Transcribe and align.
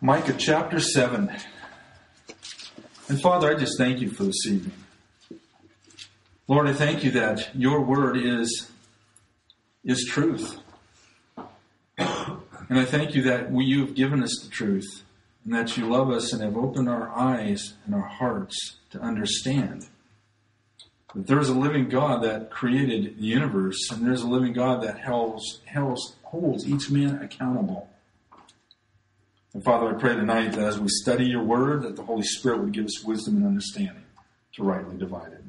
Micah 0.00 0.34
chapter 0.38 0.78
7. 0.78 1.28
And 3.08 3.20
Father, 3.20 3.50
I 3.50 3.58
just 3.58 3.76
thank 3.76 4.00
you 4.00 4.08
for 4.08 4.22
this 4.22 4.46
evening. 4.46 4.72
Lord, 6.46 6.68
I 6.68 6.72
thank 6.72 7.02
you 7.02 7.10
that 7.12 7.50
your 7.52 7.80
word 7.80 8.16
is, 8.16 8.70
is 9.82 10.04
truth. 10.08 10.60
And 11.96 12.78
I 12.78 12.84
thank 12.84 13.16
you 13.16 13.22
that 13.22 13.50
we, 13.50 13.64
you 13.64 13.80
have 13.80 13.96
given 13.96 14.22
us 14.22 14.38
the 14.40 14.48
truth 14.48 15.02
and 15.44 15.52
that 15.52 15.76
you 15.76 15.88
love 15.88 16.10
us 16.10 16.32
and 16.32 16.42
have 16.42 16.56
opened 16.56 16.88
our 16.88 17.08
eyes 17.10 17.74
and 17.84 17.92
our 17.92 18.06
hearts 18.06 18.76
to 18.90 19.00
understand 19.00 19.86
that 21.12 21.26
there's 21.26 21.48
a 21.48 21.58
living 21.58 21.88
God 21.88 22.22
that 22.22 22.52
created 22.52 23.18
the 23.18 23.24
universe 23.24 23.90
and 23.90 24.06
there's 24.06 24.22
a 24.22 24.28
living 24.28 24.52
God 24.52 24.80
that 24.84 25.00
holds, 25.00 25.60
holds, 25.74 26.14
holds 26.22 26.68
each 26.68 26.88
man 26.88 27.20
accountable. 27.20 27.88
And 29.54 29.64
Father, 29.64 29.94
I 29.94 29.98
pray 29.98 30.14
tonight 30.14 30.52
that 30.52 30.60
as 30.60 30.78
we 30.78 30.88
study 30.88 31.26
your 31.26 31.42
word, 31.42 31.82
that 31.82 31.96
the 31.96 32.02
Holy 32.02 32.22
Spirit 32.22 32.60
would 32.60 32.72
give 32.72 32.84
us 32.84 33.02
wisdom 33.02 33.36
and 33.36 33.46
understanding 33.46 34.04
to 34.54 34.62
rightly 34.62 34.96
divide 34.96 35.32
it. 35.32 35.44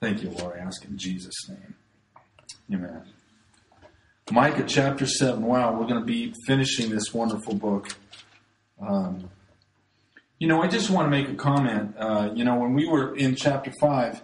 Thank 0.00 0.22
you, 0.22 0.30
Lord. 0.30 0.58
I 0.58 0.62
ask 0.62 0.84
in 0.84 0.96
Jesus' 0.96 1.48
name. 1.48 1.74
Amen. 2.72 3.02
Micah 4.30 4.64
chapter 4.66 5.06
7. 5.06 5.42
Wow, 5.42 5.78
we're 5.78 5.86
going 5.86 6.00
to 6.00 6.06
be 6.06 6.32
finishing 6.46 6.90
this 6.90 7.12
wonderful 7.12 7.54
book. 7.54 7.88
Um, 8.80 9.28
you 10.38 10.48
know, 10.48 10.62
I 10.62 10.68
just 10.68 10.90
want 10.90 11.06
to 11.06 11.10
make 11.10 11.28
a 11.28 11.34
comment. 11.34 11.94
Uh, 11.98 12.30
you 12.34 12.44
know, 12.44 12.56
when 12.56 12.72
we 12.72 12.88
were 12.88 13.14
in 13.14 13.36
chapter 13.36 13.70
5, 13.80 14.22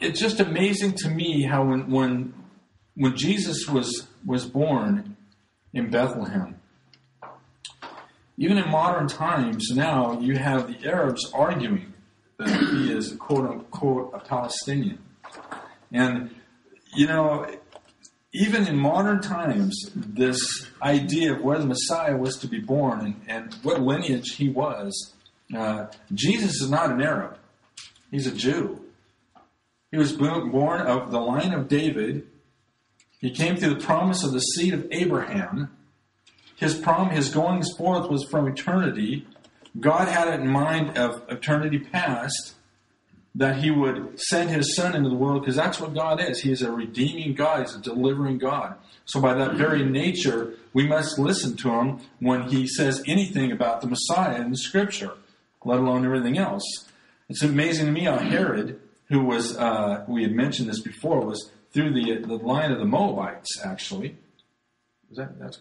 it's 0.00 0.20
just 0.20 0.38
amazing 0.38 0.92
to 0.98 1.08
me 1.08 1.42
how 1.42 1.64
when, 1.64 1.90
when, 1.90 2.34
when 2.94 3.16
Jesus 3.16 3.66
was, 3.66 4.06
was 4.24 4.44
born 4.44 5.16
in 5.72 5.90
Bethlehem, 5.90 6.57
even 8.38 8.56
in 8.56 8.70
modern 8.70 9.08
times 9.08 9.68
now, 9.74 10.18
you 10.20 10.36
have 10.36 10.68
the 10.68 10.88
Arabs 10.88 11.30
arguing 11.34 11.92
that 12.38 12.48
he 12.48 12.92
is 12.92 13.14
quote 13.16 13.50
unquote 13.50 14.12
a 14.14 14.20
Palestinian. 14.20 14.98
And, 15.92 16.30
you 16.94 17.08
know, 17.08 17.50
even 18.32 18.68
in 18.68 18.76
modern 18.76 19.20
times, 19.20 19.90
this 19.94 20.66
idea 20.80 21.34
of 21.34 21.42
where 21.42 21.58
the 21.58 21.66
Messiah 21.66 22.16
was 22.16 22.36
to 22.38 22.46
be 22.46 22.60
born 22.60 23.00
and, 23.00 23.20
and 23.26 23.54
what 23.64 23.82
lineage 23.82 24.36
he 24.36 24.48
was, 24.48 25.14
uh, 25.56 25.86
Jesus 26.14 26.60
is 26.60 26.70
not 26.70 26.92
an 26.92 27.02
Arab. 27.02 27.38
He's 28.12 28.28
a 28.28 28.32
Jew. 28.32 28.84
He 29.90 29.96
was 29.96 30.12
born 30.12 30.82
of 30.82 31.10
the 31.10 31.18
line 31.18 31.52
of 31.52 31.66
David. 31.66 32.28
He 33.18 33.30
came 33.30 33.56
through 33.56 33.74
the 33.74 33.84
promise 33.84 34.22
of 34.22 34.32
the 34.32 34.40
seed 34.40 34.74
of 34.74 34.86
Abraham. 34.92 35.76
His 36.58 36.74
prom, 36.74 37.10
his 37.10 37.28
goings 37.28 37.72
forth 37.76 38.10
was 38.10 38.24
from 38.24 38.48
eternity. 38.48 39.24
God 39.78 40.08
had 40.08 40.26
it 40.26 40.40
in 40.40 40.48
mind 40.48 40.98
of 40.98 41.22
eternity 41.28 41.78
past 41.78 42.54
that 43.36 43.58
he 43.58 43.70
would 43.70 44.18
send 44.20 44.50
his 44.50 44.74
son 44.74 44.96
into 44.96 45.08
the 45.08 45.14
world 45.14 45.42
because 45.42 45.54
that's 45.54 45.80
what 45.80 45.94
God 45.94 46.20
is. 46.20 46.40
He 46.40 46.50
is 46.50 46.62
a 46.62 46.72
redeeming 46.72 47.34
God, 47.34 47.60
he's 47.60 47.76
a 47.76 47.80
delivering 47.80 48.38
God. 48.38 48.74
So, 49.04 49.20
by 49.20 49.34
that 49.34 49.54
very 49.54 49.84
nature, 49.84 50.54
we 50.72 50.84
must 50.84 51.16
listen 51.16 51.56
to 51.58 51.70
him 51.70 52.00
when 52.18 52.48
he 52.48 52.66
says 52.66 53.04
anything 53.06 53.52
about 53.52 53.80
the 53.80 53.86
Messiah 53.86 54.40
in 54.40 54.50
the 54.50 54.56
scripture, 54.56 55.12
let 55.64 55.78
alone 55.78 56.04
everything 56.04 56.38
else. 56.38 56.64
It's 57.28 57.44
amazing 57.44 57.86
to 57.86 57.92
me 57.92 58.02
how 58.02 58.18
Herod, 58.18 58.80
who 59.10 59.22
was, 59.22 59.56
uh, 59.56 60.04
we 60.08 60.24
had 60.24 60.32
mentioned 60.32 60.68
this 60.68 60.80
before, 60.80 61.24
was 61.24 61.52
through 61.72 61.92
the, 61.92 62.18
the 62.18 62.34
line 62.34 62.72
of 62.72 62.80
the 62.80 62.84
Moabites, 62.84 63.62
actually. 63.64 64.16
Is 65.12 65.18
that, 65.18 65.38
that's 65.38 65.60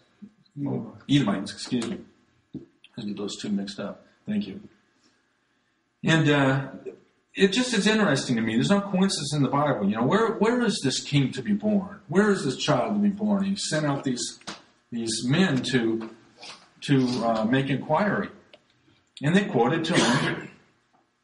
Edomites, 0.59 1.03
Edomites 1.09 1.53
excuse 1.53 1.87
me. 1.87 1.99
I 2.97 3.01
get 3.01 3.17
those 3.17 3.37
two 3.37 3.49
mixed 3.49 3.79
up. 3.79 4.05
Thank 4.25 4.47
you. 4.47 4.61
And 6.03 6.29
uh, 6.29 6.67
it 7.35 7.53
just 7.53 7.73
is 7.73 7.85
interesting 7.85 8.35
to 8.35 8.41
me. 8.41 8.55
There's 8.55 8.69
no 8.69 8.81
coincidence 8.81 9.33
in 9.33 9.43
the 9.43 9.49
Bible. 9.49 9.87
You 9.87 9.97
know, 9.97 10.03
where 10.03 10.33
where 10.33 10.61
is 10.61 10.79
this 10.83 11.01
king 11.01 11.31
to 11.33 11.41
be 11.41 11.53
born? 11.53 11.99
Where 12.07 12.31
is 12.31 12.43
this 12.43 12.57
child 12.57 12.95
to 12.95 12.99
be 12.99 13.09
born? 13.09 13.43
He 13.43 13.55
sent 13.55 13.85
out 13.85 14.03
these 14.03 14.39
these 14.91 15.23
men 15.25 15.61
to 15.71 16.09
to 16.81 17.07
uh, 17.23 17.45
make 17.45 17.69
inquiry, 17.69 18.29
and 19.21 19.35
they 19.35 19.45
quoted 19.45 19.85
to 19.85 19.93
him 19.93 20.49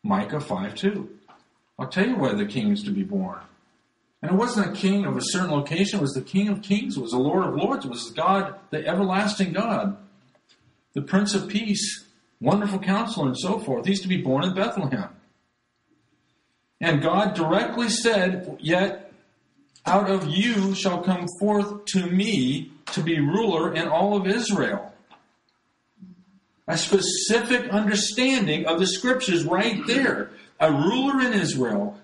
Micah 0.04 0.40
five 0.40 0.76
two. 0.76 1.10
I'll 1.80 1.88
tell 1.88 2.08
you 2.08 2.16
where 2.16 2.34
the 2.34 2.46
king 2.46 2.72
is 2.72 2.84
to 2.84 2.92
be 2.92 3.04
born. 3.04 3.40
And 4.24 4.32
it 4.32 4.38
wasn't 4.38 4.72
a 4.72 4.80
king 4.80 5.06
of 5.06 5.18
a 5.18 5.22
certain 5.22 5.52
location, 5.52 6.00
it 6.00 6.02
was 6.02 6.14
the 6.14 6.22
King 6.22 6.48
of 6.48 6.62
Kings, 6.62 6.96
it 6.96 7.02
was 7.02 7.12
the 7.12 7.18
Lord 7.18 7.46
of 7.46 7.56
Lords, 7.56 7.84
it 7.84 7.92
was 7.92 8.10
God, 8.12 8.56
the 8.70 8.88
everlasting 8.88 9.52
God, 9.52 9.98
the 10.94 11.02
Prince 11.02 11.34
of 11.34 11.50
Peace, 11.50 12.06
wonderful 12.40 12.80
counselor, 12.80 13.28
and 13.28 13.38
so 13.38 13.60
forth. 13.60 13.86
He's 13.86 14.00
to 14.00 14.08
be 14.08 14.22
born 14.22 14.46
in 14.46 14.56
Bethlehem. 14.56 15.10
And 16.80 17.02
God 17.02 17.34
directly 17.34 17.90
said, 17.90 18.58
Yet 18.62 19.12
out 19.86 20.10
of 20.10 20.30
you 20.30 20.74
shall 20.74 21.04
come 21.04 21.28
forth 21.42 21.84
to 21.88 22.08
me 22.08 22.72
to 22.94 23.04
be 23.04 23.20
ruler 23.20 23.74
in 23.74 23.90
all 23.90 24.16
of 24.16 24.26
Israel. 24.26 24.94
A 26.66 26.78
specific 26.78 27.70
understanding 27.72 28.68
of 28.68 28.80
the 28.80 28.88
scriptures 28.88 29.44
right 29.44 29.86
there. 29.86 30.30
A 30.62 30.72
ruler 30.72 31.20
in 31.20 31.34
Israel 31.34 32.00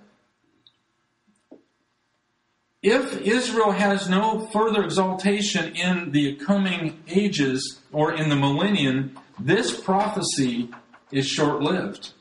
if 2.82 3.22
Israel 3.22 3.72
has 3.72 4.08
no 4.10 4.48
further 4.54 4.84
exaltation 4.84 5.76
in 5.76 6.12
the 6.12 6.36
coming 6.36 7.04
ages 7.10 7.82
or 7.92 8.14
in 8.14 8.30
the 8.30 8.36
millennium, 8.36 9.18
this 9.38 9.80
prophecy 9.80 10.70
is 11.12 11.28
short 11.28 11.62
lived. 11.62 12.14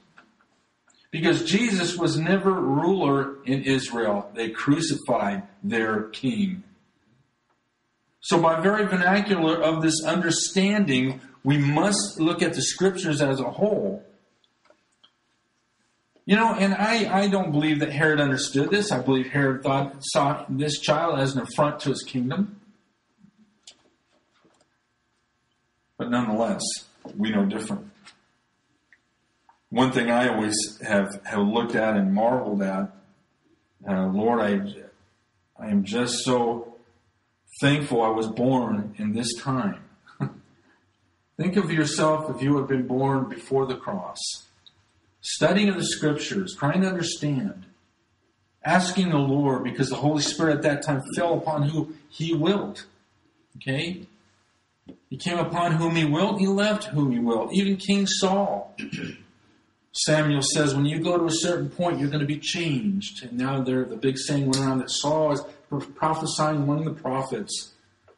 Because 1.10 1.44
Jesus 1.44 1.96
was 1.96 2.18
never 2.18 2.52
ruler 2.52 3.36
in 3.44 3.62
Israel. 3.62 4.30
They 4.34 4.50
crucified 4.50 5.44
their 5.62 6.04
king. 6.08 6.64
So, 8.20 8.42
by 8.42 8.60
very 8.60 8.84
vernacular 8.84 9.62
of 9.62 9.80
this 9.80 10.04
understanding, 10.04 11.20
we 11.44 11.56
must 11.56 12.20
look 12.20 12.42
at 12.42 12.52
the 12.52 12.62
scriptures 12.62 13.22
as 13.22 13.40
a 13.40 13.50
whole 13.50 14.04
you 16.28 16.36
know, 16.36 16.52
and 16.52 16.74
I, 16.74 17.22
I 17.22 17.28
don't 17.28 17.52
believe 17.52 17.78
that 17.78 17.90
Herod 17.90 18.20
understood 18.20 18.68
this. 18.68 18.92
I 18.92 19.00
believe 19.00 19.28
Herod 19.28 19.62
thought 19.62 19.96
saw 20.00 20.44
this 20.50 20.78
child 20.78 21.18
as 21.18 21.34
an 21.34 21.40
affront 21.40 21.80
to 21.80 21.88
his 21.88 22.02
kingdom. 22.02 22.60
But 25.96 26.10
nonetheless, 26.10 26.60
we 27.16 27.30
know 27.30 27.46
different. 27.46 27.88
One 29.70 29.90
thing 29.90 30.10
I 30.10 30.28
always 30.28 30.54
have, 30.82 31.18
have 31.24 31.48
looked 31.48 31.74
at 31.74 31.96
and 31.96 32.12
marveled 32.12 32.60
at, 32.60 32.94
uh, 33.88 34.08
Lord, 34.08 34.40
I, 34.40 34.60
I 35.58 35.70
am 35.70 35.82
just 35.82 36.24
so 36.26 36.76
thankful 37.62 38.02
I 38.02 38.10
was 38.10 38.26
born 38.26 38.94
in 38.98 39.14
this 39.14 39.34
time. 39.36 39.82
Think 41.38 41.56
of 41.56 41.72
yourself 41.72 42.28
if 42.36 42.42
you 42.42 42.58
had 42.58 42.68
been 42.68 42.86
born 42.86 43.30
before 43.30 43.64
the 43.64 43.76
cross 43.76 44.18
studying 45.28 45.76
the 45.76 45.84
scriptures, 45.84 46.56
trying 46.58 46.80
to 46.80 46.88
understand, 46.88 47.66
asking 48.64 49.10
the 49.10 49.18
Lord 49.18 49.62
because 49.62 49.90
the 49.90 49.96
Holy 49.96 50.22
Spirit 50.22 50.56
at 50.56 50.62
that 50.62 50.82
time 50.82 51.02
fell 51.14 51.34
upon 51.34 51.64
who 51.64 51.94
He 52.08 52.34
willed. 52.34 52.86
Okay? 53.56 54.06
He 55.10 55.18
came 55.18 55.38
upon 55.38 55.72
whom 55.72 55.96
He 55.96 56.06
willed, 56.06 56.40
He 56.40 56.46
left 56.46 56.84
whom 56.84 57.12
He 57.12 57.18
willed. 57.18 57.52
Even 57.52 57.76
King 57.76 58.06
Saul. 58.06 58.74
Samuel 59.92 60.42
says, 60.42 60.74
when 60.74 60.86
you 60.86 61.00
go 61.00 61.18
to 61.18 61.24
a 61.24 61.30
certain 61.30 61.68
point, 61.68 61.98
you're 61.98 62.08
going 62.08 62.20
to 62.20 62.26
be 62.26 62.38
changed. 62.38 63.24
And 63.24 63.32
now 63.32 63.62
there, 63.62 63.84
the 63.84 63.96
big 63.96 64.16
saying 64.16 64.46
went 64.46 64.58
around 64.58 64.78
that 64.78 64.90
Saul 64.90 65.32
is 65.32 65.42
prophesying 65.96 66.62
among 66.62 66.84
the 66.84 66.92
prophets. 66.92 67.72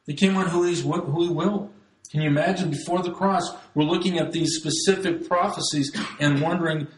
He 0.06 0.14
came 0.14 0.36
on 0.36 0.46
who, 0.48 0.64
he's, 0.64 0.82
who 0.82 1.22
he 1.22 1.28
will. 1.28 1.70
Can 2.10 2.22
you 2.22 2.28
imagine 2.28 2.70
before 2.70 3.02
the 3.02 3.12
cross, 3.12 3.50
we're 3.74 3.84
looking 3.84 4.18
at 4.18 4.32
these 4.32 4.56
specific 4.56 5.28
prophecies 5.28 5.96
and 6.18 6.42
wondering, 6.42 6.88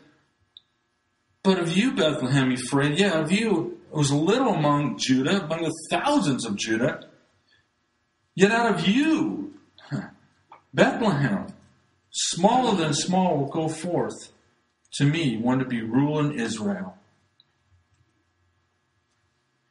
but 1.42 1.58
of 1.58 1.76
you, 1.76 1.92
Bethlehem 1.92 2.54
Ephrathah, 2.54 2.98
yeah, 2.98 3.18
of 3.18 3.32
you, 3.32 3.80
was 3.90 4.10
little 4.12 4.54
among 4.54 4.98
Judah, 4.98 5.44
among 5.44 5.62
the 5.62 5.74
thousands 5.90 6.46
of 6.46 6.56
Judah. 6.56 7.00
Yet 8.34 8.50
out 8.50 8.74
of 8.74 8.86
you, 8.86 9.54
Bethlehem, 10.72 11.48
smaller 12.10 12.76
than 12.76 12.94
small, 12.94 13.38
will 13.38 13.48
go 13.48 13.68
forth 13.68 14.32
to 14.94 15.04
me, 15.04 15.36
one 15.36 15.58
to 15.58 15.64
be 15.64 15.82
ruler 15.82 16.30
in 16.30 16.38
Israel. 16.38 16.96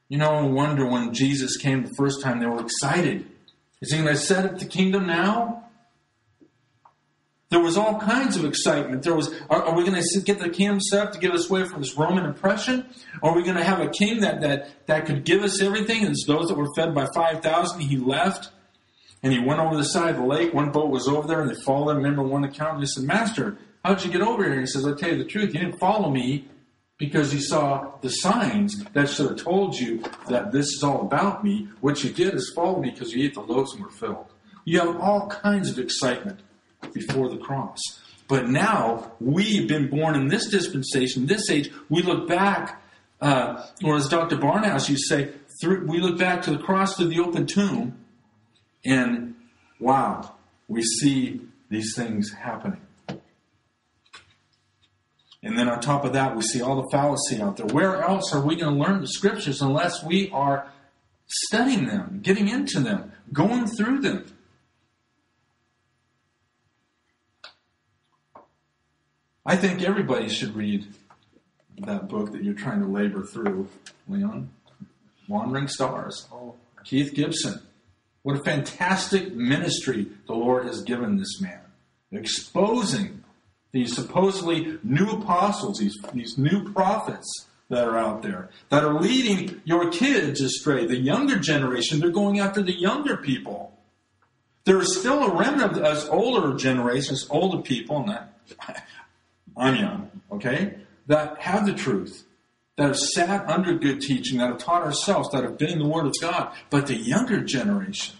You 0.10 0.18
know, 0.18 0.32
I 0.32 0.42
wonder 0.42 0.86
when 0.86 1.14
Jesus 1.14 1.58
came 1.58 1.84
the 1.84 1.94
first 1.96 2.22
time, 2.22 2.40
they 2.40 2.46
were 2.46 2.62
excited. 2.62 3.26
Is 3.82 3.92
he 3.92 4.00
going 4.00 4.14
to 4.14 4.18
set 4.18 4.46
up 4.46 4.60
the 4.60 4.66
kingdom 4.66 5.08
now? 5.08 5.61
There 7.52 7.60
was 7.60 7.76
all 7.76 8.00
kinds 8.00 8.38
of 8.38 8.46
excitement. 8.46 9.04
There 9.04 9.14
was, 9.14 9.30
are, 9.50 9.62
are 9.62 9.76
we 9.76 9.84
going 9.84 10.02
to 10.02 10.22
get 10.22 10.40
the 10.40 10.48
kingdom 10.48 10.80
set 10.80 11.12
to 11.12 11.20
get 11.20 11.34
us 11.34 11.50
away 11.50 11.66
from 11.66 11.82
this 11.82 11.98
Roman 11.98 12.26
oppression? 12.26 12.86
Are 13.22 13.36
we 13.36 13.44
going 13.44 13.58
to 13.58 13.64
have 13.64 13.82
a 13.82 13.90
king 13.90 14.22
that, 14.22 14.40
that, 14.40 14.88
that 14.88 15.06
could 15.06 15.26
give 15.26 15.44
us 15.44 15.62
everything? 15.62 16.06
And 16.06 16.16
those 16.28 16.48
that 16.48 16.56
were 16.56 16.74
fed 16.78 16.96
by 16.96 17.08
5,000, 17.14 17.82
he 17.82 17.98
left. 17.98 18.52
And 19.22 19.34
he 19.34 19.40
went 19.40 19.60
over 19.60 19.76
the 19.76 19.84
side 19.84 20.12
of 20.12 20.22
the 20.22 20.26
lake. 20.26 20.54
One 20.54 20.72
boat 20.72 20.90
was 20.90 21.10
over 21.10 21.28
there, 21.28 21.42
and 21.42 21.50
they 21.52 21.62
followed 21.62 21.92
him. 21.92 21.98
Remember 21.98 22.24
one 22.24 22.46
account? 22.46 22.76
And 22.76 22.80
he 22.80 22.88
said, 22.88 23.04
Master, 23.04 23.58
how'd 23.84 24.02
you 24.04 24.10
get 24.10 24.22
over 24.22 24.44
here? 24.44 24.54
And 24.54 24.62
he 24.62 24.68
says, 24.68 24.88
I'll 24.88 24.96
tell 24.96 25.12
you 25.12 25.18
the 25.18 25.30
truth. 25.30 25.54
You 25.54 25.60
didn't 25.60 25.78
follow 25.78 26.10
me 26.10 26.48
because 26.98 27.34
you 27.34 27.42
saw 27.42 27.92
the 28.00 28.10
signs 28.10 28.82
that 28.94 29.10
should 29.10 29.28
have 29.28 29.44
told 29.44 29.78
you 29.78 30.02
that 30.30 30.54
this 30.54 30.68
is 30.68 30.84
all 30.84 31.02
about 31.02 31.44
me. 31.44 31.68
What 31.82 32.02
you 32.02 32.12
did 32.12 32.34
is 32.34 32.54
follow 32.56 32.80
me 32.80 32.92
because 32.92 33.12
you 33.12 33.26
ate 33.26 33.34
the 33.34 33.42
loaves 33.42 33.74
and 33.74 33.84
were 33.84 33.92
filled. 33.92 34.32
You 34.64 34.80
have 34.80 35.02
all 35.02 35.28
kinds 35.28 35.70
of 35.70 35.80
excitement 35.80 36.40
before 36.94 37.30
the 37.30 37.38
cross. 37.38 37.80
But 38.28 38.50
now 38.50 39.12
we've 39.20 39.68
been 39.68 39.90
born 39.90 40.16
in 40.16 40.28
this 40.28 40.48
dispensation, 40.50 41.26
this 41.26 41.50
age. 41.50 41.70
We 41.90 42.02
look 42.02 42.28
back, 42.28 42.82
uh, 43.20 43.68
or 43.84 43.98
as 43.98 44.08
Dr. 44.08 44.38
Barnhouse 44.38 44.88
used 44.90 45.10
to 45.10 45.16
say, 45.16 45.34
through, 45.62 45.86
we 45.86 46.00
look 46.00 46.18
back 46.18 46.42
to 46.44 46.52
the 46.52 46.58
cross 46.58 46.96
to 46.98 47.06
the 47.06 47.20
open 47.20 47.46
tomb, 47.46 47.98
and 48.86 49.36
wow, 49.80 50.34
we 50.68 50.82
see 50.82 51.42
these 51.70 51.94
things 51.96 52.32
happening. 52.32 52.82
And 55.44 55.58
then 55.58 55.68
on 55.68 55.80
top 55.80 56.06
of 56.06 56.14
that, 56.14 56.36
we 56.36 56.42
see 56.44 56.62
all 56.62 56.82
the 56.82 56.90
fallacy 56.90 57.42
out 57.42 57.58
there. 57.58 57.66
Where 57.66 58.02
else 58.02 58.34
are 58.34 58.42
we 58.42 58.56
going 58.56 58.76
to 58.76 58.80
learn 58.80 59.02
the 59.02 59.08
scriptures 59.08 59.62
unless 59.62 60.04
we 60.04 60.30
are 60.32 60.72
studying 61.28 61.88
them, 61.88 62.20
getting 62.22 62.48
into 62.48 62.80
them, 62.80 63.12
going 63.34 63.66
through 63.68 64.02
them? 64.02 64.26
I 69.46 69.56
think 69.56 69.82
everybody 69.82 70.30
should 70.30 70.56
read 70.56 70.86
that 71.80 72.08
book 72.08 72.32
that 72.32 72.44
you're 72.44 72.54
trying 72.54 72.82
to 72.82 72.88
labor 72.88 73.24
through, 73.24 73.68
Leon. 74.08 74.50
Wandering 75.28 75.68
Stars. 75.68 76.28
Oh, 76.32 76.56
Keith 76.84 77.14
Gibson. 77.14 77.62
What 78.24 78.40
a 78.40 78.44
fantastic 78.44 79.34
ministry 79.34 80.08
the 80.28 80.34
Lord 80.34 80.66
has 80.66 80.84
given 80.84 81.18
this 81.18 81.42
man. 81.42 81.62
Exposing 82.12 83.24
these 83.72 83.96
supposedly 83.96 84.78
new 84.84 85.10
apostles, 85.10 85.80
these, 85.80 85.98
these 86.14 86.38
new 86.38 86.72
prophets 86.72 87.48
that 87.70 87.88
are 87.88 87.98
out 87.98 88.22
there, 88.22 88.50
that 88.70 88.84
are 88.84 89.00
leading 89.00 89.62
your 89.64 89.90
kids 89.90 90.42
astray. 90.42 90.86
The 90.86 90.98
younger 90.98 91.40
generation, 91.40 92.00
they're 92.00 92.10
going 92.10 92.40
after 92.40 92.62
the 92.62 92.78
younger 92.78 93.18
people. 93.18 93.80
There 94.66 94.80
is 94.80 95.00
still 95.00 95.24
a 95.24 95.36
remnant 95.36 95.78
of 95.78 95.84
us 95.84 96.08
older 96.10 96.56
generations, 96.56 97.26
older 97.30 97.64
people, 97.64 97.98
and 97.98 98.10
that, 98.10 98.86
Young, 99.58 100.10
okay, 100.32 100.76
that 101.08 101.42
have 101.42 101.66
the 101.66 101.74
truth, 101.74 102.24
that 102.78 102.88
have 102.88 102.98
sat 102.98 103.48
under 103.48 103.78
good 103.78 104.02
teaching, 104.02 104.40
that 104.40 104.50
have 104.50 104.58
taught 104.58 104.82
ourselves, 104.82 105.30
that 105.32 105.44
have 105.44 105.58
been 105.58 105.70
in 105.70 105.80
the 105.80 105.88
Word 105.88 106.06
of 106.06 106.14
God. 106.22 106.54
But 106.70 106.88
the 106.88 106.96
younger 106.96 107.42
generation, 107.42 108.16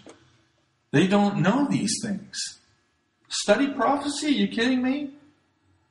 they 0.90 1.06
don't 1.06 1.38
know 1.38 1.66
these 1.68 1.96
things. 2.02 2.38
Study 3.28 3.68
prophecy? 3.68 4.28
Are 4.28 4.30
you 4.30 4.48
kidding 4.48 4.82
me? 4.82 5.10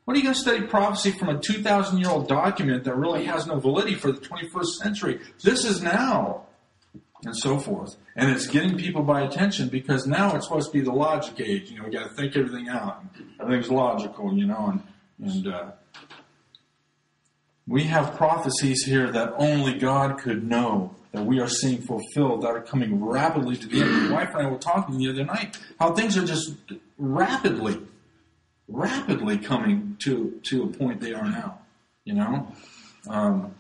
What 0.06 0.16
are 0.16 0.18
you 0.18 0.24
going 0.24 0.36
to 0.36 0.42
study 0.42 0.62
prophecy 0.62 1.12
from 1.12 1.30
a 1.30 1.40
2,000 1.40 1.98
year 1.98 2.10
old 2.10 2.28
document 2.28 2.84
that 2.84 2.96
really 2.96 3.26
has 3.26 3.48
no 3.48 3.60
validity 3.60 3.96
for 3.96 4.12
the 4.12 4.20
21st 4.20 4.66
century? 4.82 5.20
This 5.44 5.66
is 5.66 5.82
now. 5.82 6.46
And 7.24 7.38
so 7.38 7.60
forth. 7.60 7.98
And 8.16 8.32
it's 8.32 8.48
getting 8.48 8.78
people 8.78 9.04
by 9.04 9.22
attention 9.22 9.70
because 9.70 10.08
now 10.08 10.36
it's 10.36 10.48
supposed 10.48 10.72
to 10.72 10.74
be 10.74 10.84
the 10.84 10.92
logic 10.92 11.40
age. 11.40 11.70
You 11.70 11.78
know, 11.78 11.86
we 11.86 11.92
got 11.92 12.10
to 12.10 12.16
think 12.16 12.36
everything 12.36 12.68
out. 12.68 13.04
Everything's 13.40 13.70
logical, 13.70 14.36
you 14.36 14.48
know, 14.48 14.70
and 14.72 14.82
and 15.22 15.48
uh, 15.48 15.72
we 17.68 17.84
have 17.84 18.16
prophecies 18.16 18.84
here 18.84 19.12
that 19.12 19.34
only 19.38 19.78
God 19.78 20.18
could 20.18 20.44
know 20.44 20.96
that 21.12 21.26
we 21.26 21.40
are 21.40 21.48
seeing 21.48 21.82
fulfilled 21.82 22.42
that 22.42 22.50
are 22.50 22.62
coming 22.62 23.04
rapidly 23.04 23.56
to 23.56 23.68
the 23.68 23.82
end. 23.82 24.10
My 24.10 24.24
wife 24.24 24.34
and 24.34 24.48
I 24.48 24.50
were 24.50 24.58
talking 24.58 24.98
the 24.98 25.10
other 25.10 25.26
night 25.26 25.58
how 25.80 25.94
things 25.94 26.18
are 26.18 26.26
just 26.26 26.56
rapidly, 26.98 27.80
rapidly 28.68 29.38
coming 29.38 29.98
to 30.00 30.40
to 30.44 30.64
a 30.64 30.68
point 30.68 31.02
they 31.02 31.14
are 31.14 31.30
now. 31.30 31.60
You 32.04 32.16
know, 32.16 32.48
um, 33.08 33.54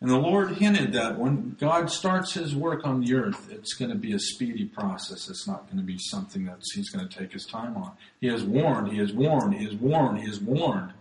and 0.00 0.10
the 0.10 0.18
Lord 0.18 0.56
hinted 0.56 0.92
that 0.94 1.18
when 1.18 1.56
God 1.60 1.90
starts 1.90 2.32
His 2.34 2.54
work 2.54 2.86
on 2.86 3.00
the 3.00 3.14
earth, 3.14 3.50
it's 3.50 3.74
going 3.74 3.90
to 3.90 3.96
be 3.96 4.12
a 4.12 4.18
speedy 4.18 4.64
process. 4.64 5.28
It's 5.28 5.46
not 5.46 5.66
going 5.66 5.78
to 5.78 5.84
be 5.84 5.98
something 5.98 6.46
that 6.46 6.62
He's 6.74 6.90
going 6.90 7.06
to 7.06 7.18
take 7.18 7.32
His 7.32 7.46
time 7.46 7.76
on. 7.76 7.92
He 8.20 8.28
has 8.28 8.42
warned. 8.42 8.92
He 8.92 8.98
has 8.98 9.12
warned. 9.12 9.54
He 9.54 9.64
has 9.64 9.74
warned. 9.74 10.18
He 10.20 10.26
has 10.26 10.40
warned. 10.40 10.92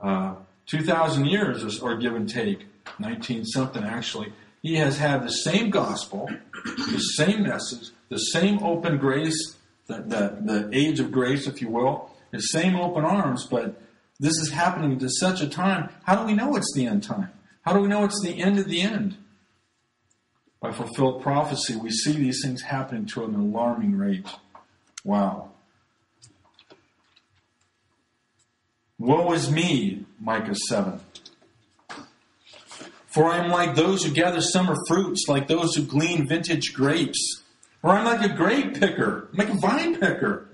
Uh, 0.00 0.34
Two 0.66 0.84
thousand 0.84 1.24
years, 1.24 1.80
or 1.80 1.96
give 1.96 2.14
and 2.14 2.28
take, 2.28 2.64
nineteen 3.00 3.44
something 3.44 3.82
actually. 3.82 4.32
He 4.62 4.76
has 4.76 4.98
had 4.98 5.24
the 5.24 5.32
same 5.32 5.70
gospel, 5.70 6.30
the 6.64 6.98
same 7.16 7.42
message, 7.42 7.90
the 8.08 8.18
same 8.18 8.62
open 8.62 8.96
grace, 8.98 9.56
the, 9.88 9.94
the, 9.94 10.38
the 10.40 10.70
age 10.72 11.00
of 11.00 11.10
grace, 11.10 11.48
if 11.48 11.60
you 11.60 11.70
will, 11.70 12.10
the 12.30 12.38
same 12.38 12.76
open 12.76 13.04
arms, 13.04 13.46
but 13.50 13.82
this 14.20 14.34
is 14.38 14.50
happening 14.50 14.96
to 15.00 15.08
such 15.08 15.40
a 15.40 15.48
time. 15.48 15.88
How 16.04 16.14
do 16.14 16.26
we 16.26 16.34
know 16.34 16.54
it's 16.54 16.72
the 16.72 16.86
end 16.86 17.02
time? 17.02 17.32
How 17.70 17.76
do 17.76 17.82
we 17.82 17.88
know 17.88 18.02
it's 18.02 18.20
the 18.20 18.42
end 18.42 18.58
of 18.58 18.64
the 18.66 18.80
end? 18.80 19.16
By 20.60 20.72
fulfilled 20.72 21.22
prophecy, 21.22 21.76
we 21.76 21.92
see 21.92 22.10
these 22.10 22.40
things 22.42 22.62
happening 22.62 23.06
to 23.06 23.24
an 23.24 23.36
alarming 23.36 23.96
rate. 23.96 24.26
Wow. 25.04 25.52
Woe 28.98 29.32
is 29.34 29.52
me, 29.52 30.04
Micah 30.18 30.56
7. 30.56 30.98
For 33.06 33.26
I 33.26 33.38
am 33.38 33.52
like 33.52 33.76
those 33.76 34.02
who 34.02 34.10
gather 34.10 34.40
summer 34.40 34.74
fruits, 34.88 35.26
like 35.28 35.46
those 35.46 35.76
who 35.76 35.84
glean 35.84 36.26
vintage 36.26 36.72
grapes. 36.74 37.44
Or 37.84 37.92
I'm 37.92 38.04
like 38.04 38.28
a 38.28 38.34
grape 38.34 38.80
picker, 38.80 39.28
I'm 39.30 39.38
like 39.38 39.48
a 39.48 39.58
vine 39.58 39.94
picker. 39.94 40.48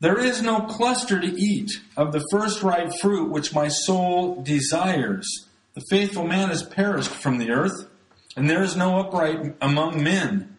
There 0.00 0.18
is 0.18 0.42
no 0.42 0.60
cluster 0.60 1.20
to 1.20 1.40
eat 1.40 1.70
of 1.96 2.12
the 2.12 2.24
first 2.30 2.62
ripe 2.62 2.92
fruit 3.00 3.30
which 3.30 3.54
my 3.54 3.68
soul 3.68 4.42
desires. 4.42 5.26
The 5.74 5.84
faithful 5.88 6.26
man 6.26 6.50
has 6.50 6.62
perished 6.62 7.10
from 7.10 7.38
the 7.38 7.50
earth, 7.50 7.88
and 8.36 8.48
there 8.48 8.62
is 8.62 8.76
no 8.76 8.98
upright 8.98 9.54
among 9.60 10.02
men. 10.02 10.56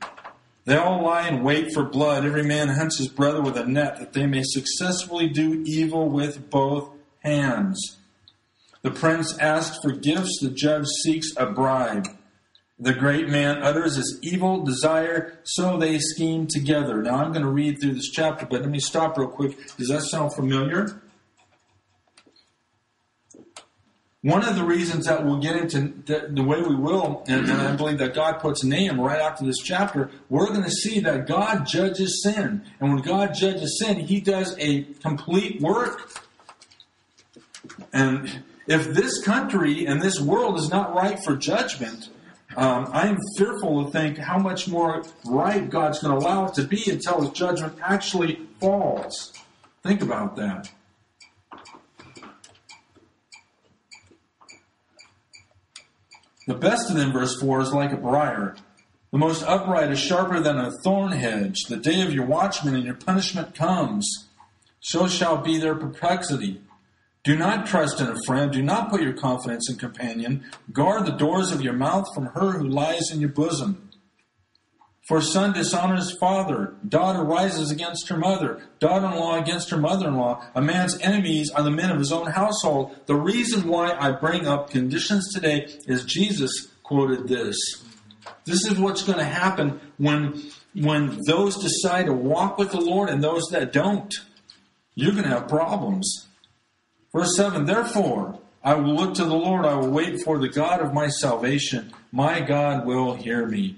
They 0.66 0.76
all 0.76 1.04
lie 1.04 1.28
in 1.28 1.44
wait 1.44 1.72
for 1.72 1.84
blood. 1.84 2.26
Every 2.26 2.44
man 2.44 2.70
hunts 2.70 2.98
his 2.98 3.08
brother 3.08 3.42
with 3.42 3.58
a 3.58 3.66
net, 3.66 4.00
that 4.00 4.14
they 4.14 4.26
may 4.26 4.42
successfully 4.44 5.30
do 5.30 5.64
evil 5.66 6.10
with 6.10 6.50
both 6.50 6.90
hands. 7.20 7.98
The 8.82 8.92
prince 8.92 9.38
asks 9.38 9.78
for 9.84 9.92
gifts, 9.92 10.40
the 10.42 10.50
judge 10.50 10.88
seeks 11.04 11.32
a 11.38 11.46
bribe. 11.46 12.08
The 12.80 12.94
great 12.94 13.28
man 13.28 13.64
utters 13.64 13.96
his 13.96 14.20
evil 14.22 14.64
desire, 14.64 15.40
so 15.44 15.78
they 15.78 15.98
scheme 15.98 16.46
together. 16.46 17.02
Now 17.02 17.16
I'm 17.16 17.32
going 17.32 17.46
to 17.46 17.52
read 17.52 17.82
through 17.82 17.96
this 17.96 18.10
chapter, 18.12 18.46
but 18.46 18.62
let 18.62 18.70
me 18.70 18.80
stop 18.80 19.18
real 19.18 19.30
quick. 19.30 19.58
Does 19.78 19.88
that 19.88 20.04
sound 20.04 20.34
familiar? 20.34 21.02
One 24.22 24.44
of 24.44 24.56
the 24.56 24.64
reasons 24.64 25.06
that 25.06 25.26
we'll 25.26 25.40
get 25.40 25.56
into 25.56 25.94
the, 26.06 26.28
the 26.30 26.44
way 26.44 26.62
we 26.62 26.76
will, 26.76 27.24
and, 27.28 27.50
and, 27.50 27.62
I 27.62 27.76
believe 27.76 27.98
that 28.00 28.14
God 28.14 28.40
puts 28.40 28.64
Nahum 28.64 29.00
right 29.00 29.22
after 29.22 29.46
this 29.46 29.60
chapter, 29.60 30.12
we're 30.30 30.48
going 30.48 30.64
to 30.64 30.70
see 30.70 31.00
that 31.00 31.28
God 31.28 31.66
judges 31.66 32.22
sin. 32.24 32.64
And 32.80 32.94
when 32.94 33.02
God 33.02 33.34
judges 33.34 33.80
sin, 33.80 34.02
He 34.02 34.20
does 34.20 34.56
a 34.60 34.84
complete 35.02 35.62
work. 35.62 36.12
And 37.94 38.44
if 38.68 38.94
this 38.94 39.24
country 39.24 39.86
and 39.86 40.02
this 40.02 40.20
world 40.20 40.60
is 40.60 40.70
not 40.70 40.94
right 40.94 41.18
for 41.24 41.36
judgment, 41.36 42.10
um, 42.58 42.90
I 42.92 43.08
am 43.08 43.20
fearful 43.38 43.86
to 43.86 43.92
think 43.92 44.18
how 44.18 44.40
much 44.40 44.68
more 44.68 45.04
right 45.26 45.70
God's 45.70 46.00
going 46.00 46.20
to 46.20 46.26
allow 46.26 46.48
it 46.48 46.56
to 46.56 46.64
be 46.64 46.90
until 46.90 47.22
His 47.22 47.30
judgment 47.30 47.78
actually 47.84 48.42
falls. 48.60 49.32
Think 49.84 50.02
about 50.02 50.36
that. 50.38 50.72
The 56.48 56.56
best 56.56 56.90
of 56.90 56.96
them, 56.96 57.12
verse 57.12 57.40
4, 57.40 57.62
is 57.62 57.74
like 57.74 57.92
a 57.92 57.98
briar. 57.98 58.56
The 59.12 59.20
most 59.20 59.44
upright 59.44 59.92
is 59.92 60.00
sharper 60.00 60.40
than 60.40 60.58
a 60.58 60.72
thorn 60.84 61.12
hedge. 61.12 61.66
The 61.70 61.78
day 61.78 62.02
of 62.02 62.12
your 62.12 62.26
watchman 62.26 62.74
and 62.74 62.84
your 62.84 62.96
punishment 62.96 63.54
comes. 63.54 64.30
So 64.80 65.08
shall 65.08 65.38
be 65.38 65.60
their 65.60 65.76
perplexity. 65.76 66.62
Do 67.28 67.36
not 67.36 67.66
trust 67.66 68.00
in 68.00 68.08
a 68.08 68.16
friend. 68.26 68.54
Do 68.54 68.62
not 68.62 68.90
put 68.90 69.02
your 69.02 69.12
confidence 69.12 69.70
in 69.70 69.76
companion. 69.76 70.46
Guard 70.72 71.06
the 71.06 71.12
doors 71.12 71.52
of 71.52 71.62
your 71.62 71.74
mouth 71.74 72.06
from 72.16 72.28
her 72.28 72.54
who 72.54 72.70
lies 72.70 73.12
in 73.12 73.20
your 73.20 73.28
bosom. 73.28 73.90
For 75.10 75.20
son 75.20 75.52
dishonors 75.52 76.18
father, 76.22 76.76
daughter 76.88 77.22
rises 77.22 77.70
against 77.70 78.08
her 78.08 78.16
mother, 78.16 78.62
daughter 78.80 79.08
in 79.08 79.16
law 79.16 79.38
against 79.42 79.72
her 79.72 79.78
mother 79.78 80.08
in 80.08 80.16
law. 80.16 80.42
A 80.56 80.62
man's 80.62 80.98
enemies 81.02 81.52
are 81.52 81.64
the 81.64 81.70
men 81.70 81.92
of 81.92 82.00
his 82.00 82.14
own 82.14 82.28
household. 82.28 82.96
The 83.08 83.16
reason 83.16 83.68
why 83.68 83.92
I 83.92 84.14
bring 84.14 84.48
up 84.48 84.70
conditions 84.70 85.34
today 85.34 85.68
is 85.86 86.06
Jesus 86.06 86.70
quoted 86.82 87.28
this. 87.28 87.58
This 88.46 88.66
is 88.66 88.80
what's 88.80 89.04
going 89.04 89.20
to 89.20 89.26
happen 89.26 89.82
when, 89.98 90.42
when 90.74 91.20
those 91.26 91.58
decide 91.58 92.06
to 92.06 92.14
walk 92.14 92.58
with 92.58 92.72
the 92.72 92.80
Lord 92.80 93.10
and 93.10 93.22
those 93.22 93.44
that 93.52 93.74
don't. 93.74 94.14
You're 94.96 95.12
going 95.12 95.26
to 95.26 95.30
have 95.32 95.50
problems. 95.50 96.27
Verse 97.18 97.36
7 97.36 97.66
Therefore, 97.66 98.38
I 98.64 98.76
will 98.76 98.94
look 98.94 99.16
to 99.16 99.26
the 99.26 99.34
Lord, 99.34 99.66
I 99.66 99.74
will 99.74 99.90
wait 99.90 100.22
for 100.24 100.38
the 100.38 100.50
God 100.50 100.82
of 100.82 100.94
my 100.94 101.08
salvation. 101.08 101.92
My 102.12 102.42
God 102.42 102.86
will 102.86 103.16
hear 103.16 103.48
me. 103.48 103.78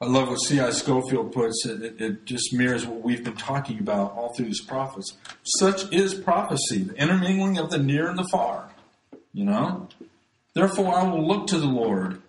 I 0.00 0.06
love 0.06 0.28
what 0.28 0.40
C.I. 0.40 0.70
Scofield 0.70 1.32
puts. 1.32 1.64
It, 1.64 1.80
it, 1.80 2.00
it, 2.00 2.24
just 2.24 2.52
mirrors 2.52 2.84
what 2.84 3.02
we've 3.02 3.22
been 3.22 3.36
talking 3.36 3.78
about 3.78 4.12
all 4.16 4.34
through 4.34 4.46
these 4.46 4.60
prophets. 4.60 5.16
Such 5.44 5.92
is 5.92 6.14
prophecy, 6.14 6.82
the 6.82 6.94
intermingling 6.94 7.58
of 7.58 7.70
the 7.70 7.78
near 7.78 8.08
and 8.08 8.18
the 8.18 8.26
far. 8.32 8.70
You 9.32 9.44
know? 9.44 9.88
Therefore, 10.52 10.96
I 10.96 11.04
will 11.04 11.24
look 11.24 11.46
to 11.46 11.58
the 11.58 11.66
Lord. 11.66 12.22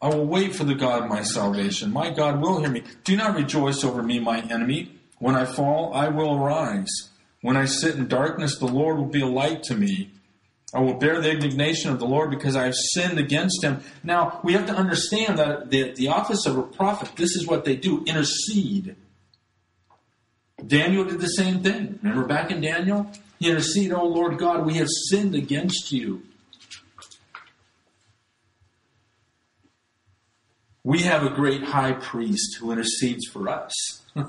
I 0.00 0.08
will 0.08 0.26
wait 0.26 0.54
for 0.54 0.64
the 0.64 0.74
God 0.74 1.02
of 1.02 1.08
my 1.08 1.22
salvation. 1.22 1.92
My 1.92 2.10
God 2.10 2.40
will 2.40 2.60
hear 2.60 2.70
me. 2.70 2.84
Do 3.04 3.16
not 3.16 3.34
rejoice 3.34 3.82
over 3.82 4.02
me, 4.02 4.20
my 4.20 4.40
enemy. 4.40 4.92
When 5.18 5.34
I 5.34 5.44
fall, 5.44 5.92
I 5.92 6.08
will 6.08 6.36
arise. 6.36 7.10
When 7.40 7.56
I 7.56 7.64
sit 7.64 7.96
in 7.96 8.06
darkness, 8.06 8.58
the 8.58 8.66
Lord 8.66 8.98
will 8.98 9.06
be 9.06 9.22
a 9.22 9.26
light 9.26 9.64
to 9.64 9.74
me. 9.74 10.12
I 10.72 10.80
will 10.80 10.94
bear 10.94 11.20
the 11.20 11.30
indignation 11.30 11.90
of 11.90 11.98
the 11.98 12.06
Lord 12.06 12.30
because 12.30 12.54
I 12.54 12.64
have 12.64 12.74
sinned 12.74 13.18
against 13.18 13.64
him. 13.64 13.80
Now, 14.04 14.40
we 14.44 14.52
have 14.52 14.66
to 14.66 14.74
understand 14.74 15.38
that 15.38 15.70
the, 15.70 15.92
the 15.92 16.08
office 16.08 16.46
of 16.46 16.58
a 16.58 16.62
prophet, 16.62 17.16
this 17.16 17.34
is 17.34 17.46
what 17.46 17.64
they 17.64 17.74
do 17.74 18.04
intercede. 18.06 18.94
Daniel 20.64 21.04
did 21.04 21.20
the 21.20 21.28
same 21.28 21.62
thing. 21.62 21.98
Remember 22.02 22.26
back 22.26 22.50
in 22.50 22.60
Daniel? 22.60 23.10
He 23.38 23.48
interceded, 23.48 23.92
Oh 23.92 24.06
Lord 24.06 24.38
God, 24.38 24.66
we 24.66 24.74
have 24.74 24.88
sinned 24.88 25.34
against 25.34 25.90
you. 25.90 26.22
We 30.88 31.02
have 31.02 31.22
a 31.22 31.28
great 31.28 31.64
high 31.64 31.92
priest 31.92 32.56
who 32.58 32.72
intercedes 32.72 33.26
for 33.26 33.46
us. 33.46 33.74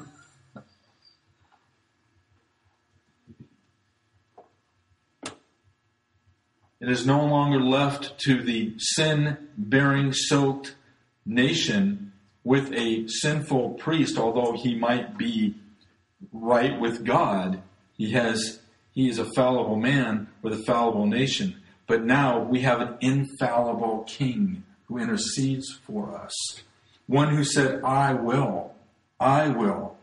It 6.81 6.89
is 6.89 7.05
no 7.05 7.25
longer 7.25 7.59
left 7.59 8.17
to 8.19 8.41
the 8.41 8.73
sin 8.77 9.37
bearing, 9.57 10.13
soaked 10.13 10.75
nation 11.25 12.13
with 12.45 12.73
a 12.73 13.05
sinful 13.07 13.71
priest, 13.71 14.17
although 14.17 14.53
he 14.53 14.75
might 14.75 15.17
be 15.17 15.55
right 16.31 16.79
with 16.79 17.05
God. 17.05 17.61
He 17.97 18.11
has 18.11 18.61
he 18.91 19.09
is 19.09 19.19
a 19.19 19.31
fallible 19.33 19.75
man 19.75 20.27
with 20.41 20.53
a 20.53 20.63
fallible 20.63 21.05
nation. 21.05 21.61
But 21.85 22.05
now 22.05 22.39
we 22.39 22.61
have 22.61 22.79
an 22.79 22.97
infallible 23.01 24.03
king 24.07 24.63
who 24.89 24.98
intercedes 24.98 25.79
for 25.86 26.13
us. 26.17 26.34
One 27.08 27.34
who 27.36 27.43
said, 27.43 27.81
I 27.84 28.13
will, 28.13 28.74
I 29.19 29.48
will. 29.48 29.96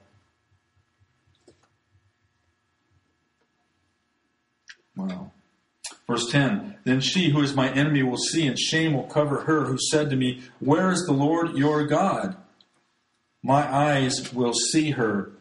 Wow. 4.97 5.33
Verse 6.07 6.31
10 6.31 6.77
Then 6.85 7.01
she 7.01 7.31
who 7.31 7.43
is 7.43 7.55
my 7.55 7.69
enemy 7.71 8.03
will 8.03 8.17
see, 8.17 8.47
and 8.47 8.59
shame 8.59 8.95
will 8.95 9.05
cover 9.05 9.43
her 9.43 9.65
who 9.65 9.77
said 9.91 10.09
to 10.11 10.17
me, 10.17 10.43
Where 10.61 10.91
is 10.91 11.05
the 11.05 11.13
Lord 11.13 11.57
your 11.57 11.87
God? 11.87 12.37
My 13.43 13.73
eyes 13.73 14.33
will 14.33 14.55
see 14.55 14.93
her. 14.93 15.33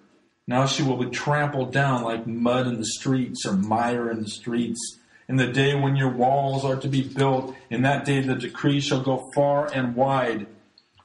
Now 0.48 0.66
she 0.66 0.84
will 0.84 0.98
be 0.98 1.10
trampled 1.10 1.72
down 1.72 2.04
like 2.04 2.28
mud 2.28 2.68
in 2.68 2.78
the 2.78 2.86
streets 2.86 3.46
or 3.46 3.54
mire 3.54 4.12
in 4.12 4.22
the 4.22 4.30
streets. 4.30 5.00
In 5.27 5.38
the 5.38 5.48
day 5.48 5.74
when 5.75 5.96
your 5.96 6.12
walls 6.12 6.63
are 6.63 6.75
to 6.75 6.88
be 6.88 7.01
built, 7.01 7.55
in 7.70 7.82
that 7.82 8.05
day 8.05 8.22
the 8.22 8.36
decree 8.36 8.79
shall 8.79 9.01
go 9.01 9.32
far 9.34 9.72
and 9.74 9.96
wide. 9.96 10.48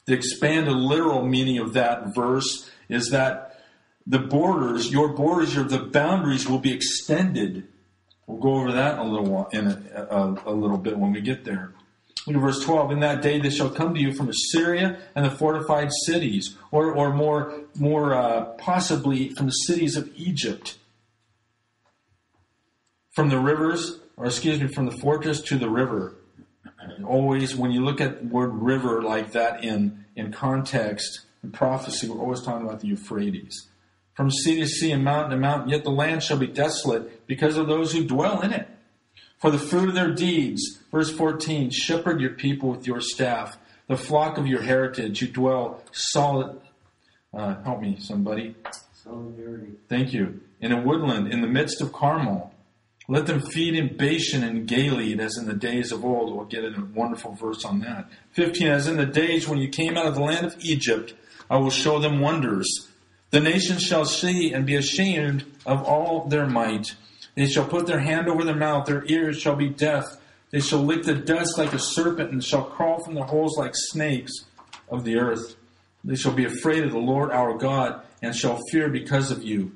The 0.05 0.15
expanded 0.15 0.75
literal 0.75 1.25
meaning 1.27 1.59
of 1.59 1.73
that 1.75 2.15
verse 2.15 2.71
is 2.89 3.11
that 3.11 3.63
the 4.07 4.19
borders, 4.19 4.91
your 4.91 5.09
borders, 5.09 5.55
your, 5.55 5.65
the 5.65 5.79
boundaries 5.79 6.49
will 6.49 6.59
be 6.59 6.73
extended 6.73 7.69
We'll 8.31 8.39
go 8.41 8.55
over 8.61 8.73
that 8.73 8.99
a 8.99 9.03
little 9.03 9.27
while, 9.27 9.49
in 9.53 9.67
a, 9.67 10.07
a, 10.09 10.53
a 10.53 10.55
little 10.55 10.79
bit 10.79 10.97
when 10.97 11.11
we 11.11 11.21
get 11.21 11.45
there. 11.45 11.73
Look 12.27 12.37
at 12.37 12.43
verse 12.43 12.65
12. 12.65 12.93
In 12.93 13.01
that 13.01 13.23
day 13.23 13.41
they 13.41 13.51
shall 13.51 13.71
come 13.71 13.93
to 13.95 14.01
you 14.01 14.13
from 14.13 14.29
Assyria 14.29 15.01
and 15.17 15.25
the 15.25 15.31
fortified 15.31 15.91
cities, 16.05 16.57
or, 16.71 16.93
or 16.93 17.13
more, 17.13 17.63
more 17.77 18.15
uh, 18.15 18.45
possibly 18.57 19.31
from 19.31 19.47
the 19.47 19.53
cities 19.53 19.97
of 19.97 20.09
Egypt. 20.15 20.79
From 23.11 23.31
the 23.31 23.41
rivers, 23.41 23.99
or 24.21 24.27
excuse 24.27 24.61
me, 24.61 24.69
from 24.69 24.87
the 24.87 24.97
fortress 24.99 25.41
to 25.43 25.59
the 25.59 25.69
river. 25.69 26.15
Always, 27.05 27.57
when 27.57 27.73
you 27.73 27.85
look 27.85 28.01
at 28.01 28.21
the 28.21 28.27
word 28.29 28.55
river 28.55 29.03
like 29.03 29.33
that 29.33 29.65
in, 29.65 30.05
in 30.15 30.33
context, 30.33 31.21
in 31.43 31.51
prophecy, 31.51 32.09
we're 32.09 32.21
always 32.21 32.43
talking 32.43 32.67
about 32.67 32.81
the 32.81 32.89
Euphrates 32.89 33.69
from 34.21 34.31
sea 34.31 34.61
to 34.61 34.67
sea 34.67 34.93
and 34.93 35.03
mountain 35.03 35.31
to 35.31 35.37
mountain, 35.39 35.71
yet 35.71 35.83
the 35.83 35.91
land 35.91 36.23
shall 36.23 36.37
be 36.37 36.47
desolate 36.47 37.27
because 37.27 37.57
of 37.57 37.67
those 37.69 37.93
who 37.93 38.05
dwell 38.05 38.43
in 38.43 38.53
it. 38.53 38.69
For 39.39 39.51
the 39.51 39.59
fruit 39.59 39.89
of 39.89 39.95
their 39.95 40.13
deeds, 40.13 40.79
verse 40.91 41.11
14, 41.11 41.71
shepherd 41.71 42.21
your 42.21 42.35
people 42.35 42.69
with 42.69 42.87
your 42.87 43.01
staff, 43.01 43.57
the 43.87 43.97
flock 43.97 44.37
of 44.37 44.47
your 44.47 44.61
heritage, 44.61 45.23
you 45.23 45.29
dwell 45.29 45.83
solid. 45.93 46.61
Uh, 47.33 47.63
help 47.63 47.81
me, 47.81 47.97
somebody. 47.99 48.55
Solidarity. 48.93 49.73
Thank 49.89 50.13
you. 50.13 50.43
In 50.61 50.73
a 50.73 50.83
woodland, 50.83 51.33
in 51.33 51.41
the 51.41 51.47
midst 51.47 51.81
of 51.81 51.91
Carmel. 51.91 52.53
Let 53.09 53.27
them 53.27 53.41
feed 53.41 53.75
in 53.75 53.97
Bashan 53.97 54.45
and 54.45 54.69
Gilead 54.69 55.21
as 55.21 55.37
in 55.37 55.47
the 55.47 55.55
days 55.55 55.91
of 55.91 56.05
old. 56.05 56.35
We'll 56.35 56.45
get 56.45 56.65
a 56.65 56.87
wonderful 56.95 57.35
verse 57.35 57.65
on 57.65 57.81
that. 57.81 58.09
15, 58.33 58.69
as 58.69 58.87
in 58.87 58.97
the 58.97 59.07
days 59.07 59.49
when 59.49 59.59
you 59.59 59.69
came 59.69 59.97
out 59.97 60.07
of 60.07 60.15
the 60.15 60.23
land 60.23 60.47
of 60.47 60.57
Egypt, 60.61 61.15
I 61.51 61.57
will 61.57 61.71
show 61.71 61.99
them 61.99 62.21
wonders 62.21 62.89
the 63.31 63.41
nations 63.41 63.83
shall 63.83 64.05
see 64.05 64.53
and 64.53 64.67
be 64.67 64.75
ashamed 64.75 65.45
of 65.65 65.85
all 65.85 66.25
their 66.27 66.47
might. 66.47 66.97
They 67.37 67.47
shall 67.47 67.65
put 67.65 67.87
their 67.87 68.01
hand 68.01 68.29
over 68.29 68.45
their 68.45 68.57
mouth, 68.57 68.87
their 68.87 69.05
ears 69.07 69.39
shall 69.39 69.55
be 69.55 69.69
deaf. 69.69 70.05
They 70.51 70.61
shall 70.61 70.81
lick 70.81 71.05
the 71.05 71.15
dust 71.15 71.57
like 71.57 71.73
a 71.73 71.79
serpent, 71.79 72.33
and 72.33 72.43
shall 72.43 72.65
crawl 72.65 73.05
from 73.05 73.15
the 73.15 73.23
holes 73.23 73.57
like 73.57 73.73
snakes 73.75 74.33
of 74.89 75.05
the 75.05 75.17
earth. 75.17 75.55
They 76.03 76.17
shall 76.17 76.33
be 76.33 76.45
afraid 76.45 76.83
of 76.83 76.91
the 76.91 76.99
Lord 76.99 77.31
our 77.31 77.57
God, 77.57 78.03
and 78.21 78.35
shall 78.35 78.59
fear 78.73 78.89
because 78.89 79.31
of 79.31 79.45
you. 79.45 79.73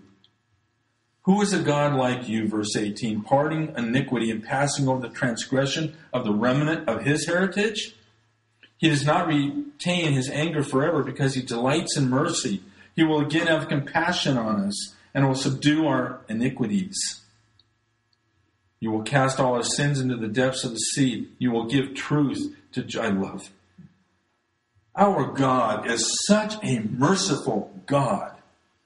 Who 1.24 1.40
is 1.40 1.54
a 1.54 1.62
God 1.62 1.94
like 1.94 2.28
you, 2.28 2.46
verse 2.48 2.76
18, 2.76 3.22
parting 3.22 3.72
iniquity 3.76 4.30
and 4.30 4.44
passing 4.44 4.88
over 4.88 5.00
the 5.00 5.14
transgression 5.14 5.96
of 6.12 6.24
the 6.24 6.34
remnant 6.34 6.86
of 6.86 7.02
his 7.02 7.26
heritage? 7.26 7.94
He 8.76 8.90
does 8.90 9.06
not 9.06 9.26
retain 9.26 10.12
his 10.12 10.28
anger 10.28 10.62
forever 10.62 11.02
because 11.02 11.34
he 11.34 11.40
delights 11.40 11.96
in 11.96 12.10
mercy. 12.10 12.62
He 12.94 13.04
will 13.04 13.20
again 13.20 13.46
have 13.46 13.68
compassion 13.68 14.36
on 14.36 14.60
us 14.66 14.94
and 15.14 15.26
will 15.26 15.34
subdue 15.34 15.86
our 15.86 16.20
iniquities. 16.28 17.22
You 18.78 18.90
will 18.90 19.02
cast 19.02 19.40
all 19.40 19.54
our 19.54 19.62
sins 19.62 20.00
into 20.00 20.16
the 20.16 20.28
depths 20.28 20.62
of 20.62 20.72
the 20.72 20.76
sea. 20.78 21.30
You 21.38 21.52
will 21.52 21.64
give 21.64 21.94
truth 21.94 22.54
to 22.72 23.00
I 23.00 23.08
love. 23.08 23.48
Our 24.94 25.32
God 25.32 25.86
is 25.90 26.22
such 26.26 26.62
a 26.62 26.80
merciful 26.80 27.72
God. 27.86 28.32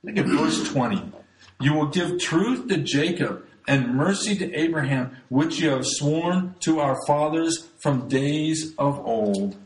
Look 0.04 0.16
at 0.16 0.26
verse 0.26 0.62
20. 0.70 1.12
You 1.60 1.74
will 1.74 1.86
give 1.86 2.20
truth 2.20 2.68
to 2.68 2.78
Jacob 2.78 3.44
and 3.66 3.94
mercy 3.94 4.36
to 4.36 4.54
Abraham, 4.54 5.16
which 5.28 5.60
you 5.60 5.70
have 5.70 5.84
sworn 5.84 6.54
to 6.60 6.80
our 6.80 6.96
fathers 7.06 7.68
from 7.78 8.08
days 8.08 8.74
of 8.78 8.98
old. 9.06 9.56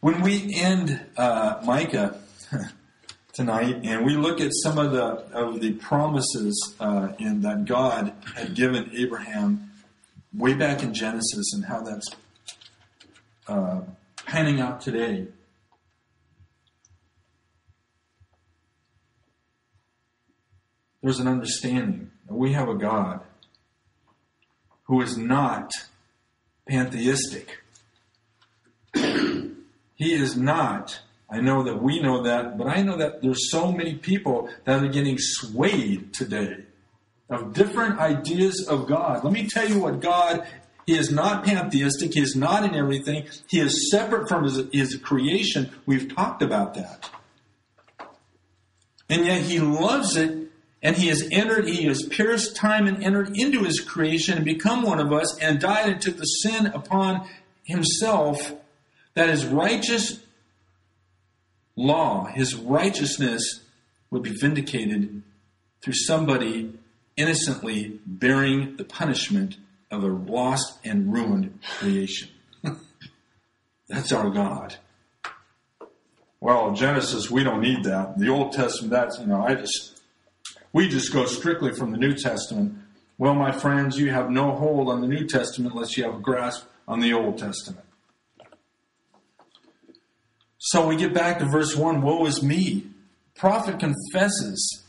When 0.00 0.20
we 0.20 0.54
end 0.54 1.00
uh, 1.16 1.60
Micah 1.64 2.20
tonight, 3.32 3.80
and 3.82 4.04
we 4.04 4.14
look 4.14 4.40
at 4.40 4.50
some 4.62 4.78
of 4.78 4.92
the 4.92 5.04
of 5.34 5.60
the 5.60 5.72
promises 5.72 6.74
uh, 6.78 7.08
in 7.18 7.40
that 7.40 7.64
God 7.64 8.12
had 8.34 8.54
given 8.54 8.90
Abraham 8.94 9.72
way 10.34 10.54
back 10.54 10.82
in 10.82 10.92
Genesis, 10.94 11.52
and 11.54 11.64
how 11.64 11.80
that's 11.80 12.08
uh, 13.48 13.80
panning 14.26 14.60
out 14.60 14.80
today. 14.80 15.26
There's 21.06 21.20
an 21.20 21.28
understanding 21.28 22.10
that 22.26 22.34
we 22.34 22.52
have 22.54 22.68
a 22.68 22.74
God 22.74 23.20
who 24.88 25.00
is 25.02 25.16
not 25.16 25.70
pantheistic. 26.68 27.62
He 29.94 30.12
is 30.12 30.36
not. 30.36 31.00
I 31.30 31.40
know 31.40 31.62
that 31.62 31.80
we 31.80 32.00
know 32.00 32.24
that, 32.24 32.58
but 32.58 32.66
I 32.66 32.82
know 32.82 32.96
that 32.96 33.22
there's 33.22 33.50
so 33.50 33.70
many 33.70 33.94
people 33.94 34.50
that 34.64 34.82
are 34.82 34.88
getting 34.88 35.16
swayed 35.16 36.12
today 36.12 36.64
of 37.30 37.54
different 37.54 38.00
ideas 38.00 38.66
of 38.68 38.88
God. 38.88 39.22
Let 39.22 39.32
me 39.32 39.46
tell 39.46 39.66
you 39.68 39.78
what 39.78 40.00
God 40.00 40.44
he 40.86 40.98
is 40.98 41.12
not 41.12 41.44
pantheistic. 41.44 42.14
He 42.14 42.20
is 42.20 42.34
not 42.34 42.64
in 42.64 42.74
everything. 42.74 43.28
He 43.48 43.60
is 43.60 43.90
separate 43.92 44.28
from 44.28 44.42
his, 44.42 44.64
his 44.72 44.96
creation. 44.96 45.70
We've 45.86 46.12
talked 46.14 46.42
about 46.42 46.74
that. 46.74 47.08
And 49.08 49.24
yet 49.24 49.42
he 49.42 49.60
loves 49.60 50.16
it 50.16 50.45
and 50.82 50.96
he 50.96 51.08
has 51.08 51.26
entered, 51.30 51.68
he 51.68 51.84
has 51.84 52.02
pierced 52.04 52.56
time 52.56 52.86
and 52.86 53.02
entered 53.02 53.36
into 53.36 53.64
his 53.64 53.80
creation 53.80 54.36
and 54.36 54.44
become 54.44 54.82
one 54.82 55.00
of 55.00 55.12
us 55.12 55.38
and 55.38 55.60
died 55.60 55.88
and 55.88 56.00
took 56.00 56.16
the 56.16 56.24
sin 56.24 56.66
upon 56.66 57.28
himself 57.64 58.52
that 59.14 59.28
his 59.28 59.46
righteous 59.46 60.20
law, 61.74 62.26
his 62.26 62.54
righteousness, 62.54 63.60
would 64.10 64.22
be 64.22 64.30
vindicated 64.30 65.22
through 65.82 65.94
somebody 65.94 66.72
innocently 67.16 67.98
bearing 68.06 68.76
the 68.76 68.84
punishment 68.84 69.56
of 69.90 70.04
a 70.04 70.08
lost 70.08 70.78
and 70.84 71.12
ruined 71.12 71.58
creation. 71.78 72.28
That's 73.88 74.12
our 74.12 74.30
God. 74.30 74.76
Well, 76.40 76.74
Genesis, 76.74 77.30
we 77.30 77.42
don't 77.42 77.60
need 77.60 77.84
that. 77.84 78.18
The 78.18 78.28
Old 78.28 78.52
Testament, 78.52 78.92
that's, 78.92 79.18
you 79.18 79.26
know, 79.26 79.42
I 79.42 79.54
just, 79.54 79.95
we 80.76 80.86
just 80.86 81.10
go 81.10 81.24
strictly 81.24 81.72
from 81.72 81.90
the 81.90 81.96
New 81.96 82.12
Testament. 82.12 82.74
Well, 83.16 83.34
my 83.34 83.50
friends, 83.50 83.98
you 83.98 84.10
have 84.10 84.30
no 84.30 84.54
hold 84.54 84.90
on 84.90 85.00
the 85.00 85.08
New 85.08 85.26
Testament 85.26 85.72
unless 85.72 85.96
you 85.96 86.04
have 86.04 86.16
a 86.16 86.18
grasp 86.18 86.66
on 86.86 87.00
the 87.00 87.14
Old 87.14 87.38
Testament. 87.38 87.86
So 90.58 90.86
we 90.86 90.96
get 90.96 91.14
back 91.14 91.38
to 91.38 91.46
verse 91.46 91.74
1 91.74 92.02
Woe 92.02 92.26
is 92.26 92.42
me. 92.42 92.88
Prophet 93.34 93.80
confesses 93.80 94.84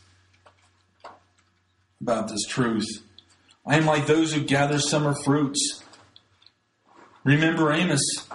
about 2.02 2.28
this 2.28 2.44
truth. 2.46 3.02
I 3.66 3.78
am 3.78 3.86
like 3.86 4.06
those 4.06 4.34
who 4.34 4.44
gather 4.44 4.78
summer 4.78 5.14
fruits. 5.24 5.82
Remember 7.24 7.72
Amos, 7.72 8.28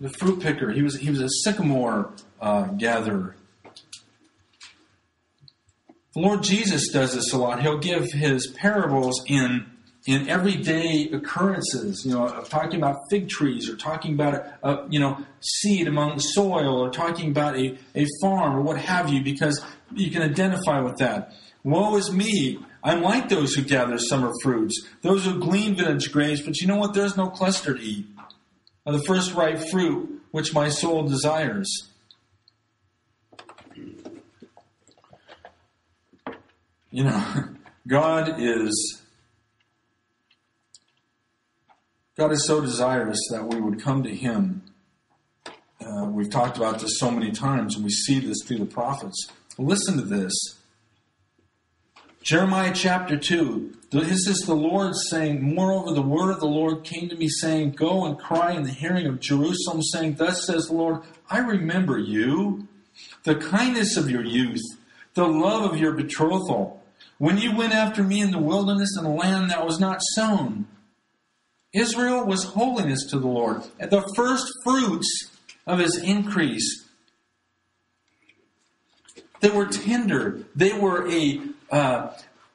the 0.00 0.08
fruit 0.08 0.40
picker. 0.40 0.72
He 0.72 0.82
was, 0.82 0.96
he 0.96 1.08
was 1.08 1.20
a 1.20 1.28
sycamore 1.44 2.14
uh, 2.40 2.64
gatherer. 2.64 3.36
Lord 6.18 6.42
Jesus 6.42 6.88
does 6.88 7.14
this 7.14 7.32
a 7.32 7.38
lot. 7.38 7.62
He'll 7.62 7.78
give 7.78 8.10
his 8.12 8.48
parables 8.48 9.22
in 9.26 9.66
in 10.06 10.28
everyday 10.28 11.10
occurrences, 11.12 12.02
you 12.06 12.12
know, 12.12 12.42
talking 12.44 12.78
about 12.78 12.96
fig 13.10 13.28
trees 13.28 13.68
or 13.68 13.76
talking 13.76 14.14
about 14.14 14.34
a, 14.34 14.68
a, 14.68 14.86
you 14.88 14.98
know 14.98 15.24
seed 15.40 15.86
among 15.86 16.16
the 16.16 16.22
soil 16.22 16.80
or 16.80 16.90
talking 16.90 17.30
about 17.30 17.56
a, 17.56 17.76
a 17.94 18.06
farm 18.22 18.56
or 18.56 18.62
what 18.62 18.78
have 18.78 19.10
you, 19.10 19.22
because 19.22 19.62
you 19.94 20.10
can 20.10 20.22
identify 20.22 20.80
with 20.80 20.96
that. 20.96 21.32
Woe 21.62 21.96
is 21.96 22.12
me! 22.12 22.58
I'm 22.82 23.02
like 23.02 23.28
those 23.28 23.54
who 23.54 23.62
gather 23.62 23.98
summer 23.98 24.32
fruits, 24.42 24.86
those 25.02 25.24
who 25.24 25.38
glean 25.38 25.76
vintage 25.76 26.10
grapes, 26.10 26.40
but 26.40 26.56
you 26.60 26.66
know 26.66 26.76
what? 26.76 26.94
There's 26.94 27.16
no 27.16 27.28
cluster 27.28 27.74
to 27.74 27.80
eat 27.80 28.06
of 28.86 28.94
the 28.94 29.04
first 29.04 29.34
ripe 29.34 29.58
fruit 29.70 30.22
which 30.30 30.54
my 30.54 30.68
soul 30.68 31.02
desires. 31.02 31.88
You 36.90 37.04
know, 37.04 37.44
God 37.86 38.36
is 38.38 39.02
God 42.16 42.32
is 42.32 42.46
so 42.46 42.60
desirous 42.60 43.18
that 43.30 43.44
we 43.44 43.60
would 43.60 43.80
come 43.80 44.02
to 44.02 44.14
Him. 44.14 44.62
Uh, 45.80 46.06
we've 46.06 46.30
talked 46.30 46.56
about 46.56 46.80
this 46.80 46.98
so 46.98 47.10
many 47.10 47.30
times, 47.30 47.76
and 47.76 47.84
we 47.84 47.90
see 47.90 48.18
this 48.18 48.42
through 48.44 48.58
the 48.58 48.66
prophets. 48.66 49.30
Listen 49.58 49.96
to 49.96 50.02
this. 50.02 50.32
Jeremiah 52.22 52.72
chapter 52.74 53.16
2. 53.16 53.74
This 53.90 54.26
is 54.26 54.40
the 54.40 54.54
Lord 54.54 54.94
saying, 54.94 55.54
Moreover, 55.54 55.92
the 55.92 56.02
word 56.02 56.30
of 56.30 56.40
the 56.40 56.46
Lord 56.46 56.84
came 56.84 57.08
to 57.08 57.16
me, 57.16 57.28
saying, 57.28 57.72
Go 57.72 58.04
and 58.04 58.18
cry 58.18 58.52
in 58.52 58.64
the 58.64 58.70
hearing 58.70 59.06
of 59.06 59.20
Jerusalem, 59.20 59.82
saying, 59.82 60.14
Thus 60.14 60.46
says 60.46 60.66
the 60.66 60.74
Lord, 60.74 61.02
I 61.30 61.38
remember 61.38 61.98
you, 61.98 62.66
the 63.22 63.36
kindness 63.36 63.96
of 63.96 64.10
your 64.10 64.24
youth, 64.24 64.60
the 65.18 65.26
love 65.26 65.70
of 65.70 65.78
your 65.78 65.92
betrothal, 65.92 66.82
when 67.18 67.38
you 67.38 67.54
went 67.56 67.74
after 67.74 68.04
me 68.04 68.20
in 68.20 68.30
the 68.30 68.38
wilderness 68.38 68.96
in 68.98 69.04
a 69.04 69.14
land 69.14 69.50
that 69.50 69.66
was 69.66 69.80
not 69.80 69.98
sown 70.14 70.66
Israel 71.74 72.24
was 72.24 72.44
holiness 72.44 73.04
to 73.10 73.18
the 73.18 73.26
Lord, 73.26 73.62
at 73.78 73.90
the 73.90 74.02
first 74.16 74.46
fruits 74.64 75.30
of 75.66 75.78
his 75.78 75.98
increase. 76.02 76.88
They 79.40 79.50
were 79.50 79.66
tender. 79.66 80.44
They 80.56 80.72
were 80.72 81.10
a 81.10 81.40
uh, 81.70 82.12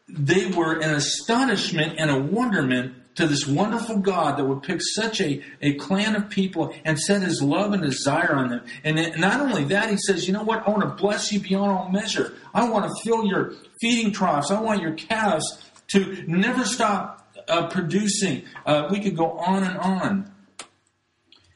they 0.09 0.47
were 0.47 0.79
an 0.79 0.95
astonishment 0.95 1.95
and 1.99 2.09
a 2.09 2.19
wonderment 2.19 2.95
to 3.15 3.27
this 3.27 3.45
wonderful 3.45 3.97
God 3.97 4.37
that 4.37 4.45
would 4.45 4.63
pick 4.63 4.79
such 4.81 5.21
a, 5.21 5.43
a 5.61 5.75
clan 5.75 6.15
of 6.15 6.29
people 6.29 6.73
and 6.83 6.99
set 6.99 7.21
his 7.21 7.41
love 7.41 7.73
and 7.73 7.83
desire 7.83 8.33
on 8.33 8.49
them. 8.49 8.65
And 8.83 9.19
not 9.19 9.39
only 9.39 9.65
that, 9.65 9.89
he 9.89 9.97
says, 9.97 10.27
you 10.27 10.33
know 10.33 10.43
what? 10.43 10.67
I 10.67 10.71
want 10.71 10.81
to 10.83 11.01
bless 11.01 11.31
you 11.31 11.39
beyond 11.39 11.71
all 11.71 11.89
measure. 11.89 12.33
I 12.53 12.67
want 12.69 12.85
to 12.85 13.03
fill 13.03 13.25
your 13.25 13.53
feeding 13.79 14.11
troughs. 14.11 14.51
I 14.51 14.59
want 14.59 14.81
your 14.81 14.93
calves 14.93 15.63
to 15.89 16.23
never 16.27 16.65
stop 16.65 17.35
uh, 17.47 17.67
producing. 17.67 18.43
Uh, 18.65 18.87
we 18.89 18.99
could 18.99 19.15
go 19.15 19.31
on 19.31 19.63
and 19.63 19.77
on. 19.77 20.31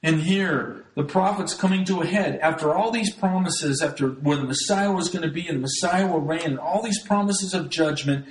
And 0.03 0.21
here, 0.21 0.85
the 0.95 1.03
prophet's 1.03 1.53
coming 1.53 1.85
to 1.85 2.01
a 2.01 2.05
head 2.05 2.39
after 2.39 2.73
all 2.73 2.91
these 2.91 3.13
promises, 3.13 3.81
after 3.81 4.09
where 4.09 4.37
the 4.37 4.43
Messiah 4.43 4.91
was 4.91 5.09
going 5.09 5.23
to 5.23 5.31
be 5.31 5.47
and 5.47 5.57
the 5.57 5.61
Messiah 5.61 6.07
will 6.07 6.21
reign, 6.21 6.41
and 6.43 6.59
all 6.59 6.83
these 6.83 7.01
promises 7.01 7.53
of 7.53 7.69
judgment. 7.69 8.27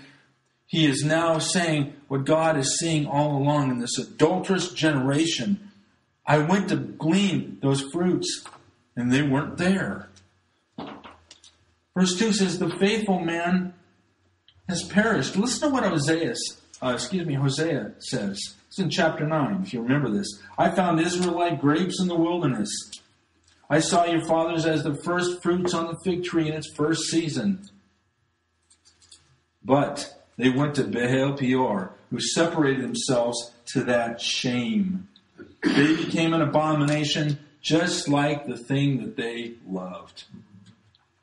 He 0.66 0.86
is 0.86 1.04
now 1.04 1.38
saying 1.38 1.94
what 2.08 2.24
God 2.24 2.56
is 2.56 2.78
seeing 2.78 3.06
all 3.06 3.36
along 3.36 3.70
in 3.70 3.78
this 3.78 3.98
adulterous 3.98 4.72
generation. 4.72 5.70
I 6.26 6.38
went 6.38 6.68
to 6.70 6.76
glean 6.76 7.58
those 7.62 7.82
fruits, 7.92 8.44
and 8.96 9.12
they 9.12 9.22
weren't 9.22 9.58
there. 9.58 10.08
Verse 11.94 12.18
2 12.18 12.32
says, 12.32 12.58
The 12.58 12.76
faithful 12.78 13.20
man 13.20 13.74
has 14.68 14.82
perished. 14.82 15.36
Listen 15.36 15.68
to 15.68 15.74
what 15.74 15.84
Hosea 15.84 16.34
uh, 16.82 16.92
excuse 16.94 17.26
me, 17.26 17.34
Hosea 17.34 17.92
says. 17.98 18.38
It's 18.68 18.78
in 18.78 18.90
chapter 18.90 19.26
9, 19.26 19.62
if 19.62 19.72
you 19.72 19.80
remember 19.80 20.10
this. 20.10 20.40
I 20.58 20.70
found 20.70 21.00
Israelite 21.00 21.60
grapes 21.60 22.00
in 22.00 22.08
the 22.08 22.16
wilderness. 22.16 22.68
I 23.70 23.80
saw 23.80 24.04
your 24.04 24.24
fathers 24.26 24.66
as 24.66 24.82
the 24.82 24.94
first 24.94 25.42
fruits 25.42 25.72
on 25.72 25.86
the 25.86 25.98
fig 26.04 26.24
tree 26.24 26.48
in 26.48 26.54
its 26.54 26.70
first 26.74 27.04
season. 27.04 27.62
But 29.64 30.15
they 30.36 30.50
went 30.50 30.74
to 30.76 30.84
Baal 30.84 31.32
Peor, 31.32 31.92
who 32.10 32.20
separated 32.20 32.82
themselves 32.82 33.52
to 33.66 33.82
that 33.84 34.20
shame. 34.20 35.08
They 35.62 35.96
became 35.96 36.34
an 36.34 36.42
abomination 36.42 37.38
just 37.60 38.08
like 38.08 38.46
the 38.46 38.56
thing 38.56 38.98
that 39.00 39.16
they 39.16 39.54
loved. 39.68 40.24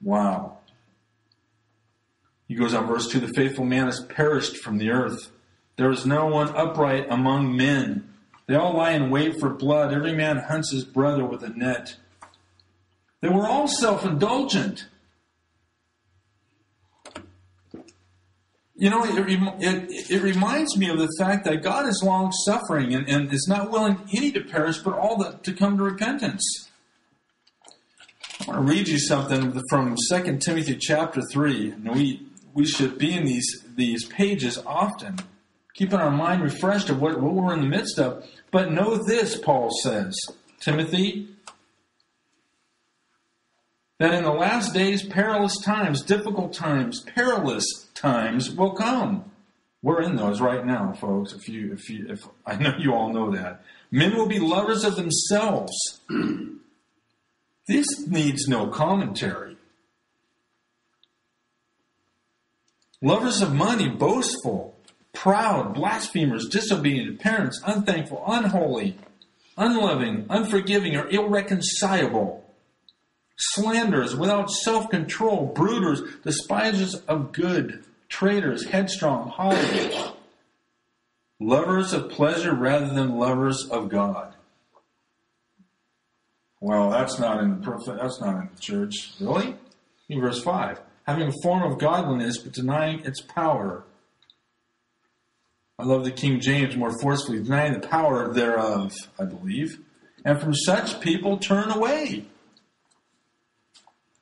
Wow. 0.01 0.57
He 2.47 2.55
goes 2.55 2.73
on, 2.73 2.87
verse 2.87 3.07
2 3.07 3.19
The 3.21 3.33
faithful 3.33 3.65
man 3.65 3.85
has 3.85 4.01
perished 4.01 4.57
from 4.57 4.77
the 4.77 4.89
earth. 4.89 5.31
There 5.77 5.89
is 5.89 6.05
no 6.05 6.27
one 6.27 6.49
upright 6.49 7.07
among 7.09 7.55
men. 7.55 8.09
They 8.45 8.55
all 8.55 8.75
lie 8.75 8.91
in 8.91 9.09
wait 9.09 9.39
for 9.39 9.49
blood. 9.49 9.93
Every 9.93 10.13
man 10.13 10.37
hunts 10.37 10.71
his 10.71 10.83
brother 10.83 11.25
with 11.25 11.43
a 11.43 11.49
net. 11.49 11.95
They 13.21 13.29
were 13.29 13.47
all 13.47 13.67
self 13.67 14.05
indulgent. 14.05 14.87
You 18.75 18.89
know, 18.89 19.03
it, 19.05 19.29
it, 19.29 20.11
it, 20.11 20.23
reminds 20.23 20.75
me 20.77 20.89
of 20.89 20.97
the 20.97 21.09
fact 21.19 21.45
that 21.45 21.61
God 21.61 21.87
is 21.87 22.01
long 22.03 22.31
suffering 22.31 22.95
and, 22.95 23.07
and 23.07 23.31
is 23.31 23.45
not 23.47 23.69
willing 23.69 24.01
any 24.15 24.31
to 24.31 24.41
perish, 24.41 24.79
but 24.79 24.97
all 24.97 25.17
the, 25.17 25.37
to 25.43 25.53
come 25.53 25.77
to 25.77 25.83
repentance. 25.83 26.69
I 28.41 28.45
want 28.51 28.67
to 28.67 28.73
read 28.73 28.87
you 28.87 28.97
something 28.97 29.61
from 29.69 29.95
2 30.09 30.37
Timothy 30.39 30.75
chapter 30.75 31.21
3. 31.21 31.71
And 31.71 31.91
we, 31.91 32.25
we 32.55 32.65
should 32.65 32.97
be 32.97 33.13
in 33.13 33.25
these, 33.25 33.63
these 33.75 34.05
pages 34.05 34.57
often 34.65 35.17
keeping 35.75 35.99
our 35.99 36.11
mind 36.11 36.41
refreshed 36.41 36.89
of 36.89 37.01
what, 37.01 37.19
what 37.19 37.33
we're 37.33 37.53
in 37.53 37.61
the 37.61 37.67
midst 37.67 37.99
of. 37.99 38.25
But 38.51 38.71
know 38.71 38.97
this, 38.97 39.37
Paul 39.37 39.69
says, 39.81 40.15
Timothy, 40.59 41.27
that 44.03 44.13
in 44.13 44.25
the 44.25 44.33
last 44.33 44.73
days, 44.73 45.01
perilous 45.01 45.57
times, 45.61 46.01
difficult 46.01 46.51
times, 46.51 46.99
perilous 47.15 47.87
times 47.93 48.51
will 48.51 48.73
come. 48.73 49.31
We're 49.81 50.01
in 50.01 50.17
those 50.17 50.41
right 50.41 50.65
now, 50.65 50.91
folks. 50.91 51.31
If 51.31 51.47
you, 51.47 51.71
if 51.71 51.89
you, 51.89 52.07
if 52.09 52.27
I 52.45 52.57
know 52.57 52.75
you 52.77 52.93
all 52.93 53.13
know 53.13 53.31
that, 53.31 53.63
men 53.91 54.13
will 54.17 54.27
be 54.27 54.39
lovers 54.39 54.83
of 54.83 54.97
themselves. 54.97 55.71
this 57.69 58.05
needs 58.05 58.45
no 58.45 58.67
commentary. 58.67 59.55
Lovers 63.01 63.41
of 63.41 63.53
money, 63.53 63.87
boastful, 63.87 64.77
proud, 65.13 65.75
blasphemers, 65.75 66.49
disobedient, 66.49 67.21
parents, 67.21 67.61
unthankful, 67.65 68.21
unholy, 68.27 68.97
unloving, 69.57 70.25
unforgiving, 70.29 70.97
or 70.97 71.07
irreconcilable, 71.07 72.42
slanderers, 73.37 74.15
without 74.15 74.49
self 74.49 74.89
control, 74.89 75.53
brooders, 75.53 76.21
despisers 76.23 76.95
of 77.07 77.31
good, 77.31 77.83
traitors, 78.09 78.65
headstrong, 78.65 79.29
haughty, 79.29 79.95
lovers 81.39 81.93
of 81.93 82.09
pleasure 82.09 82.53
rather 82.53 82.93
than 82.93 83.17
lovers 83.17 83.67
of 83.69 83.89
God. 83.89 84.35
Well, 86.61 86.91
that's 86.91 87.19
not 87.19 87.43
in 87.43 87.59
the 87.59 87.95
that's 87.99 88.21
not 88.21 88.35
in 88.35 88.49
the 88.53 88.61
church, 88.61 89.11
really. 89.19 89.55
In 90.07 90.21
verse 90.21 90.41
five, 90.41 90.79
having 91.05 91.27
a 91.27 91.41
form 91.41 91.63
of 91.63 91.79
godliness 91.79 92.37
but 92.37 92.53
denying 92.53 92.99
its 92.99 93.21
power. 93.21 93.83
I 95.77 95.83
love 95.83 96.05
the 96.05 96.11
King 96.11 96.39
James 96.39 96.77
more 96.77 96.97
forcefully, 97.01 97.41
denying 97.41 97.73
the 97.73 97.85
power 97.85 98.31
thereof, 98.31 98.93
I 99.19 99.25
believe. 99.25 99.79
And 100.23 100.39
from 100.39 100.53
such 100.53 101.01
people 101.01 101.37
turn 101.37 101.69
away. 101.69 102.27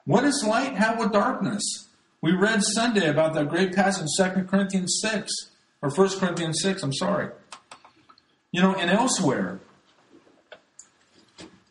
What 0.06 0.24
is 0.24 0.44
light 0.46 0.76
have 0.76 1.00
with 1.00 1.12
darkness? 1.12 1.88
We 2.22 2.32
read 2.34 2.64
Sunday 2.64 3.08
about 3.08 3.34
that 3.34 3.50
great 3.50 3.74
passage, 3.74 4.08
2 4.18 4.44
Corinthians 4.44 5.00
6, 5.02 5.32
or 5.82 5.90
1 5.90 6.20
Corinthians 6.20 6.60
6, 6.62 6.84
I'm 6.84 6.94
sorry. 6.94 7.30
You 8.52 8.62
know, 8.62 8.76
and 8.76 8.90
elsewhere, 8.92 9.60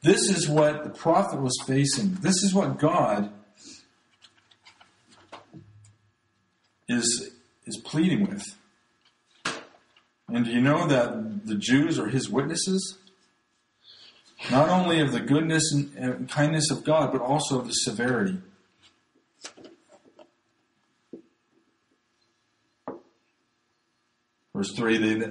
This 0.03 0.31
is 0.31 0.49
what 0.49 0.83
the 0.83 0.91
prophet 0.91 1.41
was 1.43 1.57
facing. 1.67 2.15
This 2.23 2.43
is 2.43 2.55
what 2.55 2.79
God 2.79 3.31
is, 6.89 7.31
is 7.67 7.77
pleading 7.77 8.27
with. 8.27 8.43
And 10.29 10.45
do 10.45 10.51
you 10.51 10.61
know 10.61 10.87
that 10.87 11.47
the 11.47 11.57
Jews 11.57 11.99
are 11.99 12.09
his 12.09 12.31
witnesses? 12.31 12.97
Not 14.49 14.69
only 14.69 15.01
of 15.01 15.13
the 15.13 15.21
goodness 15.21 15.73
and 15.73 16.29
kindness 16.29 16.71
of 16.71 16.85
God, 16.85 17.13
but 17.13 17.21
also 17.21 17.59
of 17.59 17.67
the 17.67 17.73
severity. 17.73 18.39
Verse 24.55 24.73
3 24.75 24.97
they, 24.99 25.31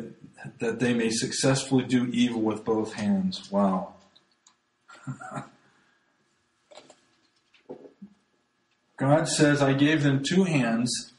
that 0.60 0.80
they 0.80 0.94
may 0.94 1.10
successfully 1.10 1.84
do 1.86 2.08
evil 2.12 2.42
with 2.42 2.64
both 2.66 2.94
hands. 2.94 3.52
Wow. 3.52 3.94
God 8.98 9.28
says, 9.28 9.62
I 9.62 9.74
gave 9.74 10.04
them 10.04 10.24
two 10.24 10.44
hands 10.44 11.14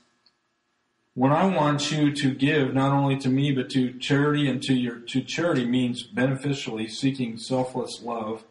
when 1.21 1.33
I 1.33 1.45
want 1.45 1.91
you 1.91 2.13
to 2.13 2.35
give 2.35 2.73
not 2.73 2.95
only 2.95 3.19
to 3.19 3.29
me 3.29 3.53
but 3.53 3.69
to 3.73 3.93
charity 3.99 4.49
and 4.49 4.63
to 4.63 4.73
your 4.73 5.01
to 5.01 5.21
charity 5.21 5.67
means 5.67 6.03
beneficially 6.03 6.89
seeking 6.89 7.37
selfless 7.37 8.01
love. 8.03 8.43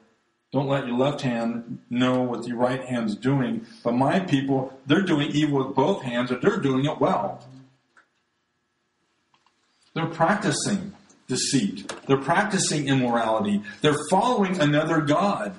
Don't 0.52 0.68
let 0.68 0.86
your 0.86 0.96
left 0.96 1.22
hand 1.22 1.80
know 1.90 2.22
what 2.22 2.46
your 2.46 2.58
right 2.58 2.86
hand's 2.86 3.16
doing. 3.16 3.66
But 3.84 3.94
my 3.94 4.20
people, 4.20 4.72
they're 4.86 5.02
doing 5.02 5.32
evil 5.32 5.66
with 5.66 5.76
both 5.76 6.04
hands, 6.04 6.30
and 6.30 6.44
they're 6.44 6.60
doing 6.60 6.86
it 6.86 7.00
well. 7.00 7.44
They're 9.96 10.06
practicing 10.06 10.94
deceit. 11.28 11.92
They're 12.06 12.18
practicing 12.18 12.88
immorality. 12.88 13.64
They're 13.82 13.98
following 14.12 14.62
another 14.62 15.02
God. 15.02 15.56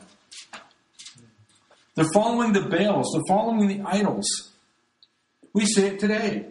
They're 1.96 2.12
following 2.14 2.52
the 2.52 2.62
Baals. 2.62 3.10
They're 3.12 3.36
following 3.36 3.66
the 3.66 3.80
idols. 3.84 4.28
We 5.52 5.66
see 5.66 5.86
it 5.86 5.98
today. 5.98 6.46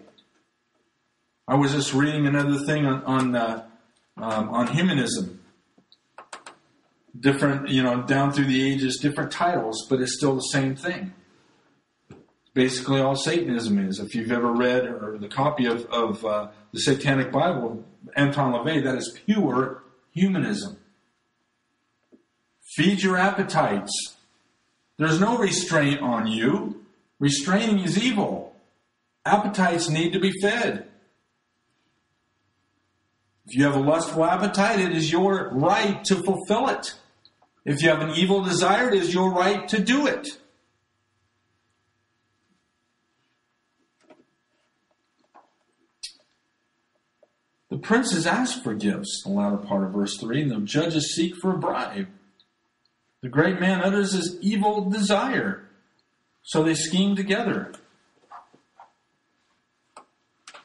I 1.50 1.56
was 1.56 1.72
just 1.72 1.96
reading 1.96 2.28
another 2.28 2.64
thing 2.64 2.86
on 2.86 3.04
on, 3.06 3.36
uh, 3.36 3.66
um, 4.18 4.50
on 4.50 4.68
humanism. 4.68 5.40
Different, 7.20 7.70
you 7.70 7.82
know, 7.82 8.04
down 8.04 8.32
through 8.32 8.46
the 8.46 8.72
ages, 8.72 9.00
different 9.02 9.32
titles, 9.32 9.88
but 9.90 10.00
it's 10.00 10.16
still 10.16 10.36
the 10.36 10.42
same 10.42 10.76
thing. 10.76 11.16
Basically, 12.54 13.02
all 13.02 13.16
Satanism 13.16 13.80
is. 13.80 13.98
If 14.00 14.14
you've 14.14 14.32
ever 14.32 14.52
read 14.52 14.86
or 14.86 15.18
the 15.18 15.28
copy 15.28 15.66
of, 15.66 15.88
of 15.88 16.24
uh, 16.24 16.50
the 16.72 16.82
Satanic 16.82 17.32
Bible, 17.32 17.84
Anton 18.16 18.54
LaVey, 18.54 18.84
that 18.84 18.96
is 18.96 19.20
pure 19.26 19.82
humanism. 20.12 20.78
Feed 22.76 23.02
your 23.02 23.18
appetites. 23.18 24.18
There's 24.98 25.20
no 25.20 25.40
restraint 25.40 26.00
on 26.02 26.28
you. 26.28 26.86
Restraining 27.18 27.80
is 27.80 27.98
evil. 27.98 28.56
Appetites 29.26 29.90
need 29.90 30.14
to 30.14 30.20
be 30.20 30.32
fed. 30.44 30.89
If 33.50 33.56
you 33.56 33.64
have 33.64 33.76
a 33.76 33.80
lustful 33.80 34.24
appetite, 34.26 34.80
it 34.80 34.96
is 34.96 35.12
your 35.12 35.50
right 35.52 36.04
to 36.04 36.18
fulfill 36.18 36.70
it. 36.70 36.94
If 37.66 37.82
you 37.82 37.90
have 37.90 38.02
an 38.02 38.12
evil 38.12 38.44
desire, 38.44 38.90
it 38.90 38.94
is 38.94 39.12
your 39.12 39.32
right 39.32 39.68
to 39.70 39.82
do 39.82 40.06
it. 40.06 40.28
The 47.72 47.80
princes 47.80 48.28
ask 48.28 48.62
for 48.62 48.76
gifts, 48.76 49.24
the 49.26 49.32
latter 49.32 49.58
part 49.58 49.84
of 49.84 49.94
verse 49.94 50.16
3, 50.20 50.44
and 50.44 50.52
the 50.52 50.60
judges 50.60 51.16
seek 51.16 51.36
for 51.36 51.56
a 51.56 51.58
bribe. 51.58 52.08
The 53.22 53.30
great 53.30 53.60
man 53.60 53.82
utters 53.82 54.14
his 54.14 54.38
evil 54.42 54.92
desire, 54.92 55.68
so 56.44 56.62
they 56.62 56.76
scheme 56.76 57.16
together. 57.16 57.74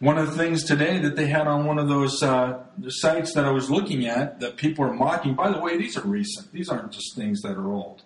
One 0.05 0.19
of 0.19 0.27
the 0.27 0.37
things 0.37 0.65
today 0.65 0.99
that 0.99 1.17
they 1.17 1.29
had 1.29 1.47
on 1.47 1.65
one 1.65 1.79
of 1.79 1.89
those 1.89 2.23
uh, 2.23 2.63
sites 2.89 3.33
that 3.33 3.47
I 3.47 3.51
was 3.51 3.71
looking 3.71 4.07
at 4.07 4.39
that 4.41 4.59
people 4.59 4.85
are 4.85 4.93
mocking, 4.93 5.33
by 5.33 5.51
the 5.51 5.59
way, 5.59 5.79
these 5.79 5.97
are 5.97 6.07
recent. 6.07 6.53
These 6.53 6.69
aren't 6.69 6.93
just 6.93 7.17
things 7.17 7.41
that 7.41 7.53
are 7.53 7.73
old. 7.73 8.03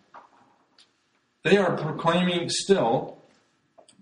They 1.42 1.56
are 1.56 1.76
proclaiming 1.76 2.50
still 2.50 3.18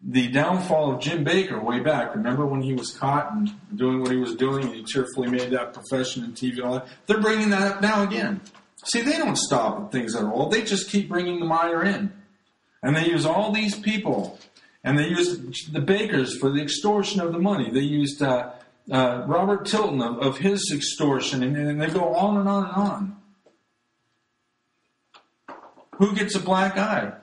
the 0.03 0.29
downfall 0.29 0.95
of 0.95 1.01
Jim 1.01 1.25
Bakker 1.25 1.65
way 1.65 1.81
back. 1.81 2.15
Remember 2.15 2.45
when 2.45 2.61
he 2.61 2.75
was 2.75 2.91
caught 2.91 3.33
and 3.33 3.51
doing 3.75 4.03
what 4.03 4.11
he 4.11 4.19
was 4.19 4.35
doing 4.35 4.67
and 4.67 4.75
he 4.75 4.85
cheerfully 4.85 5.31
made 5.31 5.51
that 5.53 5.73
profession 5.73 6.23
in 6.23 6.33
TV 6.33 6.57
and 6.57 6.65
all 6.65 6.75
that? 6.75 6.89
They're 7.07 7.23
bringing 7.23 7.49
that 7.49 7.63
up 7.63 7.81
now 7.81 8.03
again. 8.03 8.43
See, 8.85 9.01
they 9.01 9.17
don't 9.17 9.39
stop 9.39 9.81
at 9.81 9.91
things 9.91 10.13
that 10.13 10.23
are 10.23 10.31
old. 10.35 10.53
They 10.53 10.65
just 10.65 10.91
keep 10.91 11.09
bringing 11.09 11.41
the 11.41 11.47
mire 11.47 11.83
in. 11.83 12.13
And 12.83 12.95
they 12.95 13.07
use 13.07 13.25
all 13.25 13.53
these 13.53 13.75
people 13.75 14.39
and 14.87 14.97
they 14.97 15.09
used 15.09 15.73
the 15.73 15.81
Bakkers 15.81 16.39
for 16.39 16.49
the 16.49 16.63
extortion 16.63 17.21
of 17.21 17.33
the 17.33 17.41
money. 17.41 17.71
They 17.73 17.81
used 17.81 18.23
uh, 18.23 18.53
uh, 18.91 19.25
Robert 19.27 19.67
Tilton 19.67 20.01
of, 20.01 20.21
of 20.21 20.39
his 20.39 20.73
extortion, 20.73 21.43
and, 21.43 21.57
and, 21.57 21.83
they 21.83 21.89
go 21.89 22.15
on 22.15 22.37
and 22.37 22.49
on 22.49 22.65
and 22.65 22.73
on. 22.73 23.17
Who 25.97 26.15
gets 26.15 26.37
a 26.37 26.41
black 26.41 26.79
eye? 26.79 27.15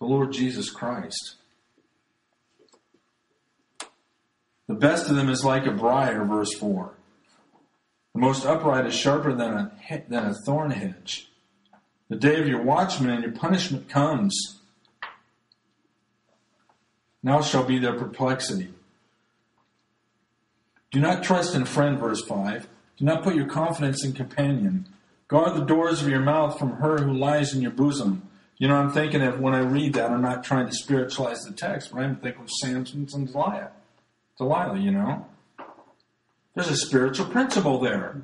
The 0.00 0.06
Lord 0.06 0.32
Jesus 0.32 0.68
Christ. 0.68 1.36
The 4.66 4.74
best 4.74 5.08
of 5.08 5.14
them 5.14 5.28
is 5.28 5.44
like 5.44 5.64
a 5.64 5.70
briar, 5.70 6.24
verse 6.24 6.52
4. 6.54 6.92
The 8.14 8.20
most 8.20 8.44
upright 8.44 8.86
is 8.86 8.94
sharper 8.94 9.32
than 9.32 9.52
a, 9.52 10.02
than 10.08 10.24
a 10.24 10.34
thorn 10.44 10.72
hedge. 10.72 11.30
The 12.08 12.16
day 12.16 12.40
of 12.40 12.48
your 12.48 12.62
watchman 12.62 13.10
and 13.10 13.22
your 13.22 13.32
punishment 13.32 13.88
comes. 13.88 14.56
Now 17.26 17.40
shall 17.40 17.64
be 17.64 17.80
their 17.80 17.94
perplexity. 17.94 18.72
Do 20.92 21.00
not 21.00 21.24
trust 21.24 21.56
in 21.56 21.64
friend, 21.64 21.98
verse 21.98 22.22
5. 22.22 22.68
Do 22.98 23.04
not 23.04 23.24
put 23.24 23.34
your 23.34 23.48
confidence 23.48 24.04
in 24.04 24.12
companion. 24.12 24.86
Guard 25.26 25.56
the 25.56 25.64
doors 25.64 26.00
of 26.00 26.08
your 26.08 26.20
mouth 26.20 26.56
from 26.56 26.76
her 26.76 26.98
who 26.98 27.12
lies 27.12 27.52
in 27.52 27.62
your 27.62 27.72
bosom. 27.72 28.28
You 28.58 28.68
know, 28.68 28.76
I'm 28.76 28.92
thinking 28.92 29.22
of 29.22 29.40
when 29.40 29.56
I 29.56 29.58
read 29.58 29.94
that, 29.94 30.12
I'm 30.12 30.22
not 30.22 30.44
trying 30.44 30.68
to 30.68 30.72
spiritualize 30.72 31.40
the 31.40 31.52
text, 31.52 31.90
but 31.92 32.00
I'm 32.00 32.14
thinking 32.14 32.42
of 32.42 32.50
Samson 32.60 33.08
and 33.12 33.26
Delilah. 33.26 33.72
Delilah, 34.38 34.78
you 34.78 34.92
know. 34.92 35.26
There's 36.54 36.70
a 36.70 36.76
spiritual 36.76 37.26
principle 37.26 37.80
there. 37.80 38.22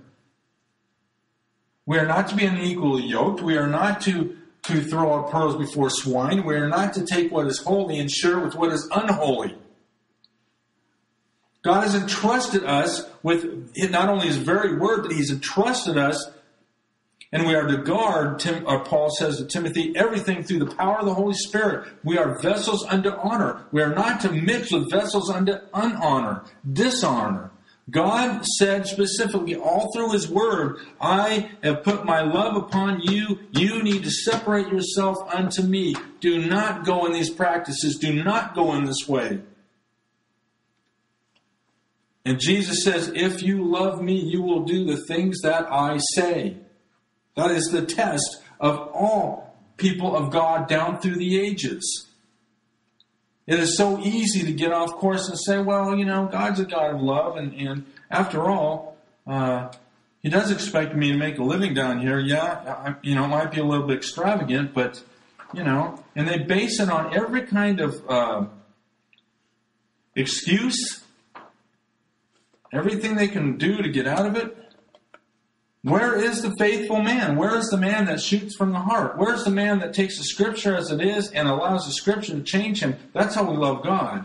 We 1.87 1.99
are 1.99 2.07
not 2.07 2.29
to 2.29 2.37
be 2.37 2.45
unequally 2.45 3.03
yoked. 3.03 3.43
We 3.43 3.57
are 3.57 3.67
not 3.67 4.01
to 4.03 4.37
to 4.65 4.83
throw 4.83 5.13
our 5.13 5.25
pearls 5.25 5.57
before 5.57 5.91
swine. 5.91 6.45
We 6.45 6.55
are 6.55 6.69
not 6.69 6.95
to 6.95 7.05
take 7.05 7.33
what 7.33 7.47
is 7.47 7.59
holy 7.59 7.99
and 7.99 8.11
share 8.11 8.39
with 8.39 8.55
what 8.55 8.73
is 8.73 8.89
unholy. 8.93 9.57
God 11.63 11.83
has 11.83 11.95
entrusted 11.95 12.65
us 12.65 13.09
with 13.23 13.73
not 13.77 14.09
only 14.09 14.27
His 14.27 14.37
very 14.37 14.77
word, 14.77 15.03
but 15.03 15.13
He's 15.13 15.31
entrusted 15.31 15.97
us, 15.97 16.31
and 17.33 17.47
we 17.47 17.55
are 17.55 17.67
to 17.67 17.79
guard, 17.79 18.41
Tim, 18.41 18.67
or 18.67 18.85
Paul 18.85 19.11
says 19.11 19.39
to 19.39 19.47
Timothy, 19.47 19.95
everything 19.97 20.43
through 20.43 20.59
the 20.59 20.75
power 20.75 20.99
of 20.99 21.07
the 21.07 21.15
Holy 21.15 21.35
Spirit. 21.35 21.89
We 22.05 22.19
are 22.19 22.39
vessels 22.41 22.85
unto 22.85 23.11
honor. 23.11 23.65
We 23.73 23.81
are 23.81 23.95
not 23.95 24.21
to 24.21 24.31
mix 24.31 24.71
with 24.71 24.91
vessels 24.91 25.31
unto 25.31 25.55
unhonor, 25.73 26.45
dishonor. 26.71 27.51
God 27.93 28.45
said 28.59 28.87
specifically 28.87 29.55
all 29.55 29.93
through 29.93 30.13
His 30.13 30.27
Word, 30.29 30.79
I 30.99 31.51
have 31.63 31.85
put 31.85 32.07
my 32.07 32.23
love 32.23 32.57
upon 32.57 33.03
you. 33.03 33.41
You 33.53 33.83
need 33.83 34.03
to 34.05 34.11
separate 34.11 34.69
yourself 34.69 35.19
unto 35.33 35.63
me. 35.63 35.95
Do 36.21 36.47
not 36.47 36.87
go 36.87 37.05
in 37.05 37.13
these 37.13 37.29
practices. 37.31 37.97
Do 37.97 38.25
not 38.25 38.55
go 38.55 38.73
in 38.75 38.87
this 38.87 39.07
way. 39.07 39.41
And 42.25 42.41
Jesus 42.41 42.83
says, 42.83 43.13
If 43.15 43.43
you 43.43 43.63
love 43.63 44.01
me, 44.03 44.19
you 44.19 44.43
will 44.43 44.65
do 44.65 44.87
the 44.87 45.05
things 45.07 45.41
that 45.43 45.71
I 45.71 45.99
say. 46.15 46.57
That 47.37 47.51
is 47.51 47.67
the 47.67 47.85
test 47.85 48.43
of 48.59 48.79
all 48.95 49.55
people 49.77 50.17
of 50.17 50.31
God 50.31 50.67
down 50.67 50.99
through 50.99 51.17
the 51.17 51.39
ages. 51.39 52.09
It 53.47 53.59
is 53.59 53.77
so 53.77 53.99
easy 53.99 54.45
to 54.45 54.53
get 54.53 54.73
off 54.73 54.93
course 54.93 55.29
and 55.29 55.39
say, 55.39 55.61
well, 55.61 55.97
you 55.97 56.05
know, 56.05 56.29
God's 56.31 56.61
a 56.61 56.65
God 56.65 56.95
of 56.95 57.01
love, 57.03 57.37
and, 57.37 57.53
and 57.55 57.85
after 58.11 58.49
all, 58.49 58.97
uh, 59.27 59.73
He 60.23 60.29
does 60.29 60.51
expect 60.53 60.95
me 60.95 61.11
to 61.11 61.19
make 61.19 61.39
a 61.39 61.43
living 61.43 61.75
down 61.75 62.01
here. 62.01 62.21
Yeah, 62.21 62.43
I, 62.43 62.95
you 63.03 63.17
know, 63.17 63.25
it 63.25 63.29
might 63.29 63.51
be 63.51 63.61
a 63.61 63.65
little 63.65 63.87
bit 63.87 63.97
extravagant, 63.97 64.73
but, 64.73 65.03
you 65.53 65.65
know, 65.65 66.03
and 66.15 66.29
they 66.29 66.39
base 66.39 66.79
it 66.79 66.89
on 66.89 67.15
every 67.15 67.43
kind 67.43 67.81
of 67.81 68.09
uh, 68.09 68.47
excuse, 70.15 71.03
everything 72.73 73.17
they 73.17 73.29
can 73.29 73.59
do 73.59 73.83
to 73.83 73.89
get 73.89 74.07
out 74.07 74.27
of 74.27 74.37
it. 74.37 74.57
Where 75.83 76.17
is 76.17 76.43
the 76.43 76.55
faithful 76.59 77.03
man? 77.03 77.37
Where 77.37 77.57
is 77.57 77.69
the 77.69 77.77
man 77.77 78.07
that 78.07 78.21
shoots 78.21 78.55
from 78.55 78.71
the 78.71 78.79
heart? 78.79 79.19
Where's 79.19 79.45
the 79.45 79.51
man 79.51 79.81
that 79.81 79.95
takes 79.95 80.17
the 80.17 80.25
scripture 80.25 80.77
as 80.77 80.91
it 80.91 81.01
is 81.01 81.31
and 81.33 81.49
allows 81.49 81.87
the 81.87 81.93
scripture 81.93 82.35
to 82.35 82.43
change 82.43 82.81
him? 82.81 82.97
That's 83.13 83.35
how 83.35 83.51
we 83.51 83.57
love 83.57 83.83
God. 83.83 84.25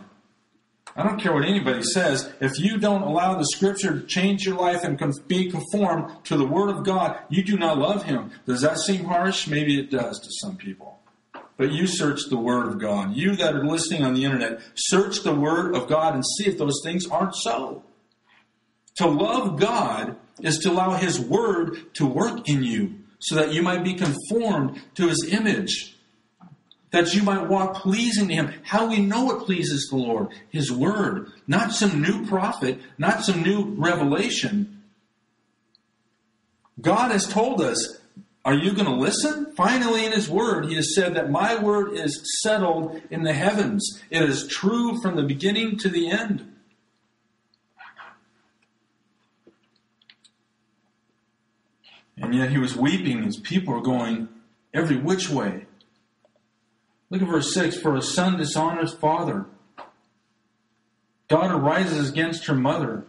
I 0.97 1.03
don't 1.03 1.21
care 1.21 1.31
what 1.31 1.45
anybody 1.45 1.83
says. 1.83 2.33
If 2.41 2.59
you 2.59 2.79
don't 2.79 3.03
allow 3.03 3.35
the 3.35 3.45
Scripture 3.45 3.99
to 3.99 4.07
change 4.07 4.47
your 4.47 4.55
life 4.55 4.83
and 4.83 4.97
be 5.27 5.51
conformed 5.51 6.25
to 6.25 6.35
the 6.35 6.47
Word 6.47 6.69
of 6.69 6.83
God, 6.83 7.19
you 7.29 7.43
do 7.43 7.55
not 7.55 7.77
love 7.77 8.03
Him. 8.05 8.31
Does 8.47 8.61
that 8.61 8.79
seem 8.79 9.05
harsh? 9.05 9.47
Maybe 9.47 9.79
it 9.79 9.91
does 9.91 10.19
to 10.19 10.29
some 10.41 10.57
people. 10.57 10.99
But 11.55 11.71
you 11.71 11.85
search 11.85 12.21
the 12.29 12.37
Word 12.37 12.67
of 12.67 12.79
God. 12.79 13.15
You 13.15 13.35
that 13.35 13.55
are 13.55 13.63
listening 13.63 14.03
on 14.03 14.15
the 14.15 14.25
internet, 14.25 14.59
search 14.73 15.21
the 15.21 15.35
Word 15.35 15.75
of 15.75 15.87
God 15.87 16.15
and 16.15 16.25
see 16.25 16.47
if 16.47 16.57
those 16.57 16.81
things 16.83 17.05
aren't 17.05 17.35
so. 17.35 17.83
To 18.95 19.07
love 19.07 19.59
God 19.59 20.15
is 20.41 20.59
to 20.59 20.71
allow 20.71 20.93
His 20.93 21.19
Word 21.19 21.93
to 21.95 22.05
work 22.05 22.47
in 22.47 22.63
you 22.63 22.95
so 23.19 23.35
that 23.35 23.53
you 23.53 23.61
might 23.61 23.83
be 23.83 23.93
conformed 23.93 24.81
to 24.95 25.07
His 25.07 25.27
image 25.31 25.97
that 26.91 27.13
you 27.13 27.23
might 27.23 27.47
walk 27.47 27.75
pleasing 27.75 28.27
to 28.29 28.33
him. 28.33 28.53
How 28.63 28.87
we 28.87 28.99
know 28.99 29.31
it 29.31 29.45
pleases 29.45 29.87
the 29.89 29.97
Lord? 29.97 30.29
His 30.49 30.71
word, 30.71 31.31
not 31.47 31.73
some 31.73 32.01
new 32.01 32.25
prophet, 32.25 32.79
not 32.97 33.23
some 33.23 33.43
new 33.43 33.75
revelation. 33.77 34.83
God 36.79 37.11
has 37.11 37.27
told 37.27 37.61
us, 37.61 37.99
are 38.45 38.53
you 38.53 38.73
going 38.73 38.85
to 38.85 38.95
listen? 38.95 39.53
Finally, 39.57 40.05
in 40.05 40.13
his 40.13 40.29
word, 40.29 40.67
he 40.67 40.75
has 40.75 40.95
said 40.95 41.15
that 41.15 41.29
my 41.29 41.61
word 41.61 41.93
is 41.93 42.39
settled 42.41 43.01
in 43.09 43.23
the 43.23 43.33
heavens. 43.33 44.01
It 44.09 44.21
is 44.21 44.47
true 44.47 45.01
from 45.01 45.17
the 45.17 45.23
beginning 45.23 45.77
to 45.79 45.89
the 45.89 46.09
end. 46.09 46.53
And 52.17 52.33
yet 52.33 52.49
he 52.49 52.57
was 52.57 52.75
weeping 52.75 53.23
His 53.23 53.37
people 53.37 53.73
were 53.73 53.81
going 53.81 54.27
every 54.73 54.97
which 54.97 55.29
way. 55.29 55.65
Look 57.09 57.21
at 57.21 57.27
verse 57.27 57.53
6 57.53 57.77
For 57.77 57.95
a 57.95 58.01
son 58.01 58.37
dishonors 58.37 58.93
father, 58.93 59.45
daughter 61.27 61.57
rises 61.57 62.09
against 62.09 62.45
her 62.45 62.55
mother, 62.55 63.05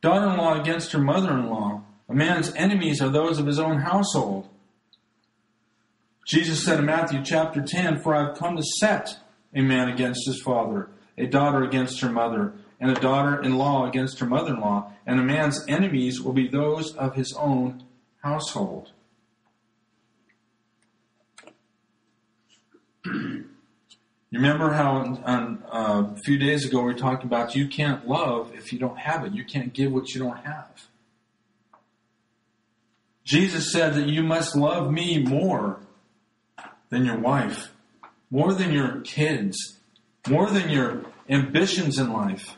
daughter 0.00 0.30
in 0.30 0.36
law 0.36 0.60
against 0.60 0.92
her 0.92 0.98
mother 0.98 1.32
in 1.32 1.48
law. 1.48 1.82
A 2.08 2.14
man's 2.14 2.52
enemies 2.54 3.00
are 3.00 3.08
those 3.08 3.38
of 3.38 3.46
his 3.46 3.58
own 3.58 3.80
household. 3.80 4.48
Jesus 6.26 6.64
said 6.64 6.78
in 6.78 6.86
Matthew 6.86 7.22
chapter 7.24 7.62
10 7.62 8.00
For 8.00 8.14
I 8.14 8.26
have 8.26 8.36
come 8.36 8.56
to 8.56 8.62
set 8.62 9.18
a 9.54 9.62
man 9.62 9.88
against 9.88 10.26
his 10.26 10.40
father, 10.40 10.88
a 11.18 11.26
daughter 11.26 11.62
against 11.62 12.00
her 12.00 12.10
mother, 12.10 12.54
and 12.80 12.90
a 12.90 13.00
daughter 13.00 13.40
in 13.40 13.56
law 13.56 13.86
against 13.86 14.18
her 14.18 14.26
mother 14.26 14.54
in 14.54 14.60
law, 14.60 14.92
and 15.06 15.18
a 15.18 15.22
man's 15.22 15.64
enemies 15.68 16.20
will 16.20 16.32
be 16.32 16.48
those 16.48 16.94
of 16.96 17.14
his 17.14 17.32
own 17.34 17.82
household. 18.22 18.92
you 23.04 23.44
remember 24.30 24.72
how 24.72 25.20
on, 25.24 25.62
uh, 25.70 26.04
a 26.14 26.16
few 26.24 26.38
days 26.38 26.64
ago 26.64 26.82
we 26.82 26.94
talked 26.94 27.24
about 27.24 27.54
you 27.54 27.68
can't 27.68 28.06
love 28.06 28.52
if 28.54 28.72
you 28.72 28.78
don't 28.78 28.98
have 28.98 29.24
it. 29.24 29.32
You 29.32 29.44
can't 29.44 29.72
give 29.72 29.92
what 29.92 30.10
you 30.10 30.20
don't 30.20 30.38
have. 30.38 30.88
Jesus 33.24 33.72
said 33.72 33.94
that 33.94 34.08
you 34.08 34.22
must 34.22 34.56
love 34.56 34.90
me 34.90 35.18
more 35.22 35.80
than 36.90 37.04
your 37.04 37.18
wife, 37.18 37.72
more 38.30 38.52
than 38.52 38.72
your 38.72 39.00
kids, 39.00 39.78
more 40.28 40.48
than 40.50 40.68
your 40.68 41.04
ambitions 41.28 41.98
in 41.98 42.12
life. 42.12 42.56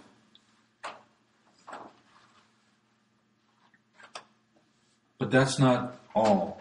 But 5.19 5.31
that's 5.31 5.59
not 5.59 5.99
all. 6.15 6.61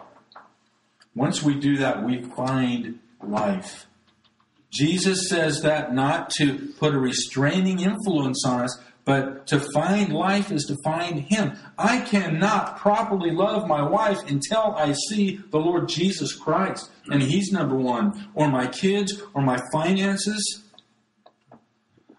Once 1.14 1.42
we 1.42 1.54
do 1.54 1.76
that, 1.78 2.02
we 2.02 2.22
find 2.22 2.98
life. 3.22 3.86
Jesus 4.70 5.28
says 5.28 5.62
that 5.62 5.94
not 5.94 6.30
to 6.30 6.72
put 6.78 6.94
a 6.94 6.98
restraining 6.98 7.80
influence 7.80 8.44
on 8.44 8.62
us, 8.62 8.80
but 9.04 9.46
to 9.46 9.60
find 9.60 10.12
life 10.12 10.50
is 10.50 10.64
to 10.64 10.76
find 10.82 11.20
Him. 11.20 11.56
I 11.78 12.00
cannot 12.00 12.78
properly 12.78 13.30
love 13.30 13.68
my 13.68 13.82
wife 13.82 14.18
until 14.26 14.74
I 14.76 14.94
see 15.08 15.40
the 15.50 15.58
Lord 15.58 15.88
Jesus 15.88 16.34
Christ, 16.34 16.90
and 17.08 17.22
He's 17.22 17.52
number 17.52 17.76
one, 17.76 18.28
or 18.34 18.48
my 18.48 18.66
kids, 18.66 19.22
or 19.34 19.42
my 19.42 19.60
finances. 19.72 20.62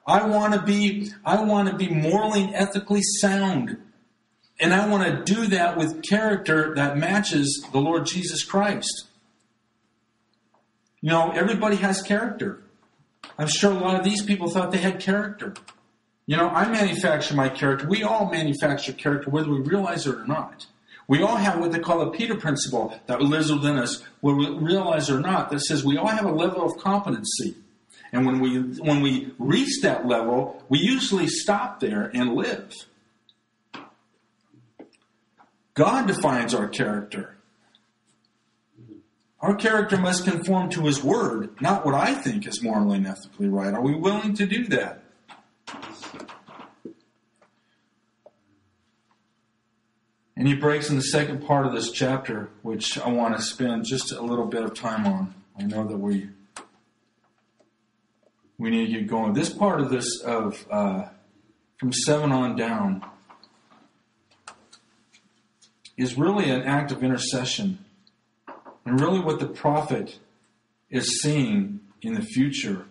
I 0.08 0.26
want 0.26 0.54
to 0.54 0.62
be, 0.62 1.12
I 1.26 1.44
want 1.44 1.68
to 1.70 1.76
be 1.76 1.90
morally 1.90 2.44
and 2.44 2.56
ethically 2.56 3.02
sound. 3.02 3.78
And 4.60 4.74
I 4.74 4.88
want 4.88 5.26
to 5.26 5.34
do 5.34 5.48
that 5.48 5.78
with 5.78 6.02
character 6.02 6.74
that 6.76 6.98
matches 6.98 7.66
the 7.72 7.80
Lord 7.80 8.06
Jesus 8.06 8.44
Christ. 8.44 9.08
You 11.02 11.12
know, 11.12 11.32
everybody 11.32 11.76
has 11.78 12.02
character. 12.02 12.64
I'm 13.38 13.48
sure 13.48 13.72
a 13.72 13.76
lot 13.76 14.00
of 14.00 14.06
these 14.06 14.24
people 14.24 14.50
thought 14.50 14.72
they 14.72 14.78
had 14.78 15.00
character. 15.00 15.54
You 16.26 16.38
know, 16.38 16.50
I 16.50 16.68
manufacture 16.68 17.36
my 17.36 17.50
character. 17.50 17.88
We 17.88 18.04
all 18.04 18.32
manufacture 18.32 18.94
character, 18.94 19.30
whether 19.30 19.50
we 19.50 19.60
realize 19.60 20.08
it 20.08 20.16
or 20.16 20.26
not. 20.26 20.66
We 21.08 21.22
all 21.22 21.36
have 21.36 21.60
what 21.60 21.72
they 21.72 21.80
call 21.80 22.00
the 22.00 22.12
Peter 22.12 22.36
principle 22.36 23.00
that 23.06 23.22
lives 23.22 23.52
within 23.52 23.78
us, 23.78 24.02
whether 24.22 24.38
we 24.38 24.50
realize 24.58 25.10
or 25.10 25.20
not, 25.20 25.52
that 25.52 25.60
says 25.60 25.86
we 25.86 25.98
all 25.98 26.08
have 26.08 26.26
a 26.26 26.32
level 26.32 26.66
of 26.66 26.78
competency. 26.82 27.56
And 28.12 28.26
when 28.26 28.40
we 28.40 28.60
when 28.80 29.02
we 29.02 29.34
reach 29.38 29.82
that 29.82 30.08
level, 30.08 30.64
we 30.70 30.80
usually 30.80 31.28
stop 31.28 31.80
there 31.80 32.10
and 32.14 32.34
live. 32.34 32.74
God 35.76 36.08
defines 36.08 36.54
our 36.54 36.68
character. 36.68 37.36
Our 39.42 39.56
character 39.56 39.98
must 39.98 40.24
conform 40.24 40.70
to 40.72 40.86
His 40.86 41.04
Word, 41.04 41.62
not 41.62 41.86
what 41.86 41.94
I 41.94 42.16
think 42.16 42.48
is 42.48 42.64
morally 42.64 42.98
and 42.98 43.06
ethically 43.06 43.50
right. 43.50 43.74
Are 43.74 43.82
we 43.82 43.94
willing 43.94 44.34
to 44.36 44.46
do 44.46 44.66
that? 44.70 45.04
And 50.38 50.48
he 50.48 50.54
breaks 50.54 50.90
in 50.90 50.96
the 50.98 51.02
second 51.02 51.46
part 51.46 51.66
of 51.66 51.74
this 51.74 51.92
chapter, 51.92 52.50
which 52.62 52.98
I 52.98 53.10
want 53.10 53.38
to 53.38 53.42
spend 53.42 53.86
just 53.86 54.12
a 54.12 54.22
little 54.22 54.46
bit 54.46 54.64
of 54.64 54.74
time 54.74 55.06
on. 55.06 55.34
I 55.58 55.64
know 55.64 55.86
that 55.88 55.98
we 55.98 56.30
we 58.58 58.70
need 58.70 58.88
to 58.88 59.00
get 59.00 59.08
going. 59.08 59.34
This 59.34 59.50
part 59.50 59.80
of 59.80 59.90
this 59.90 60.22
of 60.22 60.66
uh, 60.70 61.08
from 61.78 61.94
seven 61.94 62.32
on 62.32 62.56
down 62.56 63.06
is 65.98 66.18
really 66.18 66.50
an 66.50 66.64
act 66.64 66.92
of 66.92 67.04
intercession 67.04 67.80
and 68.86 69.02
really, 69.02 69.20
what 69.20 69.40
the 69.40 69.48
prophet 69.48 70.20
is 70.92 71.20
seeing 71.20 71.80
in 72.04 72.14
the 72.14 72.22
future 72.22 72.86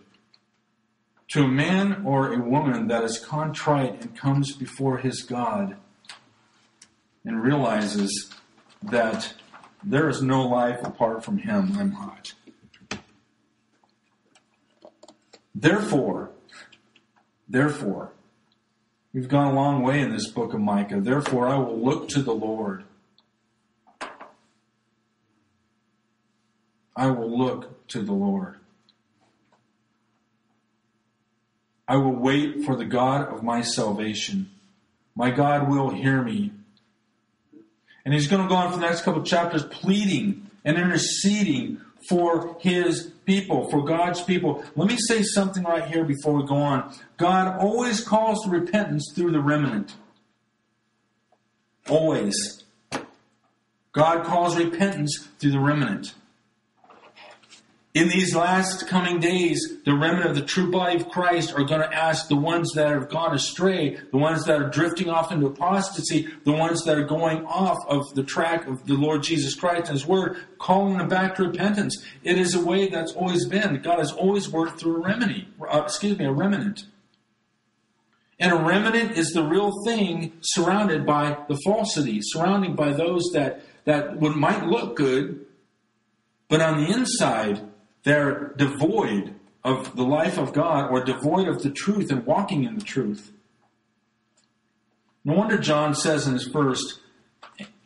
to 1.29 1.45
a 1.45 1.49
man 1.49 2.03
or 2.05 2.33
a 2.33 2.41
woman 2.41 2.89
that 2.89 3.05
is 3.05 3.19
contrite 3.19 4.03
and 4.03 4.17
comes 4.17 4.53
before 4.57 4.99
his 4.99 5.23
God 5.23 5.77
and 7.25 7.43
realizes 7.43 8.33
that 8.83 9.35
there 9.85 10.09
is 10.09 10.21
no 10.21 10.43
life 10.43 10.83
apart 10.83 11.25
from 11.25 11.39
him, 11.39 11.77
I'm 11.79 11.93
hot. 11.93 12.35
Therefore, 15.55 16.31
therefore, 17.49 18.11
we've 19.13 19.29
gone 19.29 19.53
a 19.53 19.55
long 19.55 19.83
way 19.83 20.01
in 20.01 20.11
this 20.11 20.29
book 20.29 20.53
of 20.53 20.61
Micah. 20.61 21.01
Therefore, 21.01 21.47
I 21.47 21.57
will 21.57 21.79
look 21.79 22.09
to 22.11 22.23
the 22.23 22.35
Lord 22.35 22.85
I 26.97 27.09
will 27.09 27.37
look 27.37 27.87
to 27.89 28.03
the 28.03 28.13
Lord. 28.13 28.57
I 31.87 31.97
will 31.97 32.15
wait 32.15 32.65
for 32.65 32.77
the 32.77 32.85
God 32.85 33.29
of 33.29 33.43
my 33.43 33.61
salvation. 33.61 34.51
My 35.15 35.31
God 35.31 35.69
will 35.69 35.91
hear 35.91 36.23
me. 36.23 36.53
And 38.05 38.15
he's 38.15 38.27
going 38.27 38.43
to 38.43 38.49
go 38.49 38.55
on 38.55 38.73
for 38.73 38.79
the 38.79 38.87
next 38.87 39.03
couple 39.03 39.23
chapters 39.23 39.65
pleading 39.65 40.51
and 40.65 40.77
interceding 40.77 41.81
for 42.09 42.57
his 42.61 43.13
people, 43.25 43.71
for 43.71 43.83
God's 43.83 44.23
people. 44.23 44.65
Let 44.77 44.89
me 44.89 44.97
say 44.99 45.23
something 45.23 45.63
right 45.63 45.87
here 45.87 46.05
before 46.05 46.35
we 46.35 46.47
go 46.47 46.57
on. 46.57 46.95
God 47.17 47.59
always 47.59 48.03
calls 48.03 48.45
to 48.45 48.51
repentance 48.51 49.13
through 49.15 49.33
the 49.33 49.41
remnant. 49.41 49.95
Always. 51.89 52.65
God 53.93 54.25
calls 54.25 54.57
repentance 54.57 55.29
through 55.39 55.53
the 55.53 55.61
remnant. 55.61 56.15
In 57.95 58.09
these 58.09 58.35
last 58.35 58.89
coming 58.89 59.21
days, 59.21 59.79
the 59.85 59.95
remnant 59.95 60.29
of 60.29 60.35
the 60.35 60.43
true 60.43 60.69
body 60.69 60.97
of 60.97 61.09
Christ 61.09 61.53
are 61.53 61.63
going 61.63 61.81
to 61.81 61.95
ask 61.95 62.27
the 62.27 62.35
ones 62.35 62.73
that 62.73 62.89
have 62.89 63.09
gone 63.09 63.33
astray, 63.33 64.01
the 64.11 64.19
ones 64.19 64.45
that 64.47 64.61
are 64.61 64.69
drifting 64.69 65.09
off 65.09 65.31
into 65.31 65.47
apostasy, 65.47 66.27
the 66.43 66.51
ones 66.51 66.83
that 66.87 66.99
are 66.99 67.05
going 67.05 67.47
off 67.47 67.79
of 67.87 68.13
the 68.17 68.25
track 68.25 68.67
of 68.67 68.85
the 68.87 68.95
Lord 68.95 69.23
Jesus 69.23 69.55
Christ 69.55 69.83
and 69.83 69.91
His 69.91 70.05
Word, 70.05 70.39
calling 70.59 70.99
them 70.99 71.07
back 71.07 71.37
to 71.37 71.45
repentance. 71.45 72.05
It 72.25 72.37
is 72.37 72.57
a 72.57 72.65
way 72.65 72.89
that's 72.89 73.13
always 73.13 73.47
been. 73.47 73.81
God 73.81 74.01
has 74.01 74.11
always 74.11 74.49
worked 74.49 74.81
through 74.81 74.97
a 74.97 75.07
remedy, 75.07 75.47
uh, 75.61 75.83
excuse 75.85 76.19
me, 76.19 76.25
a 76.25 76.33
remnant. 76.33 76.87
And 78.41 78.53
a 78.53 78.57
remnant 78.57 79.13
is 79.13 79.31
the 79.31 79.45
real 79.45 79.71
thing 79.85 80.33
surrounded 80.41 81.07
by 81.07 81.39
the 81.47 81.61
falsity, 81.65 82.19
surrounded 82.23 82.75
by 82.75 82.93
those 82.93 83.31
that, 83.35 83.63
that 83.85 84.17
would, 84.19 84.35
might 84.35 84.67
look 84.67 84.97
good, 84.97 85.47
but 86.49 86.61
on 86.61 86.83
the 86.83 86.91
inside, 86.91 87.61
they're 88.05 88.53
devoid 88.57 89.35
of 89.65 89.97
the 89.97 90.05
life 90.05 90.39
of 90.39 90.53
God 90.53 90.91
or 90.91 91.03
devoid 91.03 91.49
of 91.49 91.63
the 91.63 91.71
truth 91.71 92.11
and 92.11 92.25
walking 92.25 92.65
in 92.65 92.79
the 92.79 92.85
truth. 92.85 93.33
No 95.25 95.35
wonder 95.35 95.57
John 95.57 95.95
says 95.95 96.27
in 96.27 96.35
his 96.35 96.47
first 96.47 97.01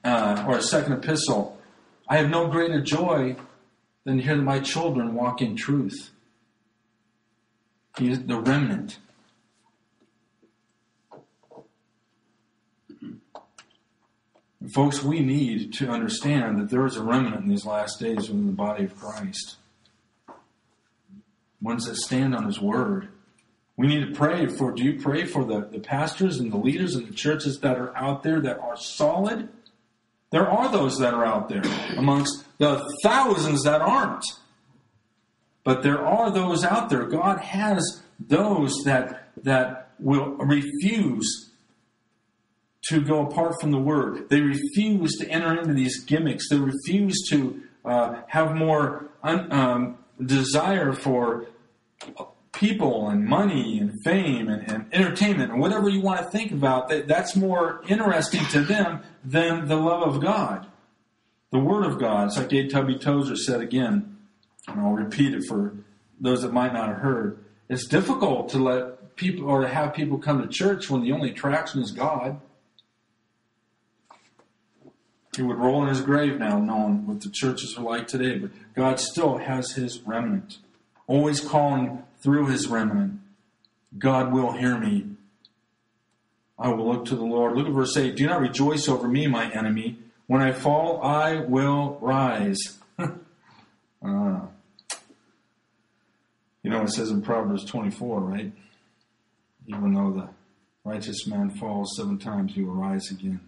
uh, 0.04 0.44
or 0.46 0.57
his 0.57 0.68
second 0.68 0.92
epistle, 0.92 1.59
I 2.09 2.16
have 2.16 2.31
no 2.31 2.48
greater 2.48 2.81
joy 2.81 3.37
than 4.04 4.16
to 4.16 4.22
hear 4.22 4.37
that 4.37 4.42
my 4.42 4.59
children 4.59 5.14
walk 5.14 5.40
in 5.40 5.54
truth. 5.54 6.11
He 7.96 8.11
is 8.11 8.24
the 8.24 8.40
remnant. 8.40 8.98
Folks, 14.72 15.02
we 15.02 15.20
need 15.20 15.72
to 15.74 15.88
understand 15.88 16.59
that 16.59 16.70
there 16.70 16.85
is 16.85 16.96
a 16.96 17.02
remnant 17.02 17.37
in 17.37 17.48
these 17.48 17.64
last 17.64 18.00
days 18.00 18.28
within 18.28 18.46
the 18.46 18.52
body 18.52 18.85
of 18.85 18.98
Christ. 18.98 19.57
Ones 21.61 21.87
that 21.87 21.97
stand 21.97 22.35
on 22.35 22.44
His 22.44 22.61
Word. 22.61 23.09
We 23.77 23.87
need 23.87 24.09
to 24.09 24.12
pray 24.12 24.47
for, 24.47 24.73
do 24.73 24.83
you 24.83 25.01
pray 25.01 25.25
for 25.25 25.44
the, 25.44 25.61
the 25.61 25.79
pastors 25.79 26.38
and 26.38 26.53
the 26.53 26.57
leaders 26.57 26.97
in 26.97 27.07
the 27.07 27.12
churches 27.12 27.61
that 27.61 27.79
are 27.79 27.97
out 27.97 28.23
there 28.23 28.40
that 28.40 28.59
are 28.59 28.77
solid? 28.77 29.49
There 30.31 30.49
are 30.49 30.71
those 30.71 30.99
that 30.99 31.14
are 31.14 31.25
out 31.25 31.49
there 31.49 31.62
amongst 31.97 32.44
the 32.59 32.85
thousands 33.03 33.64
that 33.64 33.81
aren't. 33.81 34.25
But 35.64 35.83
there 35.83 36.05
are 36.05 36.31
those 36.31 36.64
out 36.64 36.90
there. 36.90 37.05
God 37.05 37.40
has 37.40 38.03
those 38.18 38.75
that, 38.85 39.29
that 39.42 39.90
will 39.99 40.37
refuse 40.37 41.51
to 42.88 43.01
go 43.01 43.27
apart 43.27 43.61
from 43.61 43.71
the 43.71 43.79
Word. 43.79 44.29
They 44.29 44.40
refuse 44.40 45.16
to 45.18 45.29
enter 45.29 45.59
into 45.59 45.75
these 45.75 46.05
gimmicks. 46.05 46.49
They 46.49 46.59
refuse 46.59 47.29
to 47.31 47.62
uh, 47.85 48.23
have 48.29 48.55
more 48.55 49.11
un, 49.23 49.53
um, 49.53 49.99
desire 50.24 50.92
for 50.92 51.46
people 52.52 53.09
and 53.09 53.24
money 53.24 53.78
and 53.78 54.02
fame 54.02 54.48
and, 54.48 54.68
and, 54.68 54.87
entertainment 54.92 55.52
and 55.52 55.61
whatever 55.61 55.88
you 55.88 56.00
want 56.00 56.18
to 56.20 56.26
think 56.26 56.50
about. 56.50 56.88
That, 56.88 57.07
that's 57.07 57.37
more 57.37 57.83
interesting 57.88 58.44
to 58.46 58.61
them 58.61 59.02
than 59.24 59.68
the 59.68 59.76
love 59.76 60.02
of 60.02 60.20
God, 60.20 60.66
the 61.52 61.59
Word 61.59 61.85
of 61.85 61.98
God. 61.98 62.28
It's 62.28 62.37
like 62.37 62.52
A.W. 62.52 62.98
Tozer 62.98 63.37
said 63.37 63.61
again, 63.61 64.16
and 64.66 64.81
I'll 64.81 64.92
repeat 64.92 65.35
it 65.35 65.44
for 65.44 65.74
those 66.20 66.42
that 66.42 66.52
might 66.52 66.72
not 66.72 66.88
have 66.88 66.98
heard. 66.98 67.38
It's 67.68 67.87
difficult 67.87 68.48
to 68.50 68.59
let 68.59 69.16
people 69.16 69.48
or 69.48 69.62
to 69.62 69.68
have 69.68 69.94
people 69.94 70.18
come 70.18 70.40
to 70.42 70.48
church 70.48 70.90
when 70.90 71.02
the 71.02 71.12
only 71.12 71.31
attraction 71.31 71.81
is 71.81 71.92
God. 71.92 72.40
He 75.38 75.44
would 75.44 75.57
roll 75.59 75.83
in 75.85 75.88
his 75.88 76.01
grave 76.01 76.40
now, 76.40 76.59
knowing 76.59 77.07
what 77.07 77.20
the 77.20 77.31
churches 77.31 77.79
are 77.79 77.85
like 77.85 78.09
today. 78.09 78.38
But 78.38 78.51
God 78.74 78.98
still 78.98 79.38
has 79.38 79.70
his 79.70 80.01
remnant, 80.03 80.59
always 81.07 81.40
calling 81.40 82.03
through 82.20 82.48
his 82.48 82.66
remnant. 82.66 83.20
God 83.96 84.33
will 84.33 84.55
hear 84.55 84.77
me. 84.77 85.07
I 86.59 86.70
will 86.70 86.92
look 86.92 87.05
to 87.05 87.14
the 87.14 87.22
Lord. 87.22 87.57
Look 87.57 87.68
at 87.68 87.72
verse 87.72 87.96
8. 87.96 88.16
Do 88.16 88.27
not 88.27 88.40
rejoice 88.40 88.88
over 88.88 89.07
me, 89.07 89.29
my 89.29 89.48
enemy. 89.53 89.98
When 90.27 90.42
I 90.42 90.51
fall, 90.51 91.01
I 91.05 91.37
will 91.37 91.98
rise. 92.01 92.59
uh, 92.98 93.07
you 96.64 96.70
know, 96.70 96.83
it 96.83 96.90
says 96.90 97.11
in 97.11 97.22
Proverbs 97.22 97.64
24, 97.64 98.20
right? 98.20 98.51
Even 99.68 99.94
though 99.94 100.11
the 100.11 100.29
righteous 100.83 101.29
man 101.29 101.51
falls 101.51 101.94
seven 101.96 102.18
times, 102.18 102.55
he 102.55 102.62
will 102.62 102.74
rise 102.74 103.09
again. 103.12 103.38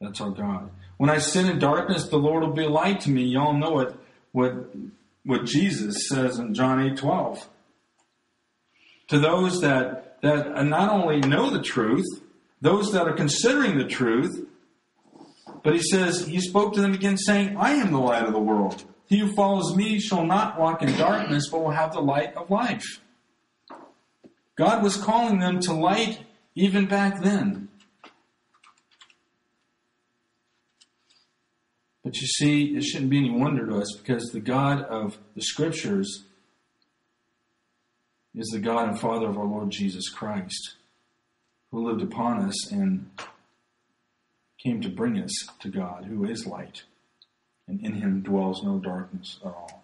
That's 0.00 0.20
our 0.20 0.30
God. 0.30 0.70
When 0.98 1.10
I 1.10 1.18
sit 1.18 1.46
in 1.46 1.58
darkness, 1.58 2.08
the 2.08 2.18
Lord 2.18 2.42
will 2.42 2.52
be 2.52 2.64
a 2.64 2.70
light 2.70 3.00
to 3.02 3.10
me. 3.10 3.24
Y'all 3.24 3.52
know 3.52 3.70
what 3.70 3.98
what 4.32 4.74
what 5.24 5.44
Jesus 5.44 6.08
says 6.08 6.38
in 6.38 6.54
John 6.54 6.80
eight 6.80 6.96
twelve. 6.98 7.48
To 9.08 9.18
those 9.18 9.60
that 9.60 10.20
that 10.22 10.64
not 10.66 10.90
only 10.90 11.20
know 11.20 11.50
the 11.50 11.62
truth, 11.62 12.06
those 12.60 12.92
that 12.92 13.06
are 13.06 13.14
considering 13.14 13.78
the 13.78 13.84
truth, 13.84 14.46
but 15.62 15.74
he 15.74 15.82
says 15.82 16.26
he 16.26 16.40
spoke 16.40 16.74
to 16.74 16.80
them 16.80 16.94
again, 16.94 17.16
saying, 17.16 17.56
"I 17.56 17.72
am 17.72 17.92
the 17.92 17.98
light 17.98 18.24
of 18.24 18.32
the 18.32 18.38
world. 18.38 18.84
He 19.08 19.18
who 19.18 19.34
follows 19.34 19.76
me 19.76 20.00
shall 20.00 20.24
not 20.24 20.58
walk 20.58 20.82
in 20.82 20.96
darkness, 20.96 21.48
but 21.50 21.62
will 21.62 21.70
have 21.70 21.92
the 21.92 22.00
light 22.00 22.34
of 22.34 22.50
life." 22.50 23.00
God 24.56 24.82
was 24.82 24.96
calling 24.96 25.38
them 25.38 25.60
to 25.60 25.72
light 25.72 26.20
even 26.54 26.86
back 26.86 27.22
then. 27.22 27.68
But 32.06 32.20
you 32.20 32.28
see, 32.28 32.76
it 32.76 32.84
shouldn't 32.84 33.10
be 33.10 33.18
any 33.18 33.32
wonder 33.32 33.66
to 33.66 33.78
us 33.78 33.96
because 33.96 34.30
the 34.30 34.38
God 34.38 34.80
of 34.84 35.18
the 35.34 35.42
Scriptures 35.42 36.22
is 38.32 38.46
the 38.52 38.60
God 38.60 38.90
and 38.90 39.00
Father 39.00 39.26
of 39.26 39.36
our 39.36 39.44
Lord 39.44 39.70
Jesus 39.70 40.08
Christ, 40.08 40.76
who 41.72 41.84
lived 41.84 42.02
upon 42.02 42.44
us 42.44 42.70
and 42.70 43.10
came 44.62 44.80
to 44.82 44.88
bring 44.88 45.18
us 45.18 45.32
to 45.58 45.68
God, 45.68 46.04
who 46.04 46.24
is 46.24 46.46
light, 46.46 46.84
and 47.66 47.84
in 47.84 47.94
him 47.94 48.20
dwells 48.20 48.62
no 48.62 48.78
darkness 48.78 49.40
at 49.44 49.48
all. 49.48 49.82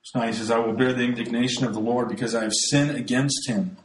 Verse 0.00 0.14
9 0.14 0.28
he 0.28 0.32
says, 0.32 0.50
I 0.50 0.60
will 0.60 0.72
bear 0.72 0.94
the 0.94 1.04
indignation 1.04 1.66
of 1.66 1.74
the 1.74 1.80
Lord 1.80 2.08
because 2.08 2.34
I 2.34 2.42
have 2.42 2.54
sinned 2.54 2.96
against 2.96 3.50
him. 3.50 3.76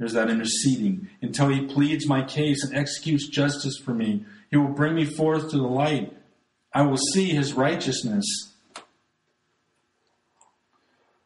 There's 0.00 0.14
that 0.14 0.30
interceding 0.30 1.10
until 1.22 1.48
he 1.48 1.66
pleads 1.66 2.08
my 2.08 2.24
case 2.24 2.64
and 2.64 2.76
executes 2.76 3.28
justice 3.28 3.76
for 3.84 3.94
me. 3.94 4.24
He 4.50 4.56
will 4.56 4.68
bring 4.68 4.94
me 4.94 5.04
forth 5.04 5.50
to 5.50 5.56
the 5.56 5.66
light. 5.66 6.12
I 6.72 6.82
will 6.82 6.96
see 6.96 7.30
his 7.30 7.54
righteousness. 7.54 8.24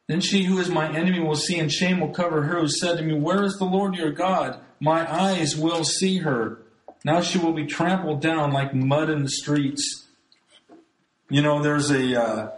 Then 0.09 0.21
she 0.21 0.45
who 0.45 0.59
is 0.59 0.69
my 0.69 0.93
enemy 0.93 1.21
will 1.21 1.37
see, 1.37 1.59
and 1.59 1.73
shame 1.73 2.01
will 2.01 2.11
cover 2.11 2.43
her 2.43 2.61
who 2.61 2.69
said 2.69 2.99
to 2.99 3.03
me, 3.03 3.15
Where 3.15 3.45
is 3.45 3.57
the 3.59 3.65
Lord 3.65 3.95
your 3.95 4.11
God? 4.11 4.61
My 4.81 5.11
eyes 5.11 5.57
will 5.57 5.85
see 5.85 6.19
her. 6.19 6.59
Now 7.05 7.21
she 7.21 7.39
will 7.39 7.53
be 7.53 7.67
trampled 7.67 8.21
down 8.21 8.53
like 8.53 8.75
mud 8.75 9.11
in 9.11 9.23
the 9.23 9.31
streets. 9.31 10.07
You 11.29 11.43
know, 11.43 11.63
there's 11.63 11.91
a 11.91 12.21
uh, 12.21 12.51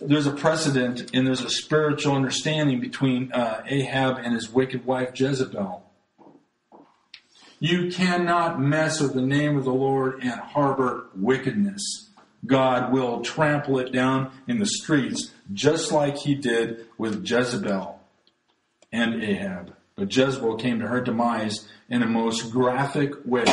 there's 0.00 0.26
a 0.26 0.32
precedent 0.32 1.10
and 1.12 1.26
there's 1.26 1.42
a 1.42 1.50
spiritual 1.50 2.14
understanding 2.14 2.80
between 2.80 3.32
uh, 3.32 3.62
Ahab 3.66 4.18
and 4.18 4.34
his 4.34 4.50
wicked 4.50 4.84
wife 4.84 5.10
Jezebel. 5.18 5.89
You 7.62 7.90
cannot 7.90 8.58
mess 8.58 9.02
with 9.02 9.12
the 9.12 9.20
name 9.20 9.58
of 9.58 9.64
the 9.64 9.72
Lord 9.72 10.22
and 10.22 10.40
harbor 10.40 11.08
wickedness. 11.14 12.08
God 12.46 12.90
will 12.90 13.20
trample 13.20 13.78
it 13.78 13.92
down 13.92 14.32
in 14.48 14.58
the 14.58 14.64
streets, 14.64 15.30
just 15.52 15.92
like 15.92 16.16
he 16.16 16.34
did 16.34 16.86
with 16.96 17.22
Jezebel 17.28 18.00
and 18.90 19.22
Ahab. 19.22 19.76
But 19.94 20.16
Jezebel 20.16 20.56
came 20.56 20.80
to 20.80 20.88
her 20.88 21.02
demise 21.02 21.68
in 21.90 22.02
a 22.02 22.06
most 22.06 22.50
graphic 22.50 23.12
way. 23.26 23.44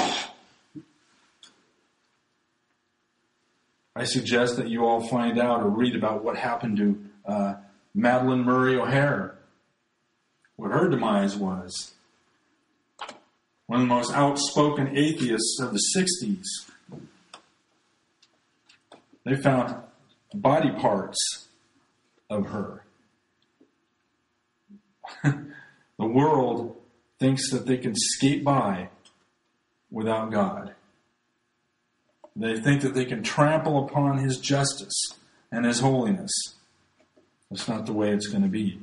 I 3.94 4.06
suggest 4.06 4.56
that 4.56 4.70
you 4.70 4.86
all 4.86 5.06
find 5.06 5.38
out 5.38 5.62
or 5.62 5.70
read 5.70 5.98
about 5.98 6.24
what 6.24 6.38
happened 6.38 6.78
to 6.78 7.06
uh, 7.26 7.56
Madalyn 7.94 8.46
Murray 8.46 8.78
O'Hair, 8.78 9.38
what 10.56 10.72
her 10.72 10.88
demise 10.88 11.36
was 11.36 11.94
one 13.68 13.82
of 13.82 13.88
the 13.88 13.94
most 13.94 14.14
outspoken 14.14 14.98
atheists 14.98 15.60
of 15.62 15.74
the 15.74 15.82
60s. 15.96 16.44
They 19.26 19.36
found 19.36 19.76
body 20.34 20.72
parts 20.72 21.48
of 22.30 22.48
her. 22.48 22.86
the 25.24 25.46
world 26.00 26.78
thinks 27.20 27.52
that 27.52 27.66
they 27.66 27.78
can 27.78 27.94
skate 27.96 28.44
by 28.44 28.90
without 29.92 30.32
God. 30.32 30.74
They 32.36 32.60
think 32.60 32.82
that 32.84 32.94
they 32.94 33.06
can 33.06 33.24
trample 33.24 33.84
upon 33.86 34.20
His 34.20 34.38
justice 34.38 35.14
and 35.52 35.66
His 35.66 35.80
holiness. 35.80 36.32
That's 37.50 37.68
not 37.68 37.86
the 37.86 37.94
way 37.94 38.12
it's 38.12 38.28
going 38.28 38.44
to 38.44 38.50
be. 38.50 38.80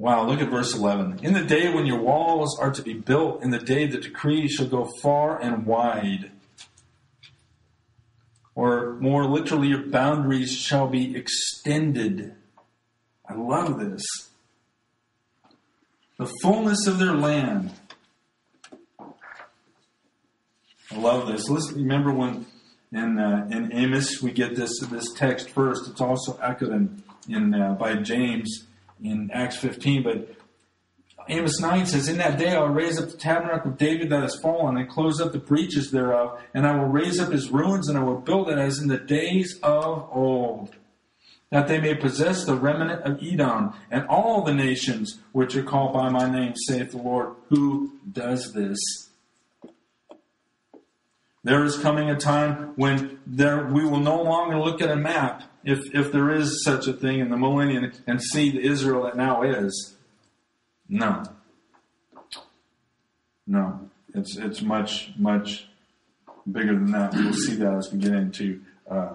Wow, 0.00 0.26
look 0.26 0.40
at 0.40 0.48
verse 0.48 0.74
11. 0.76 1.20
In 1.24 1.32
the 1.32 1.42
day 1.42 1.74
when 1.74 1.84
your 1.84 2.00
walls 2.00 2.56
are 2.60 2.70
to 2.70 2.82
be 2.82 2.94
built, 2.94 3.42
in 3.42 3.50
the 3.50 3.58
day 3.58 3.86
the 3.86 3.98
decree 3.98 4.46
shall 4.46 4.68
go 4.68 4.88
far 5.02 5.40
and 5.40 5.66
wide. 5.66 6.30
Or 8.54 8.94
more 9.00 9.24
literally, 9.24 9.68
your 9.68 9.86
boundaries 9.86 10.52
shall 10.52 10.86
be 10.86 11.16
extended. 11.16 12.34
I 13.28 13.34
love 13.34 13.78
this. 13.78 14.02
The 16.16 16.32
fullness 16.42 16.86
of 16.86 16.98
their 16.98 17.14
land. 17.14 17.72
I 20.90 20.96
love 20.96 21.26
this. 21.26 21.48
Remember 21.72 22.12
when 22.12 22.46
in 22.92 23.18
uh, 23.18 23.46
in 23.50 23.72
Amos 23.72 24.22
we 24.22 24.32
get 24.32 24.56
this 24.56 24.80
this 24.90 25.12
text 25.12 25.50
first. 25.50 25.88
It's 25.88 26.00
also 26.00 26.38
echoed 26.42 26.72
in, 26.72 27.02
in 27.28 27.54
uh, 27.54 27.74
by 27.74 27.94
James 27.94 28.67
in 29.02 29.30
Acts 29.32 29.56
15, 29.56 30.02
but 30.02 30.28
Amos 31.30 31.60
9 31.60 31.84
says, 31.86 32.08
In 32.08 32.18
that 32.18 32.38
day 32.38 32.54
I 32.54 32.60
will 32.60 32.68
raise 32.68 32.98
up 32.98 33.10
the 33.10 33.16
tabernacle 33.16 33.72
of 33.72 33.78
David 33.78 34.08
that 34.10 34.22
has 34.22 34.40
fallen, 34.40 34.78
and 34.78 34.88
close 34.88 35.20
up 35.20 35.32
the 35.32 35.38
breaches 35.38 35.90
thereof, 35.90 36.40
and 36.54 36.66
I 36.66 36.74
will 36.76 36.86
raise 36.88 37.20
up 37.20 37.32
his 37.32 37.50
ruins, 37.50 37.88
and 37.88 37.98
I 37.98 38.02
will 38.02 38.20
build 38.20 38.48
it 38.48 38.58
as 38.58 38.78
in 38.78 38.88
the 38.88 38.98
days 38.98 39.58
of 39.62 40.08
old. 40.12 40.74
that 41.50 41.66
they 41.66 41.80
may 41.80 41.94
possess 41.94 42.44
the 42.44 42.54
remnant 42.54 43.02
of 43.04 43.22
Edom 43.22 43.72
and 43.90 44.06
all 44.06 44.42
the 44.42 44.52
nations 44.52 45.18
which 45.32 45.56
are 45.56 45.62
called 45.62 45.94
by 45.94 46.10
my 46.10 46.30
name, 46.30 46.52
saith 46.54 46.90
the 46.90 46.98
Lord, 46.98 47.34
who 47.48 47.92
does 48.10 48.52
this. 48.52 49.07
There 51.44 51.64
is 51.64 51.78
coming 51.78 52.10
a 52.10 52.16
time 52.16 52.72
when 52.76 53.20
there 53.26 53.66
we 53.66 53.84
will 53.84 54.00
no 54.00 54.22
longer 54.22 54.58
look 54.58 54.82
at 54.82 54.90
a 54.90 54.96
map, 54.96 55.44
if 55.64 55.94
if 55.94 56.10
there 56.12 56.30
is 56.30 56.64
such 56.64 56.88
a 56.88 56.92
thing 56.92 57.20
in 57.20 57.30
the 57.30 57.36
millennium, 57.36 57.92
and 58.06 58.20
see 58.22 58.50
the 58.50 58.60
Israel 58.60 59.04
that 59.04 59.16
now 59.16 59.42
is. 59.42 59.96
No. 60.88 61.22
No. 63.46 63.88
It's 64.14 64.36
it's 64.36 64.62
much, 64.62 65.12
much 65.16 65.68
bigger 66.50 66.74
than 66.74 66.90
that. 66.92 67.14
We'll 67.14 67.32
see 67.32 67.54
that 67.56 67.74
as 67.74 67.92
we 67.92 67.98
get 67.98 68.14
into 68.14 68.60
uh, 68.90 69.14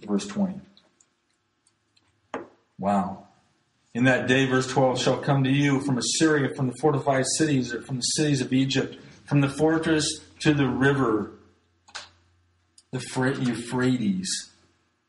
verse 0.00 0.26
20. 0.26 0.60
Wow. 2.78 3.24
In 3.94 4.04
that 4.04 4.28
day, 4.28 4.46
verse 4.46 4.68
12, 4.68 5.00
shall 5.00 5.18
come 5.18 5.42
to 5.44 5.50
you 5.50 5.80
from 5.80 5.98
Assyria, 5.98 6.54
from 6.54 6.68
the 6.68 6.74
fortified 6.80 7.24
cities, 7.36 7.72
or 7.72 7.80
from 7.82 7.96
the 7.96 8.02
cities 8.02 8.40
of 8.40 8.52
Egypt, 8.52 8.96
from 9.24 9.40
the 9.40 9.48
fortress 9.48 10.20
to 10.40 10.54
the 10.54 10.68
river, 10.68 11.32
the 12.90 12.98
Euphrates. 13.40 14.50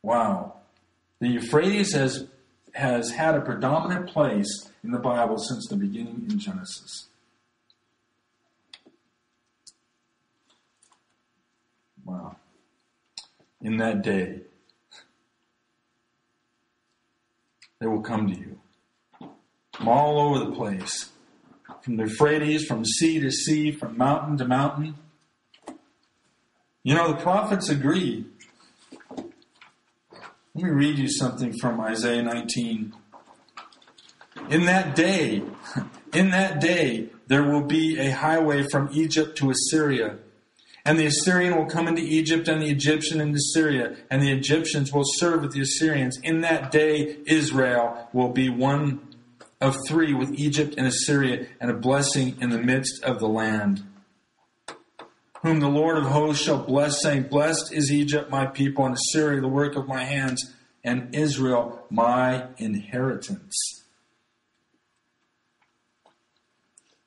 Wow. 0.02 0.56
The 1.20 1.28
Euphrates 1.28 1.94
has, 1.94 2.28
has 2.74 3.12
had 3.12 3.36
a 3.36 3.42
predominant 3.42 4.10
place 4.10 4.70
in 4.84 4.92
the 4.92 5.00
Bible 5.00 5.38
since 5.38 5.68
the 5.68 5.76
beginning 5.76 6.28
in 6.30 6.40
Genesis. 6.40 7.08
Wow. 12.06 12.38
In 13.62 13.78
that 13.78 14.02
day, 14.02 14.42
they 17.80 17.88
will 17.88 18.02
come 18.02 18.28
to 18.28 18.38
you 18.38 18.60
from 19.74 19.88
all 19.88 20.20
over 20.20 20.40
the 20.46 20.52
place, 20.52 21.10
from 21.82 21.98
the 21.98 22.04
Euphrates, 22.04 22.66
from 22.66 22.84
sea 22.84 23.20
to 23.20 23.32
sea, 23.32 23.72
from 23.72 23.98
mountain 23.98 24.38
to 24.38 24.46
mountain. 24.46 24.96
You 26.90 26.96
know, 26.96 27.10
the 27.10 27.22
prophets 27.22 27.70
agree. 27.70 28.26
Let 29.16 29.28
me 30.56 30.72
read 30.72 30.98
you 30.98 31.08
something 31.08 31.54
from 31.62 31.80
Isaiah 31.80 32.24
19. 32.24 32.96
In 34.50 34.66
that 34.66 34.96
day, 34.96 35.44
in 36.14 36.32
that 36.32 36.60
day, 36.60 37.10
there 37.28 37.44
will 37.44 37.62
be 37.62 38.00
a 38.00 38.10
highway 38.10 38.66
from 38.72 38.90
Egypt 38.92 39.38
to 39.38 39.52
Assyria. 39.52 40.18
And 40.84 40.98
the 40.98 41.06
Assyrian 41.06 41.56
will 41.56 41.68
come 41.68 41.88
into 41.88 42.02
Egypt, 42.02 42.48
and 42.48 42.60
the 42.60 42.72
Egyptian 42.72 43.22
into 43.22 43.40
Syria, 43.40 43.96
and 44.10 44.24
the 44.24 44.32
Egyptians 44.32 44.92
will 44.92 45.06
serve 45.06 45.44
with 45.44 45.52
the 45.52 45.62
Assyrians. 45.62 46.18
In 46.24 46.42
that 46.42 46.72
day, 46.72 47.18
Israel 47.28 48.10
will 48.14 48.30
be 48.30 48.50
one 48.50 49.16
of 49.62 49.78
three 49.88 50.16
with 50.16 50.34
Egypt 50.40 50.74
and 50.76 50.88
Assyria, 50.88 51.50
and 51.62 51.70
a 51.70 51.76
blessing 51.76 52.36
in 52.42 52.50
the 52.50 52.58
midst 52.58 53.04
of 53.04 53.20
the 53.20 53.30
land. 53.30 53.84
Whom 55.42 55.62
the 55.62 55.70
Lord 55.70 55.98
of 55.98 56.06
hosts 56.06 56.44
shall 56.44 56.62
bless, 56.62 57.02
saying, 57.02 57.24
Blessed 57.24 57.72
is 57.72 57.92
Egypt, 57.92 58.30
my 58.30 58.46
people, 58.46 58.86
and 58.86 58.96
Assyria, 58.96 59.40
the 59.40 59.48
work 59.48 59.76
of 59.78 59.88
my 59.88 60.04
hands, 60.04 60.54
and 60.84 61.16
Israel, 61.16 61.86
my 61.90 62.48
inheritance. 62.58 63.56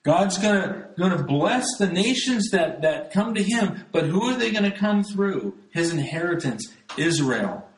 God's 0.03 0.39
gonna, 0.39 0.89
gonna 0.99 1.23
bless 1.23 1.77
the 1.79 1.87
nations 1.87 2.51
that, 2.51 2.83
that 2.83 3.13
come 3.13 3.35
to 3.35 3.43
him, 3.43 3.85
but 3.93 4.07
who 4.07 4.23
are 4.23 4.37
they 4.37 4.51
gonna 4.51 4.77
come 4.77 5.05
through? 5.05 5.59
His 5.71 5.93
inheritance, 5.93 6.73
Israel. 6.97 7.69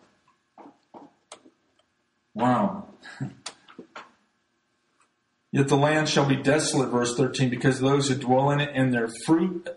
Wow. 2.33 2.89
Yet 5.53 5.69
the 5.69 5.77
land 5.77 6.09
shall 6.09 6.27
be 6.27 6.37
desolate, 6.37 6.89
verse 6.89 7.17
13, 7.17 7.51
because 7.51 7.79
those 7.79 8.09
who 8.09 8.15
dwell 8.15 8.51
in 8.51 8.61
it 8.61 8.71
and 8.75 8.93
their 8.93 9.09
fruit 9.27 9.69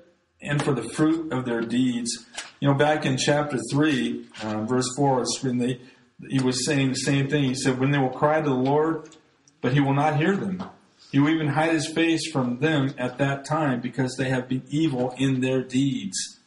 and 0.41 0.61
for 0.63 0.73
the 0.73 0.83
fruit 0.83 1.31
of 1.31 1.45
their 1.45 1.61
deeds. 1.61 2.25
You 2.59 2.67
know, 2.67 2.73
back 2.73 3.05
in 3.05 3.17
chapter 3.17 3.57
3, 3.71 4.25
uh, 4.43 4.63
verse 4.65 4.87
4, 4.95 5.23
when 5.41 5.57
they, 5.57 5.79
he 6.29 6.41
was 6.41 6.65
saying 6.65 6.89
the 6.89 6.95
same 6.95 7.29
thing. 7.29 7.43
He 7.43 7.55
said, 7.55 7.79
When 7.79 7.91
they 7.91 7.97
will 7.97 8.09
cry 8.09 8.41
to 8.41 8.49
the 8.49 8.55
Lord, 8.55 9.09
but 9.61 9.73
he 9.73 9.79
will 9.79 9.93
not 9.93 10.17
hear 10.17 10.35
them. 10.35 10.63
He 11.11 11.19
will 11.19 11.29
even 11.29 11.47
hide 11.47 11.71
his 11.71 11.87
face 11.87 12.29
from 12.31 12.59
them 12.59 12.93
at 12.97 13.17
that 13.17 13.45
time 13.45 13.79
because 13.79 14.15
they 14.17 14.29
have 14.29 14.47
been 14.47 14.63
evil 14.69 15.13
in 15.17 15.41
their 15.41 15.63
deeds. 15.63 16.39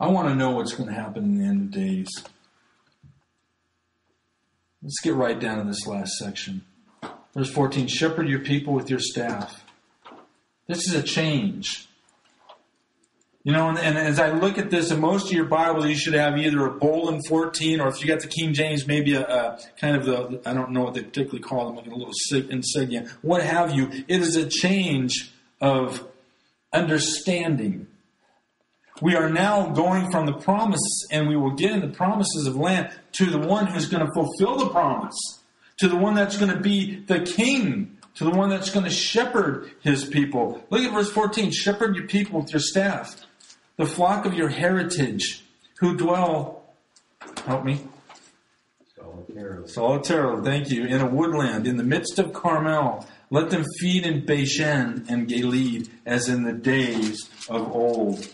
I 0.00 0.08
want 0.08 0.28
to 0.28 0.34
know 0.34 0.50
what's 0.50 0.74
going 0.74 0.88
to 0.88 0.94
happen 0.94 1.24
in 1.24 1.38
the 1.38 1.44
end 1.44 1.62
of 1.62 1.70
days. 1.70 2.08
Let's 4.82 5.00
get 5.02 5.14
right 5.14 5.38
down 5.38 5.58
to 5.58 5.64
this 5.64 5.86
last 5.86 6.12
section. 6.18 6.64
Verse 7.38 7.50
14 7.50 7.86
Shepherd 7.86 8.28
your 8.28 8.40
people 8.40 8.74
with 8.74 8.90
your 8.90 8.98
staff. 8.98 9.64
This 10.66 10.88
is 10.88 10.94
a 10.94 11.02
change. 11.04 11.86
You 13.44 13.52
know, 13.52 13.68
and, 13.68 13.78
and, 13.78 13.96
as 13.96 14.18
I 14.18 14.32
look 14.32 14.58
at 14.58 14.70
this, 14.70 14.90
in 14.90 15.00
most 15.00 15.26
of 15.26 15.32
your 15.32 15.44
Bibles, 15.44 15.86
you 15.86 15.94
should 15.94 16.14
have 16.14 16.36
either 16.36 16.66
a 16.66 16.72
bold 16.72 17.14
and 17.14 17.24
14, 17.24 17.80
or 17.80 17.86
if 17.86 18.00
you 18.00 18.08
got 18.08 18.18
the 18.18 18.26
King 18.26 18.54
James, 18.54 18.88
maybe 18.88 19.14
a, 19.14 19.22
a 19.22 19.58
kind 19.80 19.94
of 19.94 20.04
the, 20.04 20.42
I 20.44 20.52
don't 20.52 20.72
know 20.72 20.82
what 20.82 20.94
they 20.94 21.02
particularly 21.04 21.38
call 21.38 21.66
them, 21.66 21.76
like 21.76 21.86
a 21.86 21.94
little 21.94 22.12
insignia, 22.50 23.08
what 23.22 23.44
have 23.44 23.72
you. 23.72 23.88
It 24.08 24.20
is 24.20 24.34
a 24.34 24.48
change 24.48 25.32
of 25.60 26.04
understanding. 26.72 27.86
We 29.00 29.14
are 29.14 29.30
now 29.30 29.68
going 29.68 30.10
from 30.10 30.26
the 30.26 30.34
promise, 30.34 31.06
and 31.12 31.28
we 31.28 31.36
will 31.36 31.52
get 31.52 31.70
in 31.70 31.82
the 31.82 31.96
promises 31.96 32.48
of 32.48 32.56
land, 32.56 32.90
to 33.12 33.26
the 33.26 33.38
one 33.38 33.68
who's 33.68 33.86
going 33.86 34.04
to 34.04 34.12
fulfill 34.12 34.56
the 34.58 34.70
promise, 34.70 35.38
to 35.78 35.88
the 35.88 35.96
one 35.96 36.14
that's 36.14 36.36
going 36.36 36.52
to 36.52 36.60
be 36.60 37.00
the 37.00 37.20
king, 37.20 37.98
to 38.14 38.24
the 38.24 38.30
one 38.30 38.50
that's 38.50 38.70
going 38.70 38.84
to 38.84 38.90
shepherd 38.90 39.70
his 39.80 40.04
people. 40.04 40.64
Look 40.70 40.82
at 40.82 40.92
verse 40.92 41.10
14 41.10 41.50
shepherd 41.50 41.96
your 41.96 42.06
people 42.06 42.40
with 42.40 42.52
your 42.52 42.60
staff 42.60 43.24
the 43.78 43.86
flock 43.86 44.26
of 44.26 44.34
your 44.34 44.48
heritage 44.48 45.44
who 45.78 45.96
dwell, 45.96 46.64
help 47.46 47.64
me. 47.64 47.80
Solitarily. 48.96 49.68
Solitarily, 49.68 50.44
thank 50.44 50.70
you. 50.70 50.84
In 50.84 51.00
a 51.00 51.06
woodland, 51.06 51.66
in 51.66 51.76
the 51.76 51.84
midst 51.84 52.18
of 52.18 52.32
Carmel. 52.32 53.06
Let 53.30 53.50
them 53.50 53.64
feed 53.78 54.06
in 54.06 54.24
Bashan 54.24 55.04
and 55.08 55.28
Gilead 55.28 55.88
as 56.06 56.28
in 56.28 56.44
the 56.44 56.52
days 56.52 57.28
of 57.48 57.70
old. 57.72 58.26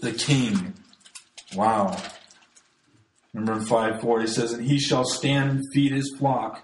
The 0.00 0.12
king. 0.12 0.74
Wow. 1.56 1.96
Remember 3.34 3.60
in 3.60 3.66
5 3.66 4.00
4, 4.00 4.20
he 4.20 4.26
says, 4.26 4.52
And 4.52 4.64
he 4.64 4.78
shall 4.78 5.04
stand 5.04 5.50
and 5.50 5.62
feed 5.72 5.92
his 5.92 6.14
flock 6.18 6.62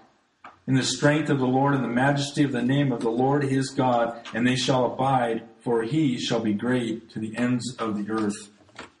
in 0.67 0.73
the 0.73 0.83
strength 0.83 1.29
of 1.29 1.39
the 1.39 1.45
Lord 1.45 1.75
and 1.75 1.83
the 1.83 1.89
majesty 1.89 2.43
of 2.43 2.51
the 2.51 2.61
name 2.61 2.91
of 2.91 3.01
the 3.01 3.09
Lord 3.09 3.43
his 3.43 3.69
God, 3.69 4.25
and 4.33 4.47
they 4.47 4.55
shall 4.55 4.85
abide 4.85 5.43
for 5.65 5.81
he 5.81 6.19
shall 6.19 6.39
be 6.39 6.53
great 6.53 7.09
to 7.09 7.19
the 7.19 7.35
ends 7.37 7.75
of 7.77 7.97
the 7.97 8.11
earth. 8.11 8.51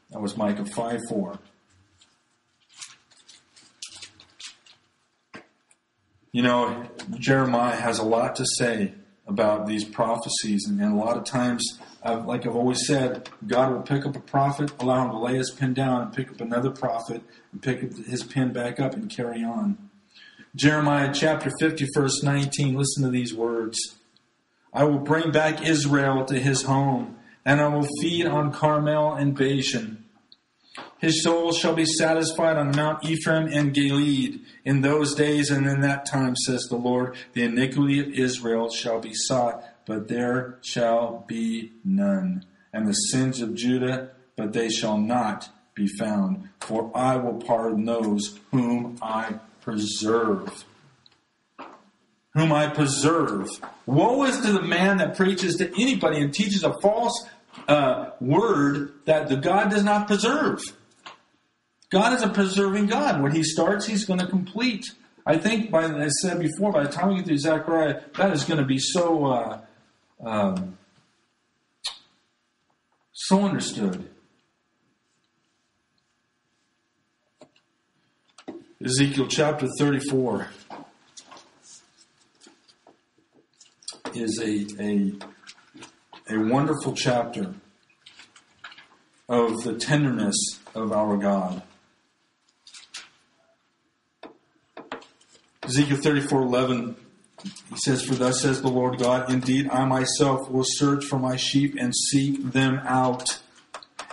That 0.09 0.19
was 0.19 0.35
Micah 0.35 0.65
5 0.65 1.01
4. 1.09 1.39
You 6.31 6.41
know, 6.41 6.85
Jeremiah 7.17 7.75
has 7.75 7.99
a 7.99 8.03
lot 8.03 8.35
to 8.37 8.45
say 8.57 8.93
about 9.27 9.67
these 9.67 9.85
prophecies, 9.85 10.65
and, 10.67 10.81
a 10.81 10.95
lot 10.95 11.17
of 11.17 11.23
times, 11.23 11.79
I've, 12.05 12.25
like 12.25 12.45
I've 12.45 12.55
always 12.55 12.85
said, 12.85 13.29
God 13.47 13.71
will 13.71 13.81
pick 13.81 14.05
up 14.05 14.15
a 14.15 14.19
prophet, 14.19 14.71
allow 14.79 15.05
him 15.05 15.11
to 15.11 15.17
lay 15.17 15.35
his 15.35 15.49
pen 15.49 15.73
down, 15.73 16.03
and 16.03 16.13
pick 16.13 16.29
up 16.29 16.39
another 16.39 16.69
prophet, 16.69 17.23
and 17.51 17.61
pick 17.61 17.81
his 17.81 18.23
pen 18.23 18.53
back 18.53 18.79
up 18.79 18.93
and 18.93 19.09
carry 19.09 19.43
on. 19.43 19.89
Jeremiah 20.55 21.11
chapter 21.13 21.51
50, 21.59 21.87
verse 21.95 22.21
19, 22.21 22.75
listen 22.75 23.03
to 23.03 23.09
these 23.09 23.33
words. 23.33 23.77
I 24.71 24.83
will 24.83 24.99
bring 24.99 25.31
back 25.31 25.65
Israel 25.65 26.23
to 26.25 26.39
his 26.39 26.63
home, 26.63 27.17
and 27.43 27.59
I 27.59 27.67
will 27.69 27.87
feed 28.01 28.27
on 28.27 28.51
Carmel 28.51 29.13
and 29.13 29.35
Bashan. 29.35 30.05
His 30.99 31.23
soul 31.23 31.51
shall 31.51 31.73
be 31.73 31.85
satisfied 31.85 32.57
on 32.57 32.75
Mount 32.75 33.03
Ephraim 33.03 33.47
and 33.51 33.73
Gilead. 33.73 34.41
In 34.63 34.81
those 34.81 35.15
days 35.15 35.49
and 35.49 35.65
in 35.65 35.81
that 35.81 36.05
time, 36.05 36.35
says 36.35 36.67
the 36.69 36.77
Lord, 36.77 37.15
the 37.33 37.43
iniquity 37.43 37.99
of 37.99 38.07
Israel 38.07 38.69
shall 38.69 38.99
be 38.99 39.13
sought, 39.13 39.63
but 39.85 40.07
there 40.07 40.59
shall 40.61 41.25
be 41.27 41.73
none. 41.83 42.45
And 42.73 42.87
the 42.87 42.93
sins 42.93 43.41
of 43.41 43.55
Judah, 43.55 44.11
but 44.35 44.53
they 44.53 44.69
shall 44.69 44.97
not 44.97 45.49
be 45.73 45.87
found. 45.87 46.49
For 46.59 46.91
I 46.95 47.15
will 47.17 47.35
pardon 47.35 47.85
those 47.85 48.39
whom 48.51 48.97
I 49.01 49.39
preserve 49.61 50.65
whom 52.35 52.51
I 52.51 52.67
preserve. 52.67 53.49
Woe 53.85 54.23
is 54.25 54.39
to 54.41 54.51
the 54.51 54.61
man 54.61 54.97
that 54.97 55.15
preaches 55.15 55.55
to 55.55 55.71
anybody 55.81 56.19
and 56.19 56.33
teaches 56.33 56.63
a 56.63 56.73
false 56.81 57.25
uh, 57.67 58.11
word 58.19 58.93
that 59.05 59.29
the 59.29 59.37
God 59.37 59.71
does 59.71 59.83
not 59.83 60.07
preserve. 60.07 60.61
God 61.89 62.13
is 62.13 62.21
a 62.21 62.27
preserving 62.27 62.87
God. 62.87 63.21
When 63.21 63.31
He 63.31 63.43
starts, 63.43 63.87
He's 63.87 64.05
going 64.05 64.19
to 64.19 64.27
complete. 64.27 64.85
I 65.25 65.37
think, 65.37 65.71
by 65.71 65.85
as 65.85 65.91
I 65.91 66.07
said 66.27 66.39
before, 66.39 66.71
by 66.71 66.83
the 66.83 66.91
time 66.91 67.09
we 67.09 67.15
get 67.15 67.25
through 67.25 67.37
Zechariah, 67.37 68.01
that 68.17 68.33
is 68.33 68.43
going 68.43 68.59
to 68.59 68.65
be 68.65 68.79
so 68.79 69.25
uh, 69.25 69.61
um, 70.23 70.77
So 73.13 73.41
understood. 73.43 74.09
Ezekiel 78.83 79.27
chapter 79.27 79.67
34 79.79 80.49
is 84.13 84.39
a, 84.39 84.65
a, 84.79 85.13
a 86.29 86.37
wonderful 86.37 86.93
chapter 86.93 87.55
of 89.27 89.63
the 89.63 89.73
tenderness 89.73 90.35
of 90.75 90.91
our 90.91 91.17
God. 91.17 91.63
Ezekiel 95.63 95.97
34 95.97 96.41
11, 96.43 96.95
he 97.43 97.77
says, 97.77 98.03
For 98.03 98.15
thus 98.15 98.41
says 98.41 98.61
the 98.61 98.69
Lord 98.69 98.99
God, 98.99 99.31
Indeed, 99.31 99.69
I 99.69 99.85
myself 99.85 100.49
will 100.49 100.65
search 100.65 101.05
for 101.05 101.19
my 101.19 101.35
sheep 101.35 101.75
and 101.79 101.95
seek 101.95 102.51
them 102.51 102.79
out. 102.83 103.39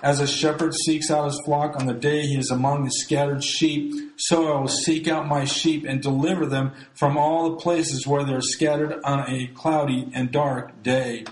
As 0.03 0.19
a 0.19 0.27
shepherd 0.27 0.75
seeks 0.75 1.11
out 1.11 1.27
his 1.27 1.41
flock 1.45 1.77
on 1.79 1.87
the 1.87 1.95
day 1.95 2.23
he 2.23 2.37
is 2.37 2.51
among 2.51 2.85
the 2.85 2.91
scattered 2.91 3.45
sheep, 3.45 3.95
so 4.17 4.53
I 4.53 4.61
will 4.61 4.67
seek 4.67 5.07
out 5.07 5.29
my 5.29 5.45
sheep 5.45 5.85
and 5.87 6.03
deliver 6.03 6.45
them 6.45 6.73
from 6.95 7.17
all 7.17 7.51
the 7.51 7.57
places 7.57 8.05
where 8.05 8.25
they 8.25 8.33
are 8.33 8.41
scattered 8.41 9.01
on 9.05 9.31
a 9.31 9.47
cloudy 9.55 10.11
and 10.13 10.33
dark 10.33 10.83
day. 10.83 11.25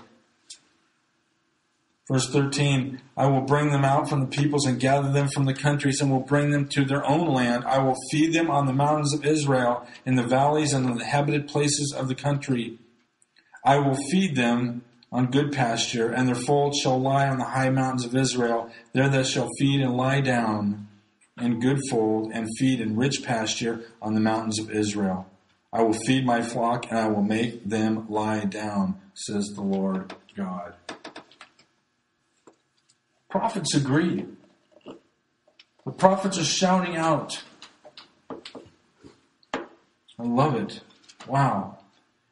Verse 2.11 2.29
13, 2.29 3.01
I 3.15 3.27
will 3.27 3.39
bring 3.39 3.71
them 3.71 3.85
out 3.85 4.09
from 4.09 4.19
the 4.19 4.27
peoples 4.27 4.65
and 4.65 4.81
gather 4.81 5.09
them 5.13 5.29
from 5.29 5.45
the 5.45 5.53
countries 5.53 6.01
and 6.01 6.11
will 6.11 6.19
bring 6.19 6.51
them 6.51 6.67
to 6.67 6.83
their 6.83 7.07
own 7.07 7.33
land. 7.33 7.63
I 7.63 7.79
will 7.79 7.95
feed 8.11 8.33
them 8.33 8.51
on 8.51 8.65
the 8.65 8.73
mountains 8.73 9.13
of 9.13 9.25
Israel, 9.25 9.87
in 10.05 10.15
the 10.15 10.23
valleys 10.23 10.73
and 10.73 10.85
in 10.85 10.95
the 10.95 11.03
inhabited 11.03 11.47
places 11.47 11.95
of 11.97 12.09
the 12.09 12.15
country. 12.15 12.77
I 13.63 13.77
will 13.77 13.95
feed 13.95 14.35
them 14.35 14.83
on 15.09 15.31
good 15.31 15.53
pasture, 15.53 16.11
and 16.11 16.27
their 16.27 16.35
fold 16.35 16.75
shall 16.75 16.99
lie 16.99 17.29
on 17.29 17.37
the 17.37 17.45
high 17.45 17.69
mountains 17.69 18.03
of 18.03 18.13
Israel. 18.13 18.69
There 18.91 19.07
they 19.07 19.23
shall 19.23 19.47
feed 19.57 19.79
and 19.79 19.95
lie 19.95 20.19
down 20.19 20.89
in 21.39 21.61
good 21.61 21.79
fold, 21.89 22.33
and 22.33 22.45
feed 22.59 22.81
in 22.81 22.97
rich 22.97 23.23
pasture 23.23 23.85
on 24.01 24.15
the 24.15 24.19
mountains 24.19 24.59
of 24.59 24.69
Israel. 24.69 25.27
I 25.71 25.81
will 25.83 25.97
feed 26.05 26.25
my 26.25 26.41
flock, 26.41 26.87
and 26.89 26.99
I 26.99 27.07
will 27.07 27.23
make 27.23 27.69
them 27.69 28.05
lie 28.09 28.43
down, 28.43 28.99
says 29.13 29.47
the 29.55 29.61
Lord 29.61 30.13
God. 30.35 30.75
Prophets 33.31 33.73
agree. 33.73 34.25
The 35.85 35.91
prophets 35.91 36.37
are 36.37 36.43
shouting 36.43 36.97
out. 36.97 37.41
I 39.53 39.63
love 40.19 40.55
it. 40.55 40.81
Wow. 41.25 41.79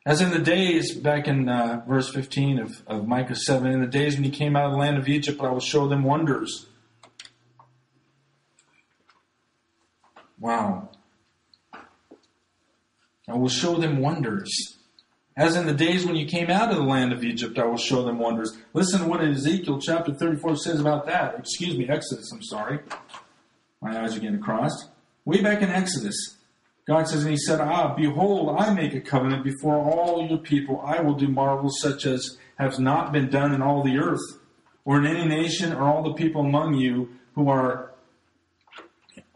As 0.05 0.19
in 0.19 0.31
the 0.31 0.39
days, 0.39 0.93
back 0.93 1.25
in 1.25 1.47
uh, 1.47 1.83
verse 1.87 2.09
15 2.09 2.59
of, 2.59 2.83
of 2.85 3.07
Micah 3.07 3.35
7, 3.35 3.71
in 3.71 3.79
the 3.79 3.87
days 3.87 4.15
when 4.15 4.25
he 4.25 4.29
came 4.29 4.57
out 4.57 4.65
of 4.65 4.71
the 4.73 4.77
land 4.77 4.97
of 4.97 5.07
Egypt, 5.07 5.39
I 5.41 5.49
will 5.49 5.61
show 5.61 5.87
them 5.87 6.03
wonders. 6.03 6.67
Wow. 10.37 10.89
I 13.25 13.35
will 13.35 13.47
show 13.47 13.75
them 13.75 13.99
wonders. 13.99 14.78
As 15.39 15.55
in 15.55 15.65
the 15.65 15.73
days 15.73 16.05
when 16.05 16.17
you 16.17 16.25
came 16.25 16.49
out 16.49 16.69
of 16.69 16.75
the 16.75 16.83
land 16.83 17.13
of 17.13 17.23
Egypt, 17.23 17.57
I 17.57 17.63
will 17.63 17.77
show 17.77 18.03
them 18.03 18.19
wonders. 18.19 18.57
Listen 18.73 18.99
to 18.99 19.07
what 19.07 19.23
Ezekiel 19.23 19.79
chapter 19.79 20.13
34 20.13 20.57
says 20.57 20.81
about 20.81 21.05
that. 21.05 21.39
Excuse 21.39 21.77
me, 21.77 21.87
Exodus, 21.87 22.29
I'm 22.33 22.43
sorry. 22.43 22.79
My 23.81 24.01
eyes 24.01 24.17
are 24.17 24.19
getting 24.19 24.41
crossed. 24.41 24.89
Way 25.23 25.41
back 25.41 25.61
in 25.61 25.69
Exodus, 25.69 26.35
God 26.85 27.07
says, 27.07 27.21
and 27.21 27.31
He 27.31 27.37
said, 27.37 27.61
Ah, 27.61 27.95
behold, 27.95 28.57
I 28.59 28.73
make 28.73 28.93
a 28.93 28.99
covenant 28.99 29.45
before 29.45 29.77
all 29.77 30.27
your 30.27 30.39
people. 30.39 30.81
I 30.81 30.99
will 30.99 31.15
do 31.15 31.29
marvels 31.29 31.79
such 31.79 32.05
as 32.05 32.37
have 32.57 32.77
not 32.77 33.13
been 33.13 33.29
done 33.29 33.53
in 33.53 33.61
all 33.61 33.81
the 33.81 33.97
earth, 33.97 34.41
or 34.83 34.97
in 34.97 35.07
any 35.07 35.25
nation, 35.25 35.71
or 35.71 35.83
all 35.83 36.03
the 36.03 36.15
people 36.15 36.41
among 36.41 36.73
you 36.73 37.11
who 37.35 37.47
are 37.47 37.93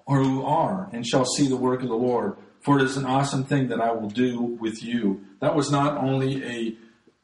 or 0.06 0.22
who 0.22 0.43
are, 0.43 0.89
and 0.91 1.08
shall 1.08 1.24
see 1.24 1.47
the 1.47 1.56
work 1.56 1.82
of 1.82 1.88
the 1.88 1.95
Lord 1.95 2.36
for 2.64 2.80
it 2.80 2.84
is 2.84 2.97
an 2.97 3.05
awesome 3.05 3.43
thing 3.43 3.68
that 3.68 3.82
I 3.82 3.91
will 3.91 4.09
do 4.09 4.41
with 4.41 4.84
you. 4.84 5.26
That 5.39 5.55
was 5.55 5.72
not 5.72 5.97
only 5.97 6.43
a 6.43 6.78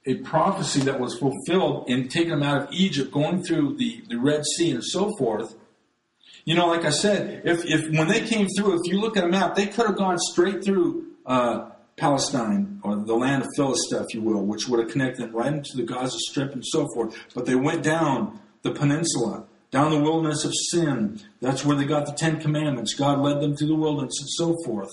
a 0.05 0.15
prophecy 0.15 0.79
that 0.81 0.99
was 0.99 1.19
fulfilled 1.19 1.89
in 1.89 2.07
taking 2.07 2.29
them 2.29 2.41
out 2.41 2.63
of 2.63 2.69
Egypt, 2.71 3.11
going 3.11 3.43
through 3.43 3.75
the, 3.75 4.01
the 4.07 4.17
Red 4.17 4.43
Sea 4.45 4.71
and 4.71 4.83
so 4.83 5.15
forth. 5.17 5.55
You 6.45 6.55
know, 6.55 6.67
like 6.67 6.85
I 6.85 6.89
said, 6.89 7.41
if, 7.45 7.65
if 7.65 7.95
when 7.95 8.07
they 8.07 8.21
came 8.21 8.47
through, 8.47 8.79
if 8.79 8.91
you 8.91 8.99
look 8.99 9.17
at 9.17 9.23
a 9.23 9.27
map, 9.27 9.55
they 9.55 9.67
could 9.67 9.85
have 9.85 9.97
gone 9.97 10.17
straight 10.17 10.63
through 10.63 11.05
uh, 11.25 11.69
Palestine 11.97 12.79
or 12.81 12.95
the 12.95 13.13
land 13.13 13.43
of 13.43 13.49
Philistia, 13.55 14.03
if 14.03 14.13
you 14.13 14.21
will, 14.21 14.43
which 14.43 14.67
would 14.67 14.79
have 14.79 14.89
connected 14.89 15.21
them 15.21 15.35
right 15.35 15.53
into 15.53 15.75
the 15.75 15.83
Gaza 15.83 16.17
Strip 16.17 16.53
and 16.53 16.65
so 16.65 16.87
forth. 16.95 17.15
But 17.35 17.45
they 17.45 17.55
went 17.55 17.83
down 17.83 18.39
the 18.63 18.71
peninsula, 18.71 19.45
down 19.69 19.91
the 19.91 20.01
wilderness 20.01 20.43
of 20.45 20.53
sin. 20.71 21.19
That's 21.41 21.65
where 21.65 21.75
they 21.75 21.85
got 21.85 22.05
the 22.05 22.13
Ten 22.13 22.39
Commandments. 22.39 22.95
God 22.95 23.19
led 23.19 23.41
them 23.41 23.55
through 23.55 23.67
the 23.67 23.75
wilderness 23.75 24.17
and 24.19 24.29
so 24.29 24.55
forth. 24.65 24.89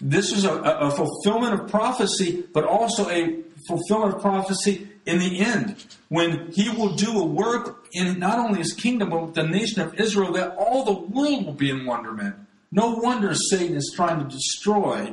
This 0.00 0.32
is 0.32 0.44
a, 0.44 0.52
a 0.52 0.90
fulfillment 0.90 1.54
of 1.54 1.70
prophecy, 1.70 2.44
but 2.52 2.64
also 2.64 3.08
a 3.08 3.42
fulfillment 3.68 4.14
of 4.14 4.20
prophecy 4.20 4.88
in 5.06 5.18
the 5.18 5.40
end, 5.40 5.84
when 6.08 6.50
he 6.52 6.68
will 6.70 6.94
do 6.94 7.18
a 7.20 7.24
work 7.24 7.86
in 7.92 8.18
not 8.18 8.38
only 8.38 8.58
his 8.58 8.72
kingdom, 8.72 9.10
but 9.10 9.34
the 9.34 9.46
nation 9.46 9.82
of 9.82 9.94
Israel, 10.00 10.32
that 10.32 10.56
all 10.56 10.84
the 10.84 10.92
world 10.92 11.46
will 11.46 11.52
be 11.52 11.70
in 11.70 11.84
wonderment. 11.84 12.36
No 12.72 12.94
wonder 12.94 13.34
Satan 13.34 13.76
is 13.76 13.92
trying 13.94 14.18
to 14.18 14.34
destroy 14.34 15.12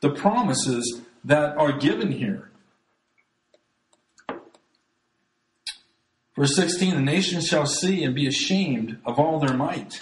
the 0.00 0.10
promises 0.10 1.02
that 1.24 1.56
are 1.56 1.76
given 1.78 2.12
here. 2.12 2.50
Verse 6.36 6.56
16 6.56 6.94
The 6.94 7.00
nations 7.00 7.46
shall 7.46 7.66
see 7.66 8.04
and 8.04 8.14
be 8.14 8.26
ashamed 8.26 8.98
of 9.04 9.18
all 9.18 9.38
their 9.38 9.56
might. 9.56 10.00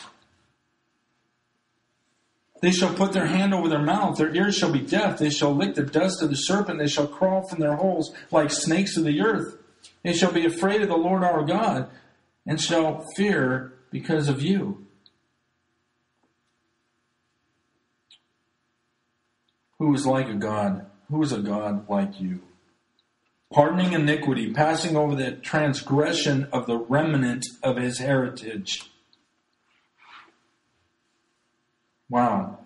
They 2.60 2.72
shall 2.72 2.92
put 2.94 3.12
their 3.12 3.26
hand 3.26 3.54
over 3.54 3.68
their 3.68 3.82
mouth, 3.82 4.18
their 4.18 4.34
ears 4.34 4.56
shall 4.56 4.70
be 4.70 4.80
deaf, 4.80 5.18
they 5.18 5.30
shall 5.30 5.54
lick 5.54 5.74
the 5.74 5.82
dust 5.82 6.22
of 6.22 6.28
the 6.28 6.36
serpent, 6.36 6.78
they 6.78 6.88
shall 6.88 7.06
crawl 7.06 7.42
from 7.42 7.60
their 7.60 7.76
holes 7.76 8.14
like 8.30 8.50
snakes 8.50 8.96
of 8.96 9.04
the 9.04 9.20
earth. 9.22 9.56
They 10.02 10.12
shall 10.12 10.32
be 10.32 10.44
afraid 10.44 10.82
of 10.82 10.88
the 10.88 10.96
Lord 10.96 11.24
our 11.24 11.42
God, 11.42 11.88
and 12.46 12.60
shall 12.60 13.06
fear 13.16 13.72
because 13.90 14.28
of 14.28 14.42
you. 14.42 14.86
Who 19.78 19.94
is 19.94 20.06
like 20.06 20.28
a 20.28 20.34
God? 20.34 20.84
Who 21.10 21.22
is 21.22 21.32
a 21.32 21.40
God 21.40 21.88
like 21.88 22.20
you? 22.20 22.42
Pardoning 23.50 23.94
iniquity, 23.94 24.52
passing 24.52 24.96
over 24.96 25.14
the 25.14 25.32
transgression 25.32 26.46
of 26.52 26.66
the 26.66 26.76
remnant 26.76 27.46
of 27.62 27.78
his 27.78 27.98
heritage 27.98 28.90
Wow. 32.10 32.58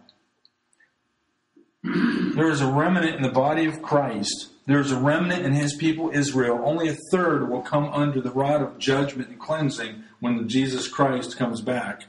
There 1.83 2.49
is 2.49 2.63
a 2.63 2.67
remnant 2.67 3.17
in 3.17 3.23
the 3.23 3.29
body 3.29 3.67
of 3.67 3.83
Christ. 3.83 4.49
There 4.67 4.81
is 4.81 4.91
a 4.91 4.99
remnant 4.99 5.45
in 5.45 5.53
his 5.53 5.75
people 5.75 6.11
Israel. 6.11 6.63
Only 6.65 6.89
a 6.89 6.97
third 7.13 7.51
will 7.51 7.61
come 7.61 7.85
under 7.93 8.23
the 8.23 8.31
rod 8.31 8.63
of 8.63 8.79
judgment 8.79 9.29
and 9.29 9.39
cleansing 9.39 10.03
when 10.21 10.49
Jesus 10.49 10.89
Christ 10.89 11.37
comes 11.37 11.61
back. 11.61 12.05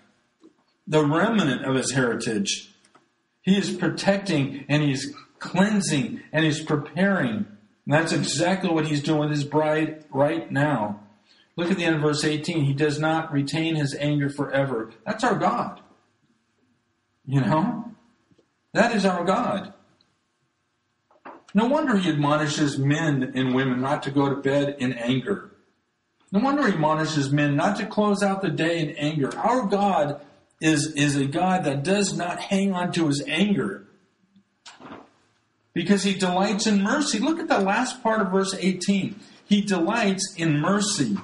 The 0.87 1.05
remnant 1.05 1.65
of 1.65 1.75
his 1.75 1.91
heritage. 1.91 2.71
He 3.41 3.57
is 3.57 3.69
protecting 3.69 4.65
and 4.69 4.81
he's 4.81 5.13
cleansing 5.39 6.21
and 6.31 6.45
he's 6.45 6.63
preparing. 6.63 7.45
And 7.85 7.93
that's 7.93 8.13
exactly 8.13 8.69
what 8.69 8.87
he's 8.87 9.03
doing 9.03 9.19
with 9.19 9.31
his 9.31 9.43
bride 9.43 10.05
right 10.09 10.49
now. 10.49 11.01
Look 11.57 11.69
at 11.69 11.77
the 11.77 11.83
end 11.83 11.95
of 11.95 12.01
verse 12.01 12.23
18. 12.23 12.63
He 12.63 12.73
does 12.73 12.97
not 12.97 13.31
retain 13.31 13.75
his 13.75 13.93
anger 13.95 14.29
forever. 14.29 14.91
That's 15.05 15.23
our 15.23 15.35
God. 15.35 15.81
You 17.27 17.41
know? 17.41 17.91
That 18.73 18.95
is 18.95 19.05
our 19.05 19.23
God. 19.23 19.73
No 21.53 21.67
wonder 21.67 21.97
he 21.97 22.09
admonishes 22.09 22.77
men 22.77 23.31
and 23.35 23.55
women 23.55 23.79
not 23.79 24.03
to 24.03 24.11
go 24.11 24.29
to 24.29 24.35
bed 24.35 24.75
in 24.79 24.93
anger. 24.93 25.51
No 26.31 26.41
wonder 26.41 26.67
he 26.67 26.73
admonishes 26.73 27.31
men 27.31 27.55
not 27.55 27.77
to 27.77 27.85
close 27.85 28.21
out 28.21 28.41
the 28.41 28.49
day 28.49 28.79
in 28.79 28.89
anger. 28.97 29.35
Our 29.37 29.65
God 29.65 30.19
is, 30.59 30.87
is 30.95 31.15
a 31.15 31.25
God 31.25 31.63
that 31.63 31.83
does 31.83 32.17
not 32.17 32.39
hang 32.39 32.73
on 32.73 32.91
to 32.93 33.07
his 33.07 33.23
anger 33.27 33.85
because 35.73 36.03
he 36.03 36.13
delights 36.13 36.65
in 36.67 36.81
mercy. 36.81 37.19
Look 37.19 37.39
at 37.39 37.47
the 37.47 37.59
last 37.59 38.01
part 38.01 38.21
of 38.21 38.31
verse 38.31 38.55
18. 38.57 39.19
He 39.45 39.61
delights 39.61 40.33
in 40.35 40.59
mercy, 40.59 41.17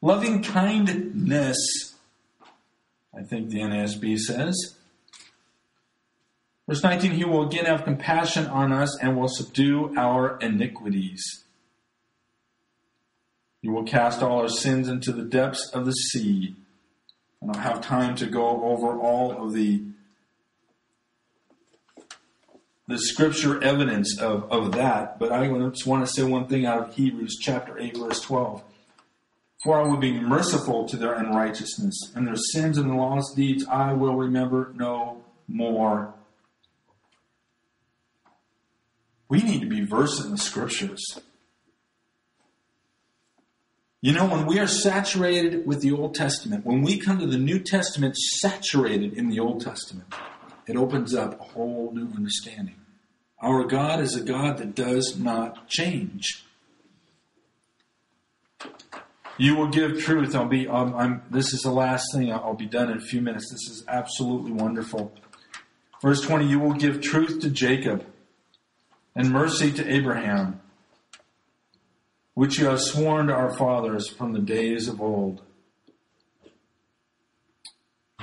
loving 0.00 0.42
kindness, 0.42 1.91
I 3.16 3.22
think 3.22 3.50
the 3.50 3.60
NASB 3.60 4.18
says. 4.18 4.76
Verse 6.68 6.82
19, 6.82 7.12
He 7.12 7.24
will 7.24 7.46
again 7.46 7.66
have 7.66 7.84
compassion 7.84 8.46
on 8.46 8.72
us 8.72 8.96
and 9.00 9.16
will 9.16 9.28
subdue 9.28 9.94
our 9.96 10.38
iniquities. 10.38 11.44
He 13.60 13.68
will 13.68 13.84
cast 13.84 14.22
all 14.22 14.40
our 14.40 14.48
sins 14.48 14.88
into 14.88 15.12
the 15.12 15.22
depths 15.22 15.70
of 15.70 15.86
the 15.86 15.92
sea. 15.92 16.56
I 17.42 17.46
don't 17.46 17.62
have 17.62 17.80
time 17.80 18.14
to 18.16 18.26
go 18.26 18.64
over 18.64 18.98
all 18.98 19.32
of 19.32 19.52
the 19.52 19.84
the 22.88 22.98
scripture 22.98 23.62
evidence 23.62 24.18
of, 24.18 24.50
of 24.50 24.72
that, 24.72 25.18
but 25.18 25.32
I 25.32 25.46
just 25.46 25.86
want 25.86 26.06
to 26.06 26.12
say 26.12 26.24
one 26.24 26.46
thing 26.46 26.66
out 26.66 26.88
of 26.88 26.94
Hebrews 26.94 27.38
chapter 27.40 27.78
8, 27.78 27.96
verse 27.96 28.20
12. 28.20 28.62
For 29.62 29.80
I 29.80 29.86
will 29.86 29.98
be 29.98 30.12
merciful 30.12 30.88
to 30.88 30.96
their 30.96 31.14
unrighteousness, 31.14 32.12
and 32.14 32.26
their 32.26 32.36
sins 32.36 32.78
and 32.78 32.90
the 32.90 32.94
lost 32.94 33.36
deeds 33.36 33.64
I 33.70 33.92
will 33.92 34.16
remember 34.16 34.72
no 34.74 35.22
more. 35.46 36.14
We 39.28 39.40
need 39.42 39.60
to 39.60 39.68
be 39.68 39.82
versed 39.82 40.24
in 40.24 40.32
the 40.32 40.38
scriptures. 40.38 41.20
You 44.00 44.12
know, 44.12 44.26
when 44.26 44.46
we 44.46 44.58
are 44.58 44.66
saturated 44.66 45.64
with 45.64 45.80
the 45.80 45.92
Old 45.92 46.16
Testament, 46.16 46.66
when 46.66 46.82
we 46.82 46.98
come 46.98 47.20
to 47.20 47.26
the 47.26 47.38
New 47.38 47.60
Testament 47.60 48.16
saturated 48.16 49.12
in 49.12 49.28
the 49.28 49.38
Old 49.38 49.60
Testament, 49.60 50.12
it 50.66 50.76
opens 50.76 51.14
up 51.14 51.40
a 51.40 51.44
whole 51.44 51.92
new 51.94 52.08
understanding. 52.16 52.74
Our 53.40 53.64
God 53.64 54.00
is 54.00 54.16
a 54.16 54.24
God 54.24 54.58
that 54.58 54.74
does 54.74 55.16
not 55.16 55.68
change. 55.68 56.44
You 59.38 59.56
will 59.56 59.68
give 59.68 59.98
truth. 59.98 60.36
I'll 60.36 60.46
be. 60.46 60.68
I'm. 60.68 61.22
This 61.30 61.52
is 61.52 61.62
the 61.62 61.70
last 61.70 62.12
thing. 62.14 62.32
I'll 62.32 62.54
be 62.54 62.66
done 62.66 62.90
in 62.90 62.98
a 62.98 63.00
few 63.00 63.20
minutes. 63.20 63.50
This 63.50 63.68
is 63.68 63.84
absolutely 63.88 64.52
wonderful. 64.52 65.12
Verse 66.00 66.20
twenty. 66.20 66.46
You 66.46 66.60
will 66.60 66.74
give 66.74 67.00
truth 67.00 67.40
to 67.40 67.50
Jacob, 67.50 68.04
and 69.16 69.30
mercy 69.30 69.72
to 69.72 69.92
Abraham, 69.92 70.60
which 72.34 72.58
you 72.58 72.66
have 72.66 72.80
sworn 72.80 73.28
to 73.28 73.34
our 73.34 73.52
fathers 73.56 74.06
from 74.06 74.32
the 74.32 74.38
days 74.38 74.86
of 74.86 75.00
old. 75.00 75.42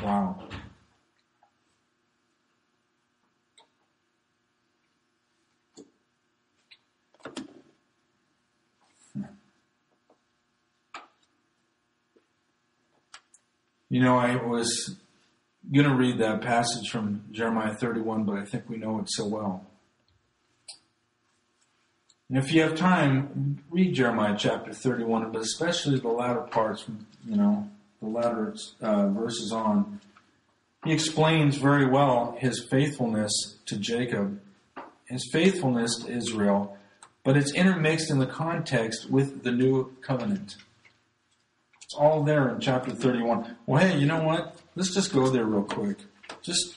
Wow. 0.01 0.47
You 13.89 14.03
know, 14.03 14.17
I 14.17 14.35
was 14.35 14.97
going 15.73 15.87
to 15.87 15.95
read 15.95 16.19
that 16.19 16.41
passage 16.41 16.89
from 16.89 17.25
Jeremiah 17.31 17.73
31, 17.73 18.23
but 18.23 18.37
I 18.37 18.45
think 18.45 18.69
we 18.69 18.77
know 18.77 18.99
it 18.99 19.09
so 19.09 19.25
well. 19.25 19.65
And 22.29 22.37
if 22.37 22.53
you 22.53 22.61
have 22.61 22.75
time, 22.75 23.63
read 23.71 23.95
Jeremiah 23.95 24.35
chapter 24.37 24.71
31, 24.71 25.31
but 25.31 25.41
especially 25.41 25.99
the 25.99 26.09
latter 26.09 26.41
parts, 26.41 26.85
you 27.25 27.35
know, 27.35 27.67
the 27.99 28.07
latter 28.07 28.55
uh, 28.79 29.07
verses 29.07 29.51
on. 29.51 29.99
He 30.85 30.93
explains 30.93 31.57
very 31.57 31.87
well 31.87 32.37
his 32.37 32.63
faithfulness 32.69 33.57
to 33.65 33.77
Jacob, 33.77 34.39
his 35.05 35.27
faithfulness 35.31 36.03
to 36.03 36.11
Israel, 36.11 36.77
but 37.23 37.35
it's 37.35 37.53
intermixed 37.53 38.11
in 38.11 38.19
the 38.19 38.27
context 38.27 39.09
with 39.09 39.43
the 39.43 39.51
new 39.51 39.95
covenant. 40.01 40.57
It's 41.89 41.97
all 41.97 42.21
there 42.23 42.49
in 42.49 42.59
chapter 42.61 42.91
31. 42.91 43.57
Well, 43.65 43.81
hey, 43.81 43.97
you 43.97 44.05
know 44.05 44.21
what? 44.21 44.55
Let's 44.75 44.93
just 44.93 45.11
go 45.11 45.27
there 45.27 45.45
real 45.45 45.63
quick. 45.63 45.97
Just 46.43 46.75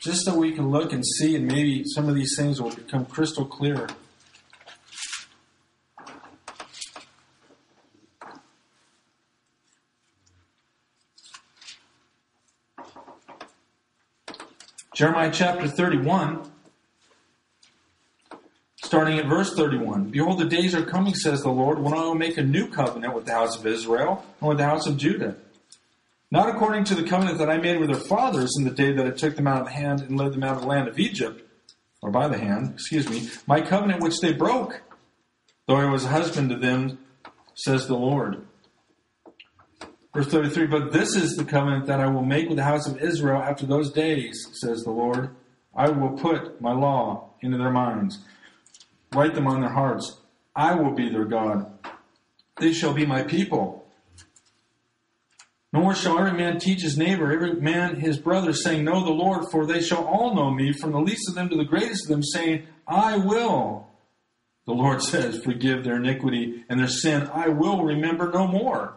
just 0.00 0.24
so 0.24 0.36
we 0.36 0.50
can 0.50 0.72
look 0.72 0.92
and 0.92 1.06
see 1.06 1.36
and 1.36 1.46
maybe 1.46 1.84
some 1.86 2.08
of 2.08 2.16
these 2.16 2.34
things 2.36 2.60
will 2.60 2.74
become 2.74 3.06
crystal 3.06 3.44
clear. 3.44 3.86
Jeremiah 14.96 15.30
chapter 15.32 15.68
31 15.68 16.50
starting 18.88 19.18
at 19.18 19.26
verse 19.26 19.52
31. 19.52 20.04
Behold, 20.04 20.38
the 20.38 20.46
days 20.46 20.74
are 20.74 20.82
coming, 20.82 21.14
says 21.14 21.42
the 21.42 21.50
Lord, 21.50 21.78
when 21.78 21.92
I 21.92 22.04
will 22.04 22.14
make 22.14 22.38
a 22.38 22.42
new 22.42 22.68
covenant 22.68 23.14
with 23.14 23.26
the 23.26 23.32
house 23.32 23.54
of 23.54 23.66
Israel 23.66 24.24
and 24.40 24.48
with 24.48 24.56
the 24.56 24.64
house 24.64 24.86
of 24.86 24.96
Judah. 24.96 25.36
Not 26.30 26.48
according 26.48 26.84
to 26.84 26.94
the 26.94 27.02
covenant 27.02 27.36
that 27.36 27.50
I 27.50 27.58
made 27.58 27.78
with 27.78 27.90
their 27.90 28.00
fathers 28.00 28.54
in 28.56 28.64
the 28.64 28.70
day 28.70 28.92
that 28.92 29.06
I 29.06 29.10
took 29.10 29.36
them 29.36 29.46
out 29.46 29.60
of 29.60 29.66
the 29.66 29.74
hand 29.74 30.00
and 30.00 30.16
led 30.16 30.32
them 30.32 30.42
out 30.42 30.56
of 30.56 30.62
the 30.62 30.68
land 30.68 30.88
of 30.88 30.98
Egypt, 30.98 31.42
or 32.00 32.10
by 32.10 32.28
the 32.28 32.38
hand, 32.38 32.72
excuse 32.72 33.06
me, 33.10 33.28
my 33.46 33.60
covenant 33.60 34.02
which 34.02 34.20
they 34.20 34.32
broke, 34.32 34.80
though 35.66 35.76
I 35.76 35.90
was 35.90 36.06
a 36.06 36.08
husband 36.08 36.48
to 36.48 36.56
them, 36.56 36.98
says 37.54 37.88
the 37.88 37.94
Lord. 37.94 38.46
Verse 40.14 40.28
33, 40.28 40.66
but 40.66 40.92
this 40.94 41.14
is 41.14 41.36
the 41.36 41.44
covenant 41.44 41.84
that 41.88 42.00
I 42.00 42.06
will 42.06 42.24
make 42.24 42.48
with 42.48 42.56
the 42.56 42.64
house 42.64 42.88
of 42.88 43.02
Israel 43.02 43.42
after 43.42 43.66
those 43.66 43.92
days, 43.92 44.48
says 44.62 44.82
the 44.82 44.92
Lord. 44.92 45.36
I 45.76 45.90
will 45.90 46.16
put 46.16 46.58
my 46.62 46.72
law 46.72 47.34
into 47.42 47.58
their 47.58 47.70
minds 47.70 48.20
Write 49.12 49.34
them 49.34 49.46
on 49.46 49.60
their 49.60 49.72
hearts. 49.72 50.20
I 50.54 50.74
will 50.74 50.92
be 50.92 51.08
their 51.08 51.24
God. 51.24 51.78
They 52.58 52.72
shall 52.72 52.92
be 52.92 53.06
my 53.06 53.22
people. 53.22 53.86
Nor 55.72 55.94
shall 55.94 56.18
every 56.18 56.32
man 56.32 56.58
teach 56.58 56.82
his 56.82 56.96
neighbor, 56.96 57.30
every 57.30 57.54
man 57.54 57.96
his 57.96 58.18
brother, 58.18 58.52
saying, 58.52 58.84
Know 58.84 59.04
the 59.04 59.10
Lord, 59.10 59.44
for 59.50 59.66
they 59.66 59.82
shall 59.82 60.04
all 60.04 60.34
know 60.34 60.50
me, 60.50 60.72
from 60.72 60.92
the 60.92 61.00
least 61.00 61.28
of 61.28 61.34
them 61.34 61.48
to 61.50 61.56
the 61.56 61.64
greatest 61.64 62.04
of 62.04 62.08
them, 62.08 62.22
saying, 62.22 62.66
I 62.86 63.18
will. 63.18 63.86
The 64.66 64.72
Lord 64.72 65.02
says, 65.02 65.42
Forgive 65.42 65.84
their 65.84 65.96
iniquity 65.96 66.64
and 66.68 66.80
their 66.80 66.88
sin. 66.88 67.28
I 67.32 67.48
will 67.48 67.84
remember 67.84 68.30
no 68.32 68.46
more. 68.46 68.96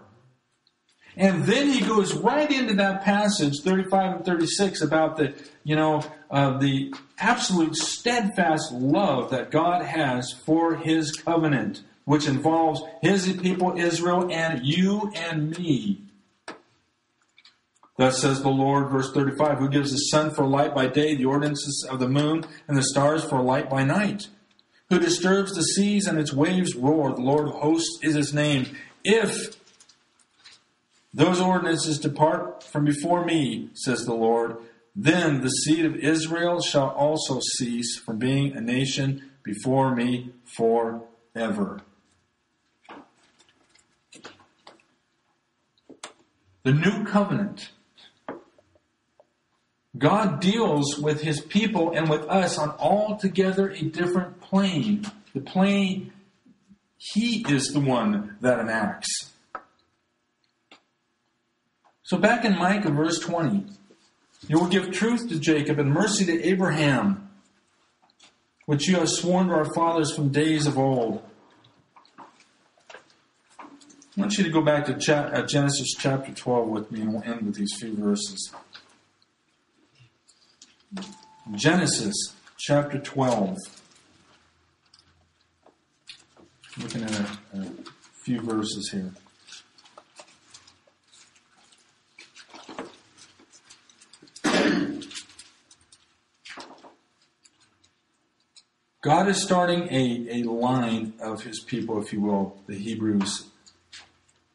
And 1.18 1.44
then 1.44 1.70
he 1.70 1.82
goes 1.82 2.14
right 2.14 2.50
into 2.50 2.74
that 2.76 3.04
passage, 3.04 3.62
35 3.62 4.16
and 4.18 4.26
36, 4.26 4.82
about 4.82 5.18
the, 5.18 5.34
you 5.64 5.76
know, 5.76 6.04
uh, 6.30 6.58
the 6.58 6.94
absolute 7.20 7.76
steadfast 7.76 8.72
love 8.72 9.32
that 9.32 9.52
God 9.52 9.84
has 9.84 10.32
for 10.46 10.76
his 10.76 11.12
covenant, 11.12 11.84
which 12.06 12.28
involves 12.28 12.82
his 13.02 13.32
people 13.34 13.78
Israel 13.78 14.32
and 14.32 14.66
you 14.66 15.12
and 15.14 15.58
me. 15.58 16.02
Thus 17.98 18.22
says 18.22 18.42
the 18.42 18.50
Lord, 18.50 18.90
verse 18.90 19.12
35, 19.12 19.60
who 19.60 19.70
gives 19.70 19.92
the 19.92 19.98
sun 19.98 20.32
for 20.32 20.46
light 20.46 20.74
by 20.74 20.88
day, 20.88 21.16
the 21.16 21.26
ordinances 21.26 21.86
of 21.90 22.00
the 22.00 22.08
moon, 22.08 22.46
and 22.68 22.78
the 22.78 22.84
stars 22.84 23.24
for 23.24 23.42
light 23.42 23.70
by 23.70 23.84
night. 23.84 24.28
Who 24.90 24.98
disturbs 24.98 25.54
the 25.54 25.62
seas 25.62 26.08
and 26.08 26.18
its 26.18 26.34
waves 26.34 26.76
roar. 26.76 27.14
The 27.14 27.22
Lord 27.22 27.50
of 27.50 27.56
hosts 27.56 28.00
is 28.02 28.16
his 28.16 28.34
name. 28.34 28.76
If 29.04 29.56
those 31.14 31.42
ordinances 31.42 32.00
depart 32.00 32.64
from 32.64 32.86
before 32.86 33.26
me, 33.26 33.70
says 33.74 34.06
the 34.06 34.14
Lord, 34.14 34.58
then 34.96 35.42
the 35.42 35.50
seed 35.50 35.86
of 35.86 35.96
Israel 35.96 36.62
shall 36.62 36.90
also 36.90 37.40
cease 37.58 37.98
from 37.98 38.18
being 38.18 38.56
a 38.56 38.62
nation 38.62 39.32
before 39.44 39.96
me 39.96 40.32
forever. 40.46 41.82
The 46.64 46.74
new 46.74 47.04
covenant. 47.06 47.72
God 49.98 50.40
deals 50.40 50.98
with 50.98 51.22
his 51.22 51.42
people 51.42 51.92
and 51.92 52.10
with 52.10 52.22
us 52.28 52.58
on 52.58 52.70
altogether 52.80 53.70
a 53.72 53.84
different 53.84 54.40
plane. 54.40 55.06
The 55.34 55.42
plane, 55.42 56.14
he 56.98 57.46
is 57.50 57.74
the 57.74 57.82
one 57.82 58.38
that 58.42 58.60
enacts. 58.60 59.31
So 62.12 62.18
back 62.18 62.44
in 62.44 62.58
Micah, 62.58 62.92
verse 62.92 63.20
20. 63.20 63.68
You 64.50 64.60
will 64.60 64.68
give 64.68 64.92
truth 64.92 65.30
to 65.30 65.40
Jacob 65.40 65.80
and 65.80 65.94
mercy 65.94 66.26
to 66.26 66.44
Abraham, 66.46 67.30
which 68.66 68.90
you 68.90 68.98
have 68.98 69.08
sworn 69.08 69.48
to 69.48 69.54
our 69.54 69.74
fathers 69.74 70.14
from 70.14 70.28
days 70.28 70.68
of 70.68 70.78
old. 70.78 71.24
I 72.90 73.66
want 74.18 74.38
you 74.38 74.44
to 74.44 74.50
go 74.50 74.62
back 74.62 74.88
to 74.88 75.16
uh, 75.16 75.46
Genesis 75.48 75.96
chapter 75.98 76.34
12 76.34 76.68
with 76.68 76.92
me, 76.92 77.00
and 77.00 77.14
we'll 77.14 77.24
end 77.24 77.44
with 77.46 77.56
these 77.56 77.74
few 77.80 77.96
verses. 77.96 78.54
Genesis 81.54 82.34
chapter 82.58 83.00
12. 83.00 83.56
Looking 86.78 87.04
at 87.04 87.20
a, 87.22 87.26
a 87.54 87.66
few 88.26 88.42
verses 88.42 88.90
here. 88.92 89.14
God 99.02 99.28
is 99.28 99.42
starting 99.42 99.92
a, 99.92 100.42
a 100.42 100.44
line 100.44 101.14
of 101.20 101.42
his 101.42 101.60
people, 101.60 102.00
if 102.00 102.14
you 102.14 102.22
will, 102.22 102.62
the 102.68 102.78
Hebrews. 102.78 103.48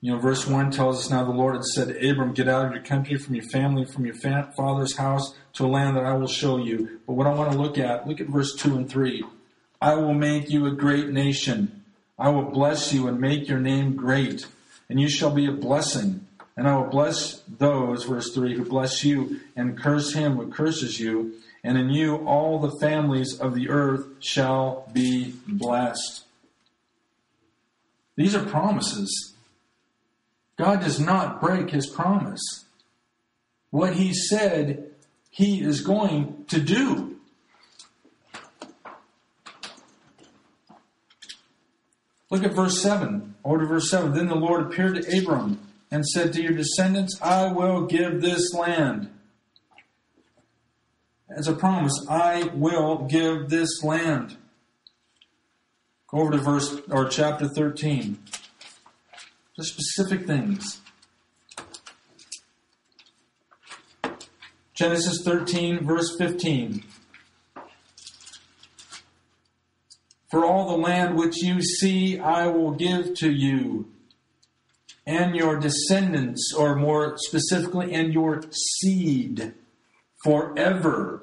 You 0.01 0.13
know, 0.13 0.21
verse 0.21 0.47
1 0.47 0.71
tells 0.71 1.01
us 1.01 1.11
now 1.11 1.25
the 1.25 1.33
Lord 1.33 1.57
had 1.57 1.65
said 1.65 1.89
to 1.89 2.11
Abram, 2.11 2.33
Get 2.33 2.47
out 2.47 2.67
of 2.67 2.73
your 2.73 2.85
country, 2.85 3.17
from 3.17 3.35
your 3.35 3.45
family, 3.47 3.85
from 3.85 4.07
your 4.07 4.15
fa- 4.15 4.53
father's 4.57 4.97
house, 4.99 5.35
to 5.55 5.65
a 5.65 5.67
land 5.67 5.97
that 5.97 6.05
I 6.05 6.15
will 6.15 6.29
show 6.29 6.59
you. 6.59 7.01
But 7.09 7.15
what 7.15 7.27
I 7.27 7.35
want 7.35 7.51
to 7.51 7.59
look 7.59 7.77
at, 7.77 8.07
look 8.07 8.21
at 8.21 8.29
verse 8.29 8.55
2 8.55 8.77
and 8.77 8.89
3. 8.89 9.25
I 9.81 9.95
will 9.97 10.15
make 10.15 10.49
you 10.49 10.67
a 10.67 10.71
great 10.71 11.09
nation. 11.09 11.83
I 12.17 12.29
will 12.29 12.49
bless 12.49 12.93
you 12.93 13.09
and 13.09 13.21
make 13.21 13.49
your 13.49 13.59
name 13.59 13.97
great, 13.97 14.47
and 14.89 15.01
you 15.01 15.09
shall 15.09 15.33
be 15.33 15.47
a 15.47 15.53
blessing. 15.53 16.25
And 16.57 16.69
I 16.69 16.77
will 16.77 16.89
bless 16.89 17.41
those, 17.49 18.05
verse 18.05 18.33
3, 18.33 18.55
who 18.55 18.65
bless 18.65 19.03
you, 19.03 19.41
and 19.57 19.77
curse 19.77 20.15
him 20.15 20.37
who 20.37 20.53
curses 20.53 21.01
you 21.01 21.35
and 21.67 21.77
in 21.77 21.91
you 21.91 22.17
all 22.27 22.61
the 22.61 22.79
families 22.81 23.39
of 23.41 23.55
the 23.55 23.69
earth 23.69 24.07
shall 24.21 24.89
be 24.93 25.35
blessed. 25.49 26.25
These 28.15 28.37
are 28.37 28.45
promises. 28.45 29.35
God 30.57 30.81
does 30.81 31.01
not 31.01 31.41
break 31.41 31.71
his 31.71 31.89
promise. 31.89 32.65
What 33.71 33.95
he 33.95 34.15
said, 34.15 34.93
he 35.29 35.61
is 35.61 35.81
going 35.81 36.45
to 36.49 36.61
do. 36.61 37.17
Look 42.31 42.45
at 42.45 42.53
verse 42.53 42.81
7. 42.81 43.35
Over 43.45 43.59
to 43.59 43.67
verse 43.67 43.91
7. 43.91 44.15
Then 44.15 44.29
the 44.29 44.35
Lord 44.37 44.67
appeared 44.67 45.03
to 45.03 45.19
Abram 45.19 45.61
and 45.91 46.07
said 46.07 46.33
to 46.33 46.43
your 46.43 46.53
descendants, 46.53 47.21
I 47.21 47.53
will 47.53 47.87
give 47.87 48.23
this 48.23 48.55
land. 48.55 49.11
As 51.29 51.49
a 51.49 51.55
promise, 51.55 52.07
I 52.09 52.45
will 52.55 52.99
give 52.99 53.49
this 53.49 53.83
land. 53.83 54.37
Go 56.09 56.19
over 56.19 56.33
to 56.33 56.39
verse 56.39 56.81
or 56.91 57.09
chapter 57.09 57.49
13. 57.49 58.19
The 59.57 59.65
specific 59.65 60.27
things. 60.27 60.81
Genesis 64.75 65.23
13, 65.25 65.85
verse 65.85 66.15
15. 66.19 66.85
For 70.31 70.45
all 70.45 70.69
the 70.69 70.77
land 70.77 71.17
which 71.17 71.43
you 71.43 71.63
see, 71.63 72.21
I 72.21 72.47
will 72.47 72.73
give 72.73 73.15
to 73.15 73.31
you 73.33 73.89
and 75.07 75.37
your 75.37 75.59
descendants, 75.59 76.53
or 76.53 76.75
more 76.75 77.17
specifically, 77.17 77.95
and 77.95 78.13
your 78.13 78.43
seed 78.51 79.55
forever. 80.27 81.23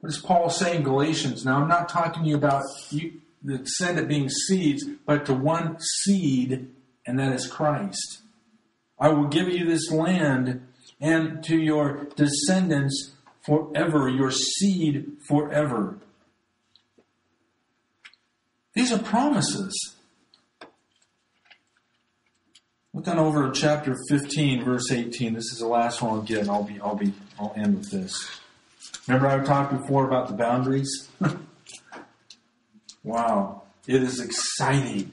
What 0.00 0.08
is 0.08 0.18
Paul 0.18 0.48
saying 0.48 0.78
in 0.78 0.82
Galatians? 0.82 1.44
Now, 1.44 1.60
I'm 1.60 1.68
not 1.68 1.90
talking 1.90 2.22
to 2.22 2.28
you 2.28 2.36
about 2.36 2.64
you, 2.90 3.20
the 3.42 3.58
descendant 3.58 4.08
being 4.08 4.30
seeds, 4.30 4.84
but 5.04 5.26
to 5.26 5.34
one 5.34 5.76
seed, 5.80 6.70
and 7.06 7.18
that 7.18 7.34
is 7.34 7.46
Christ. 7.46 8.22
I 8.98 9.10
will 9.10 9.26
give 9.26 9.48
you 9.48 9.66
this 9.66 9.90
land 9.90 10.66
and 11.00 11.44
to 11.44 11.56
your 11.56 12.08
descendants 12.16 13.12
forever, 13.42 14.08
your 14.08 14.30
seed 14.30 15.18
forever. 15.28 15.98
These 18.72 18.90
are 18.90 18.98
promises. 18.98 19.96
Look 22.98 23.06
on 23.06 23.20
over 23.20 23.48
chapter 23.52 23.96
15, 24.08 24.64
verse 24.64 24.90
18. 24.90 25.32
This 25.32 25.52
is 25.52 25.60
the 25.60 25.68
last 25.68 26.02
one 26.02 26.24
get. 26.24 26.48
I'll 26.48 26.64
be, 26.64 26.80
I'll 26.80 26.96
be, 26.96 27.12
I'll 27.38 27.52
end 27.56 27.78
with 27.78 27.92
this. 27.92 28.28
Remember 29.06 29.28
I 29.28 29.38
talked 29.44 29.70
before 29.70 30.04
about 30.04 30.26
the 30.26 30.34
boundaries? 30.34 31.08
wow. 33.04 33.62
It 33.86 34.02
is 34.02 34.18
exciting. 34.18 35.12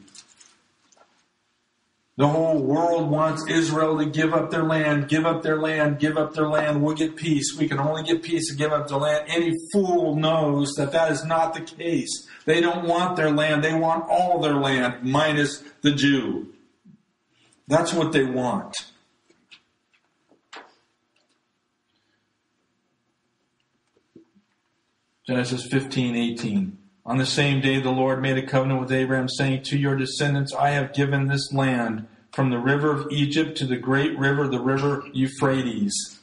The 2.17 2.27
whole 2.27 2.57
world 2.57 3.11
wants 3.11 3.45
Israel 3.47 3.99
to 3.99 4.05
give 4.07 4.33
up 4.33 4.49
their 4.49 4.63
land, 4.63 5.07
give 5.07 5.27
up 5.27 5.43
their 5.43 5.61
land, 5.61 5.99
give 5.99 6.17
up 6.17 6.33
their 6.33 6.47
land. 6.47 6.81
We'll 6.81 6.95
get 6.95 7.15
peace. 7.15 7.55
We 7.55 7.67
can 7.67 7.79
only 7.79 8.01
get 8.01 8.23
peace 8.23 8.49
to 8.49 8.55
give 8.55 8.71
up 8.71 8.87
the 8.87 8.97
land. 8.97 9.25
Any 9.27 9.53
fool 9.71 10.15
knows 10.15 10.73
that 10.77 10.91
that 10.93 11.11
is 11.11 11.23
not 11.23 11.53
the 11.53 11.61
case. 11.61 12.27
They 12.45 12.61
don't 12.61 12.87
want 12.87 13.15
their 13.15 13.29
land. 13.29 13.63
They 13.63 13.75
want 13.75 14.09
all 14.09 14.39
their 14.39 14.55
land, 14.55 15.03
minus 15.03 15.63
the 15.83 15.91
Jew. 15.91 16.51
That's 17.67 17.93
what 17.93 18.11
they 18.11 18.23
want. 18.23 18.75
Genesis 25.27 25.65
15, 25.65 26.15
18. 26.15 26.77
On 27.07 27.17
the 27.17 27.25
same 27.25 27.61
day, 27.61 27.79
the 27.79 27.89
Lord 27.89 28.21
made 28.21 28.37
a 28.37 28.45
covenant 28.45 28.79
with 28.81 28.91
Abraham, 28.91 29.27
saying, 29.27 29.63
To 29.63 29.77
your 29.77 29.95
descendants 29.95 30.53
I 30.53 30.71
have 30.71 30.93
given 30.93 31.27
this 31.27 31.51
land, 31.51 32.07
from 32.31 32.49
the 32.49 32.59
river 32.59 32.91
of 32.91 33.07
Egypt 33.11 33.57
to 33.57 33.65
the 33.65 33.77
great 33.77 34.17
river, 34.19 34.47
the 34.47 34.59
river 34.59 35.03
Euphrates. 35.13 36.19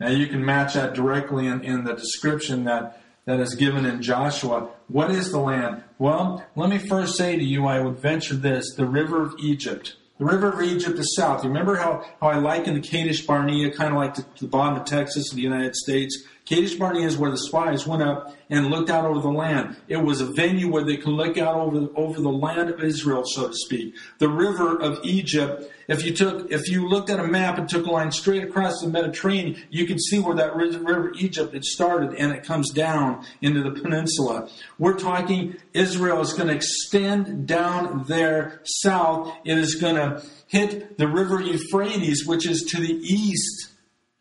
Now 0.00 0.08
you 0.08 0.26
can 0.26 0.44
match 0.44 0.74
that 0.74 0.92
directly 0.92 1.46
in, 1.46 1.62
in 1.62 1.84
the 1.84 1.94
description 1.94 2.64
that, 2.64 3.00
that 3.24 3.40
is 3.40 3.54
given 3.54 3.86
in 3.86 4.02
Joshua. 4.02 4.70
What 4.88 5.10
is 5.10 5.30
the 5.30 5.38
land? 5.38 5.84
Well, 5.98 6.44
let 6.56 6.68
me 6.68 6.78
first 6.78 7.16
say 7.16 7.38
to 7.38 7.44
you, 7.44 7.66
I 7.66 7.80
would 7.80 7.98
venture 7.98 8.34
this 8.34 8.74
the 8.74 8.86
river 8.86 9.22
of 9.22 9.34
Egypt. 9.38 9.96
The 10.18 10.24
river 10.24 10.52
of 10.52 10.62
Egypt 10.62 10.96
is 10.98 11.16
south. 11.16 11.42
You 11.42 11.48
remember 11.48 11.74
how, 11.74 12.04
how 12.20 12.28
I 12.28 12.36
liken 12.36 12.74
the 12.74 12.80
Kadesh 12.80 13.26
Barnea, 13.26 13.72
kind 13.72 13.92
of 13.92 13.96
like 13.96 14.14
the, 14.14 14.24
the 14.40 14.46
bottom 14.46 14.80
of 14.80 14.84
Texas 14.86 15.32
in 15.32 15.36
the 15.36 15.42
United 15.42 15.74
States? 15.74 16.22
Kadesh 16.46 16.74
Barnea 16.74 17.06
is 17.06 17.16
where 17.16 17.30
the 17.30 17.38
spies 17.38 17.86
went 17.86 18.02
up 18.02 18.34
and 18.50 18.66
looked 18.66 18.90
out 18.90 19.06
over 19.06 19.20
the 19.20 19.30
land. 19.30 19.76
It 19.88 19.96
was 19.96 20.20
a 20.20 20.26
venue 20.26 20.70
where 20.70 20.84
they 20.84 20.98
could 20.98 21.14
look 21.14 21.38
out 21.38 21.56
over, 21.56 21.88
over 21.96 22.20
the 22.20 22.28
land 22.28 22.68
of 22.68 22.82
Israel, 22.82 23.22
so 23.24 23.48
to 23.48 23.54
speak. 23.54 23.94
The 24.18 24.28
river 24.28 24.78
of 24.78 25.00
Egypt, 25.04 25.72
if 25.88 26.04
you 26.04 26.14
took, 26.14 26.52
if 26.52 26.68
you 26.68 26.86
looked 26.86 27.08
at 27.08 27.18
a 27.18 27.26
map 27.26 27.56
and 27.56 27.66
took 27.66 27.86
a 27.86 27.90
line 27.90 28.12
straight 28.12 28.44
across 28.44 28.82
the 28.82 28.88
Mediterranean, 28.88 29.62
you 29.70 29.86
could 29.86 30.00
see 30.02 30.18
where 30.18 30.36
that 30.36 30.54
river 30.54 31.12
Egypt 31.16 31.54
had 31.54 31.64
started 31.64 32.14
and 32.18 32.30
it 32.32 32.44
comes 32.44 32.70
down 32.72 33.24
into 33.40 33.62
the 33.62 33.80
peninsula. 33.80 34.50
We're 34.78 34.98
talking 34.98 35.56
Israel 35.72 36.20
is 36.20 36.34
going 36.34 36.48
to 36.48 36.54
extend 36.54 37.46
down 37.46 38.04
there 38.06 38.60
south. 38.64 39.34
It 39.46 39.56
is 39.56 39.76
going 39.76 39.96
to 39.96 40.22
hit 40.46 40.98
the 40.98 41.08
river 41.08 41.40
Euphrates, 41.40 42.26
which 42.26 42.46
is 42.46 42.62
to 42.70 42.80
the 42.82 42.92
east 42.92 43.73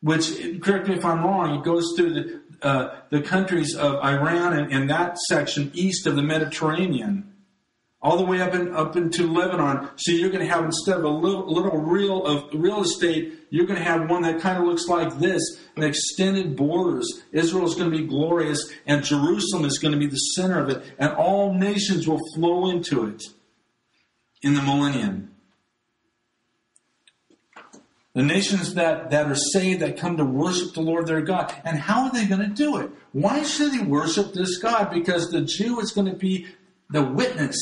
which, 0.03 0.59
correct 0.61 0.89
me 0.89 0.95
if 0.95 1.05
I'm 1.05 1.23
wrong, 1.23 1.57
it 1.57 1.63
goes 1.63 1.93
through 1.95 2.13
the, 2.13 2.41
uh, 2.61 2.99
the 3.09 3.21
countries 3.21 3.73
of 3.73 4.03
Iran 4.03 4.51
and, 4.51 4.71
and, 4.71 4.89
that 4.89 5.17
section 5.17 5.71
east 5.73 6.05
of 6.05 6.17
the 6.17 6.21
Mediterranean, 6.21 7.33
all 8.01 8.17
the 8.17 8.25
way 8.25 8.41
up 8.41 8.53
in, 8.53 8.75
up 8.75 8.97
into 8.97 9.31
Lebanon. 9.31 9.91
So 9.95 10.11
you're 10.11 10.29
going 10.29 10.45
to 10.45 10.53
have 10.53 10.65
instead 10.65 10.97
of 10.97 11.05
a 11.05 11.09
little, 11.09 11.49
little 11.51 11.77
reel 11.77 12.25
of 12.25 12.49
real 12.53 12.81
estate, 12.81 13.45
you're 13.49 13.65
going 13.65 13.79
to 13.79 13.85
have 13.85 14.09
one 14.09 14.23
that 14.23 14.41
kind 14.41 14.57
of 14.57 14.65
looks 14.65 14.87
like 14.87 15.19
this, 15.19 15.41
an 15.77 15.83
extended 15.83 16.57
borders. 16.57 17.23
Israel 17.31 17.65
is 17.65 17.75
going 17.75 17.89
to 17.89 17.97
be 17.97 18.05
glorious, 18.05 18.73
and 18.85 19.05
Jerusalem 19.05 19.63
is 19.63 19.79
going 19.79 19.93
to 19.93 19.99
be 19.99 20.07
the 20.07 20.17
center 20.17 20.59
of 20.59 20.67
it, 20.67 20.83
and 20.99 21.13
all 21.13 21.53
nations 21.53 22.09
will 22.09 22.19
flow 22.35 22.69
into 22.69 23.05
it 23.07 23.23
in 24.41 24.53
the 24.53 24.61
millennium. 24.61 25.32
The 28.14 28.24
nations 28.24 28.76
that, 28.76 29.09
that 29.09 29.28
are 29.28 29.36
saved, 29.36 29.82
that 29.82 29.97
come 29.97 30.18
to 30.18 30.26
worship 30.26 30.74
the 30.74 30.82
Lord 30.82 31.07
their 31.07 31.22
God. 31.22 31.53
And 31.66 31.80
how 31.80 32.05
are 32.05 32.11
they 32.11 32.26
going 32.26 32.41
to 32.41 32.47
do 32.47 32.78
it? 32.78 32.91
Why 33.11 33.41
should 33.43 33.72
they 33.74 33.84
worship 33.84 34.34
this 34.34 34.57
God? 34.57 34.91
Because 34.91 35.32
the 35.32 35.41
Jew 35.41 35.80
is 35.80 35.91
going 35.91 36.07
to 36.07 36.16
be 36.16 36.47
the 36.89 37.03
witness. 37.03 37.57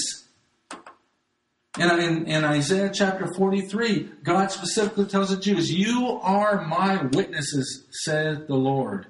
And 1.80 2.02
in, 2.02 2.26
in 2.28 2.44
Isaiah 2.44 2.92
chapter 2.94 3.34
43, 3.34 4.10
God 4.24 4.52
specifically 4.52 5.06
tells 5.06 5.30
the 5.30 5.38
Jews, 5.38 5.72
You 5.72 6.20
are 6.22 6.68
my 6.68 7.02
witnesses, 7.04 7.86
said 8.04 8.48
the 8.48 8.56
Lord. 8.56 9.08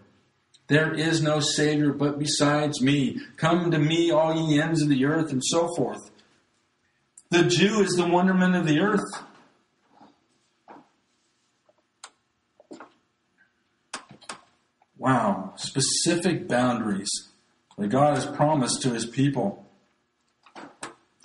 There 0.67 0.93
is 0.93 1.21
no 1.21 1.39
Savior 1.39 1.91
but 1.91 2.19
besides 2.19 2.81
me. 2.81 3.19
Come 3.35 3.71
to 3.71 3.79
me, 3.79 4.11
all 4.11 4.33
ye 4.33 4.61
ends 4.61 4.81
of 4.81 4.89
the 4.89 5.05
earth, 5.05 5.31
and 5.31 5.43
so 5.43 5.67
forth. 5.75 6.11
The 7.29 7.43
Jew 7.43 7.81
is 7.81 7.95
the 7.95 8.07
wonderment 8.07 8.55
of 8.55 8.67
the 8.67 8.79
earth. 8.79 9.23
Wow, 14.97 15.53
specific 15.71 16.47
boundaries 16.49 17.09
that 17.77 17.87
God 17.87 18.15
has 18.15 18.25
promised 18.25 18.81
to 18.81 18.89
his 18.89 19.05
people. 19.05 19.65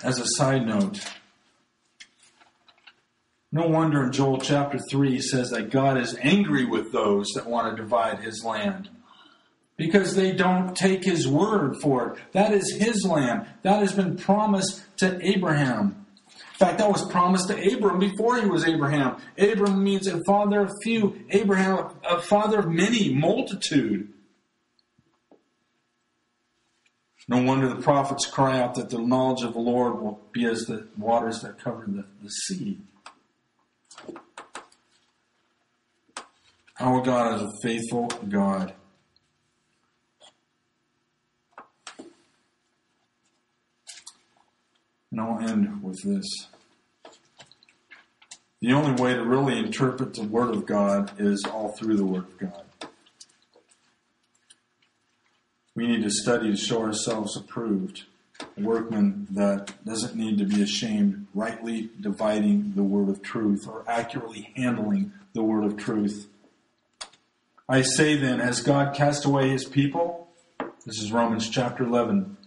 As 0.02 0.20
a 0.20 0.26
side 0.26 0.66
note, 0.66 1.00
no 3.50 3.66
wonder 3.66 4.04
in 4.04 4.12
Joel 4.12 4.38
chapter 4.38 4.78
3 4.78 5.10
he 5.10 5.20
says 5.20 5.50
that 5.50 5.70
God 5.70 5.98
is 5.98 6.16
angry 6.20 6.64
with 6.64 6.92
those 6.92 7.26
that 7.34 7.46
want 7.46 7.74
to 7.74 7.82
divide 7.82 8.20
his 8.20 8.44
land 8.44 8.88
because 9.76 10.14
they 10.14 10.32
don't 10.32 10.76
take 10.76 11.04
his 11.04 11.26
word 11.26 11.76
for 11.82 12.10
it. 12.10 12.18
That 12.32 12.52
is 12.52 12.76
his 12.76 13.04
land. 13.04 13.46
That 13.62 13.80
has 13.80 13.92
been 13.92 14.16
promised 14.16 14.84
to 14.98 15.18
Abraham. 15.26 16.06
In 16.28 16.58
fact, 16.58 16.78
that 16.78 16.90
was 16.90 17.10
promised 17.10 17.48
to 17.48 17.74
Abram 17.74 17.98
before 17.98 18.40
he 18.40 18.46
was 18.46 18.64
Abraham. 18.64 19.16
Abram 19.38 19.82
means 19.82 20.06
a 20.06 20.22
father 20.24 20.60
of 20.60 20.72
few, 20.82 21.24
Abraham, 21.30 21.90
a 22.08 22.20
father 22.20 22.60
of 22.60 22.68
many, 22.68 23.12
multitude. 23.12 24.12
No 27.28 27.42
wonder 27.42 27.68
the 27.68 27.82
prophets 27.82 28.26
cry 28.26 28.60
out 28.60 28.76
that 28.76 28.90
the 28.90 28.98
knowledge 28.98 29.42
of 29.42 29.54
the 29.54 29.58
Lord 29.58 30.00
will 30.00 30.20
be 30.30 30.44
as 30.46 30.66
the 30.66 30.86
waters 30.96 31.40
that 31.40 31.58
cover 31.58 31.84
the, 31.86 32.04
the 32.22 32.30
sea. 32.30 32.78
Our 36.78 37.00
God 37.00 37.36
is 37.36 37.42
a 37.42 37.52
faithful 37.62 38.06
God. 38.28 38.74
And 45.10 45.20
I'll 45.20 45.40
end 45.40 45.82
with 45.82 46.00
this. 46.04 46.26
The 48.60 48.72
only 48.72 49.02
way 49.02 49.14
to 49.14 49.24
really 49.24 49.58
interpret 49.58 50.14
the 50.14 50.22
Word 50.22 50.54
of 50.54 50.66
God 50.66 51.12
is 51.18 51.44
all 51.44 51.72
through 51.72 51.96
the 51.96 52.04
Word 52.04 52.24
of 52.24 52.38
God. 52.38 52.65
We 55.76 55.86
need 55.86 56.02
to 56.04 56.10
study 56.10 56.50
to 56.50 56.56
show 56.56 56.82
ourselves 56.82 57.36
approved. 57.36 58.04
a 58.40 58.62
workman 58.62 59.26
that 59.30 59.72
doesn't 59.84 60.16
need 60.16 60.38
to 60.38 60.44
be 60.44 60.62
ashamed, 60.62 61.26
rightly 61.34 61.90
dividing 62.00 62.72
the 62.74 62.82
word 62.82 63.10
of 63.10 63.22
truth 63.22 63.68
or 63.68 63.84
accurately 63.86 64.52
handling 64.56 65.12
the 65.34 65.42
word 65.42 65.64
of 65.64 65.76
truth. 65.76 66.28
I 67.68 67.82
say 67.82 68.16
then, 68.16 68.40
has 68.40 68.62
God 68.62 68.94
cast 68.94 69.26
away 69.26 69.50
his 69.50 69.66
people? 69.66 70.28
This 70.86 70.98
is 70.98 71.12
Romans 71.12 71.50
chapter 71.50 71.84
11. 71.84 72.38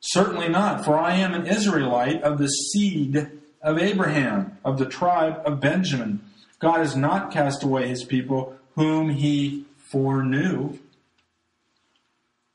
Certainly 0.00 0.50
not, 0.50 0.84
for 0.84 0.98
I 0.98 1.14
am 1.14 1.32
an 1.32 1.46
Israelite 1.46 2.22
of 2.22 2.36
the 2.36 2.48
seed 2.48 3.30
of 3.62 3.78
Abraham, 3.78 4.58
of 4.62 4.78
the 4.78 4.84
tribe 4.84 5.40
of 5.46 5.58
Benjamin. 5.58 6.20
God 6.58 6.80
has 6.80 6.94
not 6.94 7.32
cast 7.32 7.62
away 7.62 7.88
his 7.88 8.04
people 8.04 8.58
whom 8.74 9.08
he 9.08 9.64
foreknew. 9.78 10.78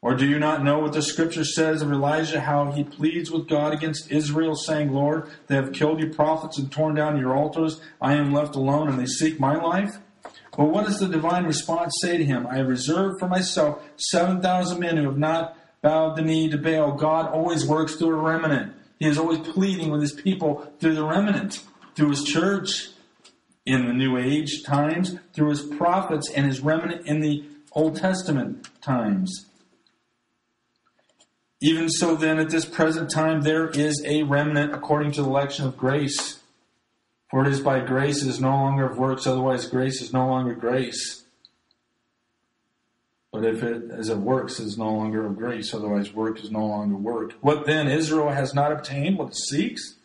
Or 0.01 0.15
do 0.15 0.25
you 0.25 0.39
not 0.39 0.63
know 0.63 0.79
what 0.79 0.93
the 0.93 1.01
scripture 1.01 1.43
says 1.43 1.81
of 1.81 1.91
Elijah, 1.91 2.39
how 2.39 2.71
he 2.71 2.85
pleads 2.85 3.29
with 3.29 3.49
God 3.49 3.73
against 3.73 4.09
Israel, 4.09 4.55
saying, 4.55 4.93
Lord, 4.93 5.29
they 5.47 5.55
have 5.55 5.73
killed 5.73 5.99
your 5.99 6.13
prophets 6.13 6.57
and 6.57 6.71
torn 6.71 6.95
down 6.95 7.19
your 7.19 7.35
altars. 7.35 7.81
I 8.01 8.13
am 8.13 8.33
left 8.33 8.55
alone 8.55 8.87
and 8.87 8.97
they 8.97 9.05
seek 9.05 9.39
my 9.39 9.55
life? 9.55 9.97
But 10.55 10.65
what 10.65 10.85
does 10.85 10.99
the 10.99 11.07
divine 11.07 11.45
response 11.45 11.93
say 12.01 12.17
to 12.17 12.23
him? 12.23 12.47
I 12.47 12.57
have 12.57 12.67
reserved 12.67 13.19
for 13.19 13.27
myself 13.27 13.83
7,000 13.97 14.79
men 14.79 14.97
who 14.97 15.05
have 15.05 15.17
not 15.17 15.57
bowed 15.81 16.15
the 16.15 16.21
knee 16.21 16.49
to 16.49 16.57
Baal. 16.57 16.93
God 16.93 17.31
always 17.31 17.65
works 17.65 17.95
through 17.95 18.17
a 18.17 18.21
remnant. 18.21 18.73
He 18.99 19.07
is 19.07 19.17
always 19.17 19.39
pleading 19.39 19.91
with 19.91 20.01
his 20.01 20.13
people 20.13 20.71
through 20.79 20.95
the 20.95 21.05
remnant, 21.05 21.63
through 21.95 22.09
his 22.09 22.23
church 22.23 22.89
in 23.65 23.85
the 23.85 23.93
New 23.93 24.17
Age 24.17 24.63
times, 24.63 25.17
through 25.33 25.49
his 25.49 25.61
prophets 25.61 26.29
and 26.29 26.45
his 26.45 26.61
remnant 26.61 27.05
in 27.05 27.19
the 27.19 27.43
Old 27.71 27.97
Testament 27.97 28.67
times. 28.81 29.48
Even 31.61 31.89
so, 31.89 32.15
then, 32.15 32.39
at 32.39 32.49
this 32.49 32.65
present 32.65 33.11
time, 33.11 33.41
there 33.41 33.67
is 33.67 34.01
a 34.05 34.23
remnant 34.23 34.73
according 34.73 35.11
to 35.13 35.21
the 35.21 35.27
election 35.27 35.65
of 35.65 35.77
grace. 35.77 36.39
For 37.29 37.45
it 37.45 37.51
is 37.51 37.59
by 37.59 37.81
grace, 37.81 38.23
it 38.23 38.29
is 38.29 38.39
no 38.39 38.51
longer 38.51 38.85
of 38.85 38.97
works, 38.97 39.27
otherwise, 39.27 39.67
grace 39.67 40.01
is 40.01 40.13
no 40.13 40.27
longer 40.27 40.55
grace. 40.55 41.23
But 43.31 43.45
if 43.45 43.61
it 43.61 43.83
is 43.91 44.09
of 44.09 44.23
works, 44.23 44.59
it 44.59 44.65
is 44.65 44.77
no 44.77 44.91
longer 44.91 45.25
of 45.25 45.37
grace, 45.37 45.73
otherwise, 45.73 46.13
work 46.13 46.39
is 46.39 46.49
no 46.49 46.65
longer 46.65 46.95
work. 46.95 47.33
What 47.41 47.65
then? 47.65 47.87
Israel 47.87 48.29
has 48.29 48.53
not 48.53 48.71
obtained 48.71 49.17
what 49.17 49.29
it 49.29 49.35
seeks, 49.35 49.95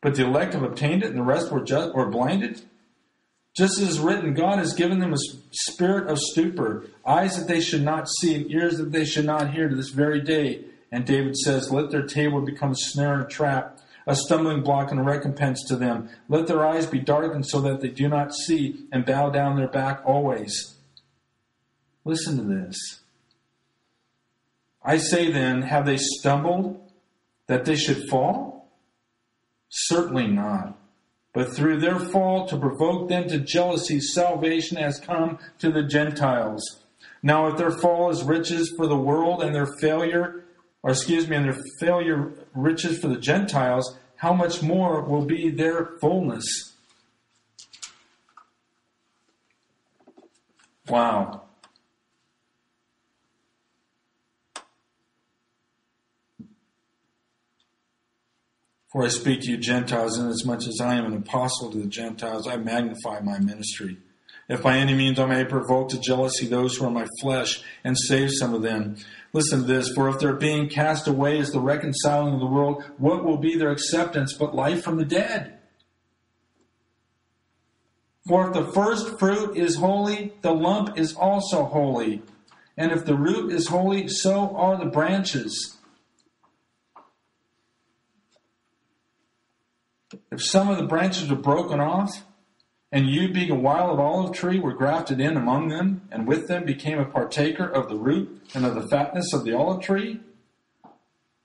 but 0.00 0.16
the 0.16 0.24
elect 0.24 0.54
have 0.54 0.62
obtained 0.62 1.02
it, 1.02 1.10
and 1.10 1.18
the 1.18 1.22
rest 1.22 1.52
were, 1.52 1.64
were 1.94 2.10
blinded. 2.10 2.62
Just 3.54 3.78
as 3.78 4.00
written, 4.00 4.34
God 4.34 4.58
has 4.58 4.72
given 4.72 4.98
them 4.98 5.12
a 5.12 5.18
spirit 5.52 6.08
of 6.08 6.18
stupor, 6.18 6.86
eyes 7.06 7.38
that 7.38 7.46
they 7.46 7.60
should 7.60 7.84
not 7.84 8.08
see, 8.08 8.34
and 8.34 8.50
ears 8.50 8.78
that 8.78 8.90
they 8.90 9.04
should 9.04 9.26
not 9.26 9.52
hear 9.52 9.68
to 9.68 9.76
this 9.76 9.90
very 9.90 10.20
day. 10.20 10.64
And 10.94 11.04
David 11.04 11.36
says, 11.36 11.72
Let 11.72 11.90
their 11.90 12.06
table 12.06 12.40
become 12.40 12.70
a 12.70 12.76
snare 12.76 13.14
and 13.14 13.24
a 13.24 13.26
trap, 13.26 13.80
a 14.06 14.14
stumbling 14.14 14.62
block 14.62 14.92
and 14.92 15.00
a 15.00 15.02
recompense 15.02 15.64
to 15.66 15.74
them. 15.74 16.08
Let 16.28 16.46
their 16.46 16.64
eyes 16.64 16.86
be 16.86 17.00
darkened 17.00 17.48
so 17.48 17.60
that 17.62 17.80
they 17.80 17.88
do 17.88 18.06
not 18.06 18.32
see, 18.32 18.86
and 18.92 19.04
bow 19.04 19.30
down 19.30 19.56
their 19.56 19.66
back 19.66 20.02
always. 20.04 20.76
Listen 22.04 22.36
to 22.36 22.44
this. 22.44 23.00
I 24.84 24.98
say 24.98 25.32
then, 25.32 25.62
have 25.62 25.84
they 25.84 25.96
stumbled 25.96 26.80
that 27.48 27.64
they 27.64 27.74
should 27.74 28.08
fall? 28.08 28.70
Certainly 29.70 30.28
not. 30.28 30.78
But 31.32 31.56
through 31.56 31.80
their 31.80 31.98
fall, 31.98 32.46
to 32.46 32.56
provoke 32.56 33.08
them 33.08 33.28
to 33.30 33.40
jealousy, 33.40 33.98
salvation 33.98 34.76
has 34.76 35.00
come 35.00 35.40
to 35.58 35.72
the 35.72 35.82
Gentiles. 35.82 36.84
Now, 37.20 37.48
if 37.48 37.56
their 37.56 37.72
fall 37.72 38.10
is 38.10 38.22
riches 38.22 38.72
for 38.76 38.86
the 38.86 38.96
world 38.96 39.42
and 39.42 39.52
their 39.52 39.74
failure 39.80 40.43
or 40.84 40.90
excuse 40.90 41.26
me, 41.26 41.34
and 41.34 41.46
their 41.46 41.58
failure 41.80 42.30
riches 42.54 42.98
for 42.98 43.08
the 43.08 43.16
Gentiles, 43.16 43.96
how 44.16 44.34
much 44.34 44.62
more 44.62 45.00
will 45.00 45.24
be 45.24 45.48
their 45.48 45.96
fullness? 45.98 46.44
Wow. 50.86 51.44
For 58.92 59.04
I 59.04 59.08
speak 59.08 59.40
to 59.40 59.52
you 59.52 59.56
Gentiles, 59.56 60.18
inasmuch 60.18 60.68
as 60.68 60.82
I 60.82 60.96
am 60.96 61.06
an 61.06 61.16
apostle 61.16 61.70
to 61.70 61.78
the 61.78 61.86
Gentiles, 61.86 62.46
I 62.46 62.58
magnify 62.58 63.20
my 63.20 63.38
ministry. 63.38 63.96
If 64.50 64.62
by 64.62 64.76
any 64.76 64.92
means 64.92 65.18
I 65.18 65.24
may 65.24 65.46
provoke 65.46 65.88
to 65.88 65.98
jealousy 65.98 66.46
those 66.46 66.76
who 66.76 66.84
are 66.84 66.90
my 66.90 67.06
flesh 67.22 67.62
and 67.82 67.96
save 67.98 68.30
some 68.32 68.52
of 68.52 68.60
them. 68.60 68.96
Listen 69.34 69.62
to 69.62 69.66
this. 69.66 69.92
For 69.92 70.08
if 70.08 70.20
their 70.20 70.32
being 70.32 70.68
cast 70.68 71.08
away 71.08 71.38
is 71.38 71.50
the 71.50 71.60
reconciling 71.60 72.34
of 72.34 72.40
the 72.40 72.46
world, 72.46 72.84
what 72.98 73.24
will 73.24 73.36
be 73.36 73.56
their 73.56 73.72
acceptance 73.72 74.32
but 74.32 74.54
life 74.54 74.82
from 74.82 74.96
the 74.96 75.04
dead? 75.04 75.58
For 78.28 78.46
if 78.46 78.54
the 78.54 78.72
first 78.72 79.18
fruit 79.18 79.56
is 79.56 79.76
holy, 79.76 80.32
the 80.42 80.54
lump 80.54 80.96
is 80.96 81.16
also 81.16 81.64
holy. 81.64 82.22
And 82.76 82.92
if 82.92 83.04
the 83.04 83.16
root 83.16 83.52
is 83.52 83.66
holy, 83.66 84.06
so 84.08 84.56
are 84.56 84.78
the 84.78 84.86
branches. 84.86 85.78
If 90.30 90.44
some 90.44 90.68
of 90.68 90.78
the 90.78 90.86
branches 90.86 91.30
are 91.30 91.36
broken 91.36 91.80
off, 91.80 92.24
and 92.94 93.10
you, 93.10 93.28
being 93.28 93.50
a 93.50 93.56
wild 93.56 93.98
olive 93.98 94.32
tree, 94.32 94.60
were 94.60 94.72
grafted 94.72 95.20
in 95.20 95.36
among 95.36 95.66
them, 95.66 96.02
and 96.12 96.28
with 96.28 96.46
them 96.46 96.64
became 96.64 97.00
a 97.00 97.04
partaker 97.04 97.66
of 97.66 97.88
the 97.88 97.96
root 97.96 98.40
and 98.54 98.64
of 98.64 98.76
the 98.76 98.86
fatness 98.86 99.32
of 99.32 99.42
the 99.42 99.52
olive 99.52 99.82
tree? 99.82 100.20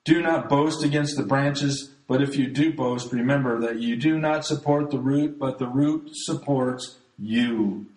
Do 0.06 0.22
not 0.22 0.48
boast 0.48 0.84
against 0.84 1.18
the 1.18 1.24
branches, 1.24 1.90
but 2.08 2.22
if 2.22 2.38
you 2.38 2.46
do 2.46 2.72
boast, 2.72 3.12
remember 3.12 3.60
that 3.62 3.80
you 3.80 3.96
do 3.96 4.20
not 4.20 4.46
support 4.46 4.92
the 4.92 5.00
root, 5.00 5.40
but 5.40 5.58
the 5.58 5.68
root 5.68 6.12
supports 6.14 7.00
you. 7.18 7.88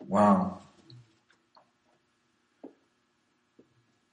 Wow. 0.00 0.62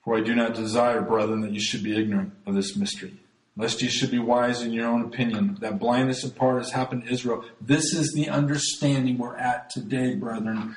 For 0.03 0.15
I 0.15 0.21
do 0.21 0.35
not 0.35 0.53
desire, 0.53 1.01
brethren, 1.01 1.41
that 1.41 1.53
you 1.53 1.59
should 1.59 1.81
be 1.81 1.99
ignorant 1.99 2.33
of 2.45 2.53
this 2.53 2.77
mystery 2.77 3.19
lest 3.57 3.81
you 3.81 3.89
should 3.89 4.11
be 4.11 4.19
wise 4.19 4.61
in 4.61 4.71
your 4.71 4.87
own 4.87 5.01
opinion. 5.01 5.57
That 5.61 5.79
blindness 5.79 6.23
in 6.23 6.31
part 6.31 6.59
has 6.59 6.71
happened 6.71 7.05
to 7.05 7.11
Israel. 7.11 7.43
This 7.59 7.93
is 7.93 8.13
the 8.13 8.29
understanding 8.29 9.17
we're 9.17 9.35
at 9.35 9.71
today, 9.71 10.15
brethren. 10.15 10.75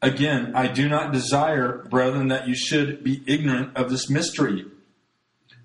Again, 0.00 0.52
I 0.54 0.66
do 0.66 0.88
not 0.88 1.12
desire, 1.12 1.86
brethren, 1.90 2.28
that 2.28 2.48
you 2.48 2.54
should 2.54 3.04
be 3.04 3.22
ignorant 3.26 3.76
of 3.76 3.90
this 3.90 4.10
mystery. 4.10 4.66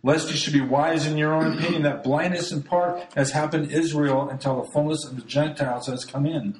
Lest 0.03 0.29
you 0.29 0.37
should 0.37 0.53
be 0.53 0.61
wise 0.61 1.05
in 1.05 1.17
your 1.17 1.33
own 1.33 1.57
opinion, 1.57 1.83
that 1.83 2.03
blindness 2.03 2.51
in 2.51 2.63
part 2.63 3.13
has 3.15 3.31
happened 3.31 3.69
to 3.69 3.75
Israel 3.75 4.29
until 4.29 4.61
the 4.61 4.71
fullness 4.71 5.05
of 5.05 5.15
the 5.15 5.23
Gentiles 5.23 5.87
has 5.87 6.05
come 6.05 6.25
in. 6.25 6.57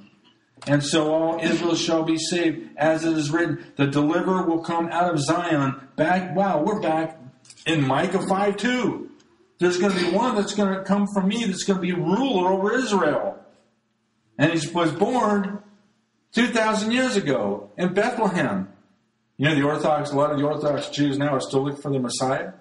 And 0.68 0.84
so 0.84 1.14
all 1.14 1.40
Israel 1.42 1.76
shall 1.76 2.04
be 2.04 2.18
saved, 2.18 2.70
as 2.76 3.06
it 3.06 3.16
is 3.16 3.32
written, 3.32 3.66
the 3.78 3.88
deliverer 3.88 4.46
will 4.46 4.62
come 4.62 4.90
out 4.92 5.14
of 5.14 5.22
Zion. 5.22 5.80
Back, 5.96 6.36
wow, 6.36 6.62
we're 6.62 6.82
back 6.82 7.18
in 7.66 7.88
Micah 7.88 8.28
5 8.28 8.58
2. 8.58 9.09
There's 9.60 9.78
going 9.78 9.92
to 9.92 10.00
be 10.00 10.16
one 10.16 10.36
that's 10.36 10.54
going 10.56 10.74
to 10.74 10.84
come 10.84 11.06
from 11.14 11.28
me 11.28 11.44
that's 11.46 11.64
going 11.64 11.78
to 11.78 11.82
be 11.82 11.92
ruler 11.92 12.50
over 12.50 12.74
Israel. 12.74 13.38
And 14.38 14.54
he 14.54 14.68
was 14.72 14.92
born 14.94 15.62
2,000 16.34 16.92
years 16.92 17.18
ago 17.18 17.70
in 17.78 17.94
Bethlehem. 17.94 18.72
You 19.38 19.50
know, 19.50 19.56
the 19.56 19.64
Orthodox, 19.64 20.12
a 20.12 20.16
lot 20.16 20.32
of 20.32 20.38
the 20.38 20.46
Orthodox 20.46 20.90
Jews 20.90 21.18
now 21.18 21.30
are 21.30 21.42
still 21.42 21.64
looking 21.66 21.82
for 21.82 21.92
the 21.92 22.00
Messiah. 22.00 22.54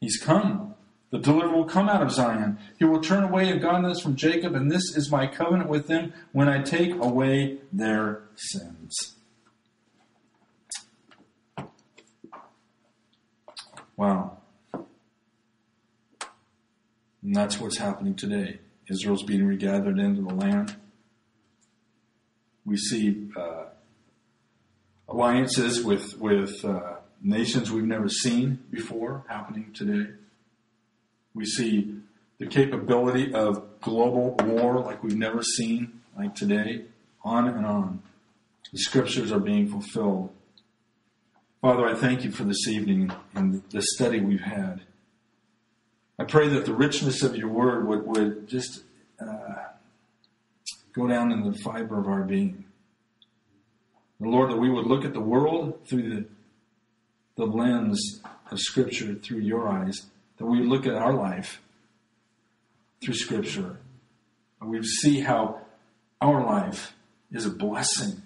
He's 0.00 0.16
come. 0.16 0.74
The 1.10 1.18
deliverer 1.18 1.54
will 1.54 1.64
come 1.64 1.88
out 1.88 2.02
of 2.02 2.10
Zion. 2.10 2.58
He 2.78 2.84
will 2.84 3.00
turn 3.00 3.22
away 3.22 3.48
ungodliness 3.48 4.00
from 4.00 4.16
Jacob, 4.16 4.54
and 4.54 4.70
this 4.70 4.96
is 4.96 5.10
my 5.10 5.26
covenant 5.26 5.68
with 5.68 5.86
them 5.86 6.12
when 6.32 6.48
I 6.48 6.62
take 6.62 6.94
away 6.94 7.58
their 7.72 8.22
sins. 8.34 9.14
Wow. 13.96 14.38
And 17.24 17.34
that's 17.34 17.58
what's 17.58 17.78
happening 17.78 18.14
today. 18.14 18.58
Israel's 18.88 19.22
being 19.22 19.46
regathered 19.46 19.98
into 19.98 20.20
the 20.20 20.34
land. 20.34 20.76
We 22.66 22.76
see 22.76 23.28
uh, 23.36 23.64
alliances 25.08 25.82
with 25.82 26.18
with 26.18 26.62
uh, 26.64 26.96
nations 27.22 27.70
we've 27.70 27.84
never 27.84 28.10
seen 28.10 28.62
before 28.70 29.24
happening 29.28 29.72
today. 29.72 30.12
We 31.34 31.46
see 31.46 31.96
the 32.38 32.46
capability 32.46 33.32
of 33.32 33.80
global 33.80 34.36
war 34.44 34.80
like 34.80 35.02
we've 35.02 35.16
never 35.16 35.42
seen 35.42 36.00
like 36.16 36.34
today. 36.34 36.84
On 37.24 37.48
and 37.48 37.64
on. 37.64 38.02
The 38.70 38.78
scriptures 38.78 39.32
are 39.32 39.40
being 39.40 39.66
fulfilled. 39.66 40.30
Father, 41.62 41.86
I 41.86 41.94
thank 41.94 42.22
you 42.22 42.30
for 42.30 42.44
this 42.44 42.68
evening 42.68 43.10
and 43.34 43.62
the 43.70 43.80
study 43.80 44.20
we've 44.20 44.42
had. 44.42 44.82
I 46.18 46.24
pray 46.24 46.48
that 46.48 46.64
the 46.64 46.74
richness 46.74 47.22
of 47.22 47.36
your 47.36 47.48
word 47.48 47.86
would, 47.88 48.06
would 48.06 48.48
just 48.48 48.82
uh, 49.20 49.54
go 50.92 51.08
down 51.08 51.32
in 51.32 51.50
the 51.50 51.58
fiber 51.58 51.98
of 51.98 52.06
our 52.06 52.22
being. 52.22 52.64
And 54.20 54.30
Lord, 54.30 54.50
that 54.50 54.56
we 54.56 54.70
would 54.70 54.86
look 54.86 55.04
at 55.04 55.12
the 55.12 55.20
world 55.20 55.86
through 55.86 56.08
the 56.08 56.26
the 57.36 57.46
lens 57.46 58.20
of 58.50 58.60
Scripture 58.60 59.14
through 59.14 59.40
your 59.40 59.68
eyes, 59.68 60.06
that 60.38 60.46
we 60.46 60.62
look 60.62 60.86
at 60.86 60.94
our 60.94 61.14
life 61.14 61.60
through 63.02 63.14
Scripture. 63.14 63.78
And 64.60 64.70
we 64.70 64.82
see 64.82 65.20
how 65.20 65.60
our 66.20 66.44
life 66.44 66.94
is 67.30 67.44
a 67.44 67.50
blessing. 67.50 68.22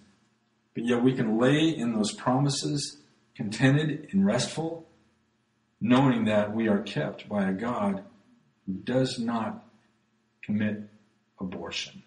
But 0.74 0.84
yet 0.84 1.03
we 1.03 1.14
can 1.14 1.39
lay 1.39 1.68
in 1.68 1.95
those 1.95 2.12
promises 2.12 2.99
contented 3.34 4.09
and 4.12 4.26
restful, 4.26 4.84
knowing 5.80 6.24
that 6.24 6.54
we 6.54 6.68
are 6.68 6.80
kept 6.80 7.28
by 7.28 7.48
a 7.48 7.52
God 7.52 8.04
who 8.66 8.74
does 8.74 9.18
not 9.18 9.64
commit 10.42 10.82
abortion. 11.40 12.02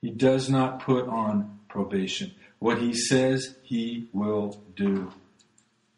He 0.00 0.10
does 0.10 0.48
not 0.48 0.80
put 0.80 1.08
on 1.08 1.58
probation. 1.68 2.32
What 2.58 2.78
he 2.78 2.92
says, 2.92 3.56
he 3.62 4.08
will 4.12 4.62
do. 4.76 5.12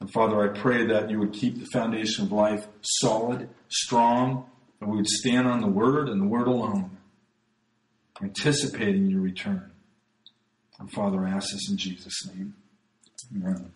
And 0.00 0.10
Father, 0.12 0.42
I 0.42 0.58
pray 0.58 0.86
that 0.86 1.10
you 1.10 1.18
would 1.18 1.32
keep 1.32 1.58
the 1.58 1.66
foundation 1.66 2.24
of 2.24 2.32
life 2.32 2.66
solid, 2.80 3.48
strong, 3.68 4.46
and 4.80 4.90
we 4.90 4.96
would 4.96 5.08
stand 5.08 5.46
on 5.46 5.60
the 5.60 5.66
Word 5.66 6.08
and 6.08 6.20
the 6.20 6.26
Word 6.26 6.46
alone, 6.46 6.96
anticipating 8.22 9.10
your 9.10 9.20
return. 9.20 9.70
And 10.78 10.90
Father, 10.90 11.24
I 11.26 11.30
ask 11.30 11.52
this 11.52 11.70
in 11.70 11.76
Jesus' 11.76 12.26
name. 12.26 12.54
Amen. 13.36 13.72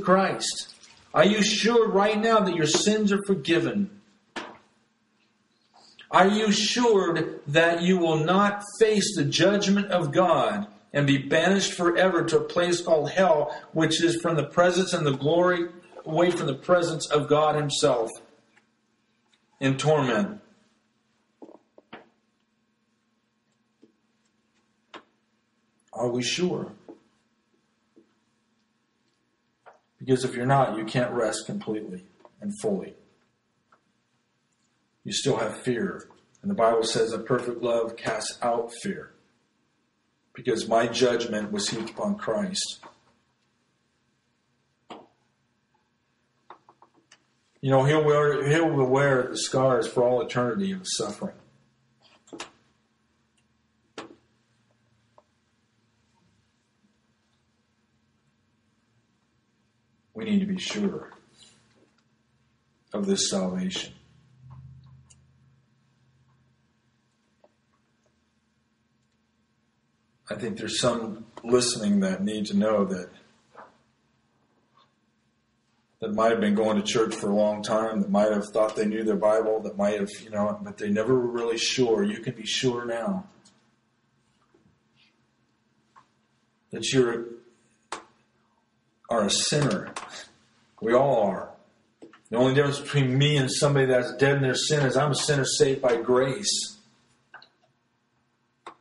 Christ. 0.00 0.74
Are 1.14 1.24
you 1.24 1.42
sure 1.42 1.88
right 1.88 2.18
now 2.18 2.40
that 2.40 2.56
your 2.56 2.66
sins 2.66 3.12
are 3.12 3.22
forgiven? 3.26 4.00
Are 6.10 6.28
you 6.28 6.52
sure 6.52 7.38
that 7.46 7.82
you 7.82 7.98
will 7.98 8.22
not 8.22 8.62
face 8.78 9.16
the 9.16 9.24
judgment 9.24 9.90
of 9.90 10.12
God 10.12 10.66
and 10.92 11.06
be 11.06 11.16
banished 11.16 11.72
forever 11.72 12.22
to 12.24 12.38
a 12.38 12.44
place 12.44 12.82
called 12.82 13.10
hell, 13.10 13.56
which 13.72 14.02
is 14.02 14.20
from 14.20 14.36
the 14.36 14.44
presence 14.44 14.92
and 14.92 15.06
the 15.06 15.16
glory 15.16 15.68
away 16.04 16.30
from 16.30 16.46
the 16.46 16.54
presence 16.54 17.06
of 17.10 17.28
God 17.28 17.54
Himself 17.54 18.10
in 19.58 19.78
torment? 19.78 20.40
Are 25.94 26.08
we 26.08 26.22
sure? 26.22 26.72
Because 30.04 30.24
if 30.24 30.34
you're 30.34 30.46
not, 30.46 30.76
you 30.76 30.84
can't 30.84 31.12
rest 31.12 31.46
completely 31.46 32.04
and 32.40 32.52
fully. 32.60 32.96
You 35.04 35.12
still 35.12 35.36
have 35.36 35.56
fear. 35.58 36.08
And 36.42 36.50
the 36.50 36.56
Bible 36.56 36.82
says 36.82 37.12
that 37.12 37.24
perfect 37.24 37.62
love 37.62 37.96
casts 37.96 38.36
out 38.42 38.72
fear. 38.82 39.12
Because 40.34 40.66
my 40.66 40.88
judgment 40.88 41.52
was 41.52 41.68
heaped 41.68 41.90
upon 41.90 42.16
Christ. 42.16 42.80
You 47.60 47.70
know, 47.70 47.84
he'll 47.84 48.02
wear, 48.02 48.44
he'll 48.48 48.84
wear 48.84 49.28
the 49.28 49.36
scars 49.36 49.86
for 49.86 50.02
all 50.02 50.20
eternity 50.20 50.72
of 50.72 50.80
suffering. 50.84 51.36
We 60.22 60.30
need 60.30 60.40
to 60.40 60.46
be 60.46 60.58
sure 60.58 61.10
of 62.92 63.06
this 63.06 63.30
salvation. 63.30 63.92
I 70.30 70.34
think 70.36 70.58
there's 70.58 70.80
some 70.80 71.26
listening 71.42 72.00
that 72.00 72.22
need 72.22 72.46
to 72.46 72.56
know 72.56 72.84
that 72.84 73.10
that 76.00 76.14
might 76.14 76.30
have 76.30 76.40
been 76.40 76.54
going 76.54 76.76
to 76.76 76.82
church 76.82 77.14
for 77.14 77.30
a 77.30 77.34
long 77.34 77.62
time, 77.62 78.00
that 78.00 78.10
might 78.10 78.32
have 78.32 78.48
thought 78.48 78.74
they 78.74 78.86
knew 78.86 79.04
their 79.04 79.16
Bible, 79.16 79.60
that 79.60 79.76
might 79.76 80.00
have, 80.00 80.10
you 80.22 80.30
know, 80.30 80.58
but 80.62 80.78
they 80.78 80.88
never 80.88 81.14
were 81.14 81.30
really 81.30 81.58
sure. 81.58 82.02
You 82.02 82.18
can 82.18 82.34
be 82.34 82.46
sure 82.46 82.84
now 82.84 83.28
that 86.70 86.92
you're 86.92 87.26
are 89.12 89.26
a 89.26 89.30
sinner. 89.30 89.92
We 90.80 90.94
all 90.94 91.26
are. 91.26 91.50
The 92.30 92.38
only 92.38 92.54
difference 92.54 92.80
between 92.80 93.18
me 93.18 93.36
and 93.36 93.50
somebody 93.50 93.86
that's 93.86 94.16
dead 94.16 94.36
in 94.36 94.42
their 94.42 94.54
sin 94.54 94.86
is 94.86 94.96
I'm 94.96 95.10
a 95.10 95.14
sinner 95.14 95.44
saved 95.44 95.82
by 95.82 96.00
grace. 96.00 96.78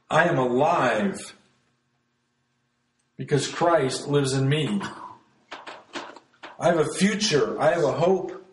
I 0.09 0.23
am 0.23 0.37
alive 0.37 1.35
because 3.17 3.45
Christ 3.47 4.07
lives 4.07 4.31
in 4.33 4.47
me. 4.47 4.81
I 6.57 6.67
have 6.67 6.79
a 6.79 6.93
future. 6.93 7.59
I 7.59 7.71
have 7.71 7.83
a 7.83 7.91
hope. 7.91 8.45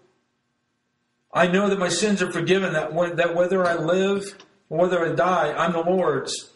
I 1.33 1.47
know 1.47 1.69
that 1.69 1.79
my 1.79 1.91
sins 1.91 2.23
are 2.23 2.33
forgiven, 2.33 2.73
that, 2.73 2.93
when, 2.93 3.17
that 3.17 3.37
whether 3.37 3.65
I 3.65 3.75
live 3.75 4.25
or 4.69 4.79
whether 4.79 5.07
I 5.07 5.15
die, 5.15 5.53
I'm 5.53 5.73
the 5.73 5.81
Lord's. 5.81 6.51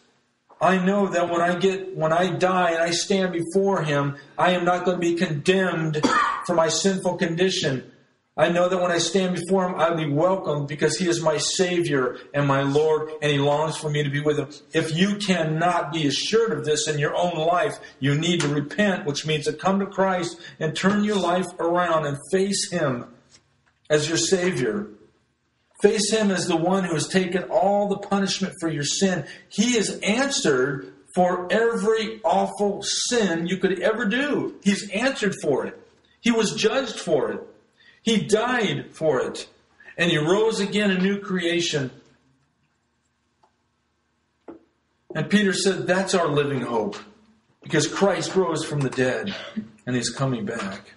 I 0.63 0.83
know 0.83 1.07
that 1.07 1.29
when 1.29 1.41
I 1.41 1.55
get 1.59 1.95
when 1.95 2.13
I 2.13 2.29
die 2.29 2.71
and 2.71 2.81
I 2.81 2.91
stand 2.91 3.33
before 3.33 3.83
him, 3.83 4.15
I 4.37 4.51
am 4.51 4.63
not 4.63 4.85
going 4.85 4.95
to 4.95 5.01
be 5.01 5.15
condemned 5.15 6.01
for 6.45 6.55
my 6.55 6.69
sinful 6.69 7.17
condition. 7.17 7.91
I 8.35 8.49
know 8.49 8.67
that 8.67 8.81
when 8.81 8.89
I 8.89 8.97
stand 8.97 9.35
before 9.35 9.67
him, 9.67 9.75
I'll 9.75 9.95
be 9.95 10.09
welcomed 10.09 10.67
because 10.67 10.97
he 10.97 11.07
is 11.07 11.21
my 11.21 11.37
Savior 11.37 12.17
and 12.33 12.47
my 12.47 12.63
Lord, 12.63 13.11
and 13.21 13.31
he 13.31 13.37
longs 13.37 13.77
for 13.77 13.91
me 13.91 14.03
to 14.03 14.09
be 14.09 14.21
with 14.21 14.39
him. 14.39 14.49
If 14.71 14.95
you 14.95 15.17
cannot 15.17 15.91
be 15.91 16.07
assured 16.07 16.51
of 16.51 16.65
this 16.65 16.87
in 16.87 16.97
your 16.97 17.15
own 17.15 17.35
life, 17.35 17.77
you 17.99 18.15
need 18.15 18.39
to 18.41 18.47
repent, 18.47 19.05
which 19.05 19.27
means 19.27 19.45
to 19.45 19.53
come 19.53 19.79
to 19.81 19.85
Christ 19.85 20.39
and 20.59 20.75
turn 20.75 21.03
your 21.03 21.17
life 21.17 21.45
around 21.59 22.07
and 22.07 22.17
face 22.31 22.71
him 22.71 23.05
as 23.87 24.07
your 24.07 24.17
Savior. 24.17 24.87
Face 25.83 26.09
him 26.09 26.31
as 26.31 26.47
the 26.47 26.55
one 26.55 26.85
who 26.85 26.93
has 26.93 27.09
taken 27.09 27.43
all 27.43 27.89
the 27.89 27.97
punishment 27.97 28.53
for 28.61 28.69
your 28.69 28.85
sin. 28.85 29.25
He 29.49 29.73
has 29.73 29.99
answered 29.99 30.93
for 31.13 31.51
every 31.51 32.21
awful 32.23 32.81
sin 32.83 33.47
you 33.47 33.57
could 33.57 33.81
ever 33.81 34.05
do. 34.05 34.55
He's 34.63 34.89
answered 34.91 35.35
for 35.41 35.65
it. 35.65 35.77
He 36.21 36.31
was 36.31 36.55
judged 36.55 36.97
for 36.97 37.33
it. 37.33 37.41
He 38.01 38.25
died 38.25 38.91
for 38.95 39.19
it. 39.19 39.49
And 39.97 40.09
he 40.09 40.17
rose 40.17 40.61
again 40.61 40.89
a 40.89 40.97
new 40.97 41.19
creation. 41.19 41.91
And 45.13 45.29
Peter 45.29 45.51
said, 45.51 45.85
That's 45.85 46.13
our 46.13 46.29
living 46.29 46.61
hope. 46.61 46.95
Because 47.61 47.87
Christ 47.87 48.37
rose 48.37 48.63
from 48.63 48.79
the 48.79 48.89
dead 48.89 49.35
and 49.85 49.97
he's 49.97 50.09
coming 50.11 50.45
back. 50.45 50.93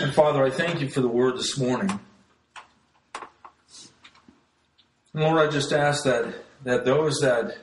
And 0.00 0.14
Father, 0.14 0.44
I 0.44 0.50
thank 0.50 0.80
you 0.80 0.88
for 0.88 1.00
the 1.00 1.08
word 1.08 1.36
this 1.36 1.58
morning. 1.58 1.98
Lord, 5.16 5.38
I 5.38 5.50
just 5.50 5.72
ask 5.72 6.04
that 6.04 6.34
that 6.64 6.84
those 6.84 7.20
that 7.20 7.56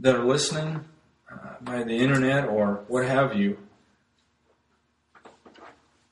that 0.00 0.16
are 0.16 0.24
listening 0.24 0.86
uh, 1.30 1.56
by 1.60 1.82
the 1.82 1.98
internet 1.98 2.48
or 2.48 2.82
what 2.88 3.04
have 3.04 3.36
you, 3.36 3.58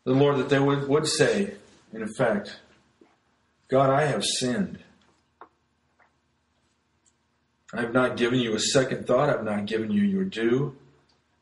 the 0.04 0.12
Lord, 0.12 0.36
that 0.36 0.50
they 0.50 0.58
would, 0.58 0.86
would 0.86 1.06
say, 1.06 1.54
in 1.94 2.02
effect, 2.02 2.58
God, 3.68 3.88
I 3.88 4.04
have 4.04 4.22
sinned. 4.22 4.80
I 7.72 7.80
have 7.80 7.94
not 7.94 8.18
given 8.18 8.38
you 8.38 8.54
a 8.54 8.60
second 8.60 9.06
thought. 9.06 9.30
I've 9.30 9.44
not 9.44 9.64
given 9.64 9.90
you 9.90 10.02
your 10.02 10.24
due. 10.24 10.76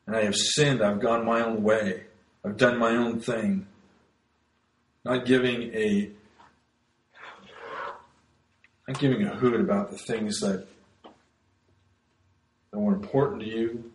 And 0.06 0.14
I 0.14 0.22
have 0.22 0.36
sinned. 0.36 0.80
I've 0.80 1.00
gone 1.00 1.26
my 1.26 1.40
own 1.44 1.64
way. 1.64 2.04
I've 2.44 2.56
done 2.56 2.78
my 2.78 2.90
own 2.90 3.18
thing. 3.18 3.66
Not 5.04 5.26
giving 5.26 5.74
a 5.74 6.10
not 8.88 8.98
giving 8.98 9.26
a 9.26 9.34
hoot 9.34 9.60
about 9.60 9.90
the 9.90 9.98
things 9.98 10.40
that, 10.40 10.66
that 12.70 12.78
were 12.78 12.94
important 12.94 13.42
to 13.42 13.46
you. 13.46 13.92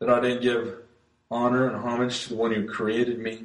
That 0.00 0.10
I 0.10 0.20
didn't 0.20 0.42
give 0.42 0.78
honor 1.30 1.68
and 1.68 1.76
homage 1.76 2.24
to 2.24 2.30
the 2.30 2.34
one 2.34 2.52
who 2.52 2.66
created 2.66 3.20
me. 3.20 3.44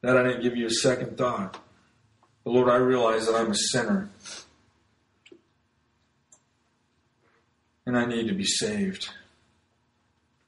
That 0.00 0.16
I 0.16 0.22
didn't 0.22 0.42
give 0.42 0.56
you 0.56 0.66
a 0.66 0.70
second 0.70 1.18
thought. 1.18 1.58
But 2.42 2.50
Lord, 2.52 2.70
I 2.70 2.76
realize 2.76 3.26
that 3.26 3.36
I'm 3.36 3.50
a 3.50 3.54
sinner. 3.54 4.08
And 7.84 7.98
I 7.98 8.06
need 8.06 8.28
to 8.28 8.34
be 8.34 8.46
saved. 8.46 9.10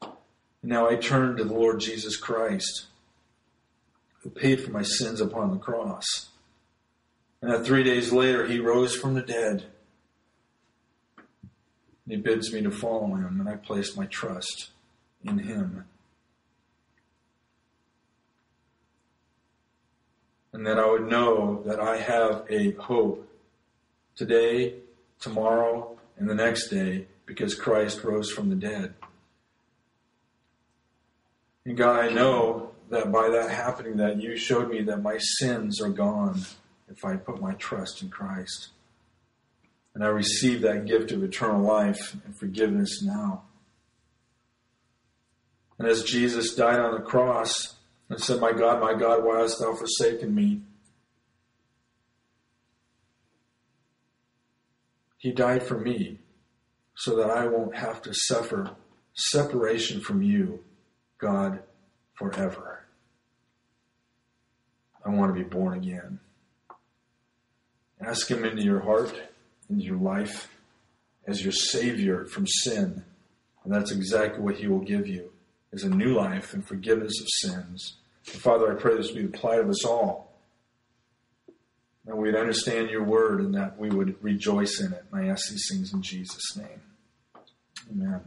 And 0.01 0.13
now 0.63 0.89
I 0.89 0.97
turn 0.97 1.37
to 1.37 1.45
the 1.45 1.53
Lord 1.53 1.81
Jesus 1.81 2.17
Christ 2.17 2.87
who 4.25 4.31
paid 4.31 4.61
for 4.61 4.71
my 4.71 4.83
sins 4.83 5.21
upon 5.21 5.51
the 5.51 5.59
cross. 5.59 6.31
And 7.43 7.53
that 7.53 7.67
three 7.67 7.85
days 7.85 8.11
later, 8.11 8.47
he 8.47 8.59
rose 8.59 8.97
from 8.97 9.13
the 9.13 9.23
dead. 9.23 9.67
And 11.19 12.09
he 12.09 12.17
bids 12.17 12.53
me 12.53 12.63
to 12.63 12.71
follow 12.71 13.15
him, 13.15 13.39
and 13.39 13.49
I 13.49 13.57
place 13.57 13.97
my 13.97 14.07
trust 14.07 14.71
in 15.23 15.39
him. 15.39 15.85
And 20.55 20.67
that 20.67 20.79
I 20.79 20.87
would 20.87 21.07
know 21.07 21.63
that 21.67 21.81
I 21.81 21.99
have 21.99 22.47
a 22.49 22.73
hope 22.73 23.29
today, 24.17 24.77
tomorrow, 25.21 25.99
and 26.17 26.31
the 26.31 26.35
next 26.35 26.69
day 26.69 27.07
because 27.27 27.55
Christ 27.55 28.05
rose 28.05 28.31
from 28.31 28.49
the 28.49 28.57
dead. 28.57 28.95
And 31.67 31.77
God, 31.77 32.05
I 32.05 32.09
know 32.11 32.74
that 32.95 33.13
by 33.13 33.29
that 33.29 33.51
happening 33.51 33.97
that 33.99 34.21
you 34.21 34.37
showed 34.37 34.71
me 34.71 34.83
that 34.83 35.03
my 35.03 35.19
sins 35.19 35.81
are 35.81 35.91
gone 35.91 36.41
if 36.89 37.05
I 37.05 37.17
put 37.17 37.41
my 37.41 37.55
trust 37.55 38.03
in 38.03 38.09
Christ. 38.09 38.69
And 39.95 40.03
I 40.03 40.09
receive 40.09 40.63
that 40.63 40.87
gift 40.87 41.13
of 41.13 41.23
eternal 41.23 41.63
life 41.63 42.17
and 42.25 42.37
forgiveness 42.37 43.03
now. 43.03 43.43
And 45.79 45.89
as 45.89 46.05
Jesus 46.05 46.55
died 46.55 46.81
on 46.81 46.95
the 46.95 47.01
cross 47.01 47.77
and 48.09 48.21
said, 48.21 48.41
My 48.41 48.53
God, 48.53 48.81
my 48.81 48.95
God, 48.95 49.25
why 49.25 49.41
hast 49.41 49.61
thou 49.61 49.75
forsaken 49.75 50.35
me? 50.35 50.63
He 55.19 55.33
died 55.33 55.63
for 55.63 55.79
me 55.79 56.19
so 56.97 57.17
that 57.17 57.31
I 57.31 57.47
won't 57.47 57.77
have 57.77 58.03
to 58.03 58.13
suffer 58.13 58.71
separation 59.15 60.01
from 60.01 60.23
you, 60.23 60.63
God, 61.19 61.61
forever. 62.15 62.84
I 65.05 65.11
want 65.11 65.35
to 65.35 65.43
be 65.43 65.49
born 65.49 65.77
again. 65.77 66.21
Ask 68.01 68.31
Him 68.31 68.45
into 68.45 68.63
your 68.63 68.81
heart, 68.81 69.15
into 69.69 69.85
your 69.85 69.99
life, 69.99 70.49
as 71.27 71.43
your 71.43 71.53
Savior 71.53 72.25
from 72.25 72.47
sin. 72.47 73.05
And 73.65 73.73
that's 73.73 73.93
exactly 73.93 74.41
what 74.41 74.57
He 74.57 74.67
will 74.67 74.81
give 74.81 75.07
you, 75.07 75.31
is 75.73 75.85
a 75.85 75.91
new 75.91 76.15
life 76.15 76.55
and 76.55 76.67
forgiveness 76.67 77.21
of 77.21 77.51
sins. 77.51 77.97
And 78.33 78.41
Father, 78.41 78.73
I 78.73 78.81
pray 78.81 78.97
this 78.97 79.11
be 79.11 79.23
the 79.23 79.39
plight 79.39 79.61
of 79.61 79.69
us 79.69 79.85
all. 79.85 80.33
That 82.07 82.17
we'd 82.17 82.35
understand 82.35 82.91
your 82.91 83.05
word 83.05 83.41
and 83.41 83.55
that 83.55 83.79
we 83.79 83.89
would 83.89 84.23
rejoice 84.23 84.81
in 84.81 84.93
it. 84.93 85.05
And 85.11 85.23
I 85.23 85.31
ask 85.31 85.49
these 85.51 85.67
things 85.71 85.95
in 85.95 86.03
Jesus' 86.03 86.57
name. 86.57 86.83
Amen. 87.91 88.21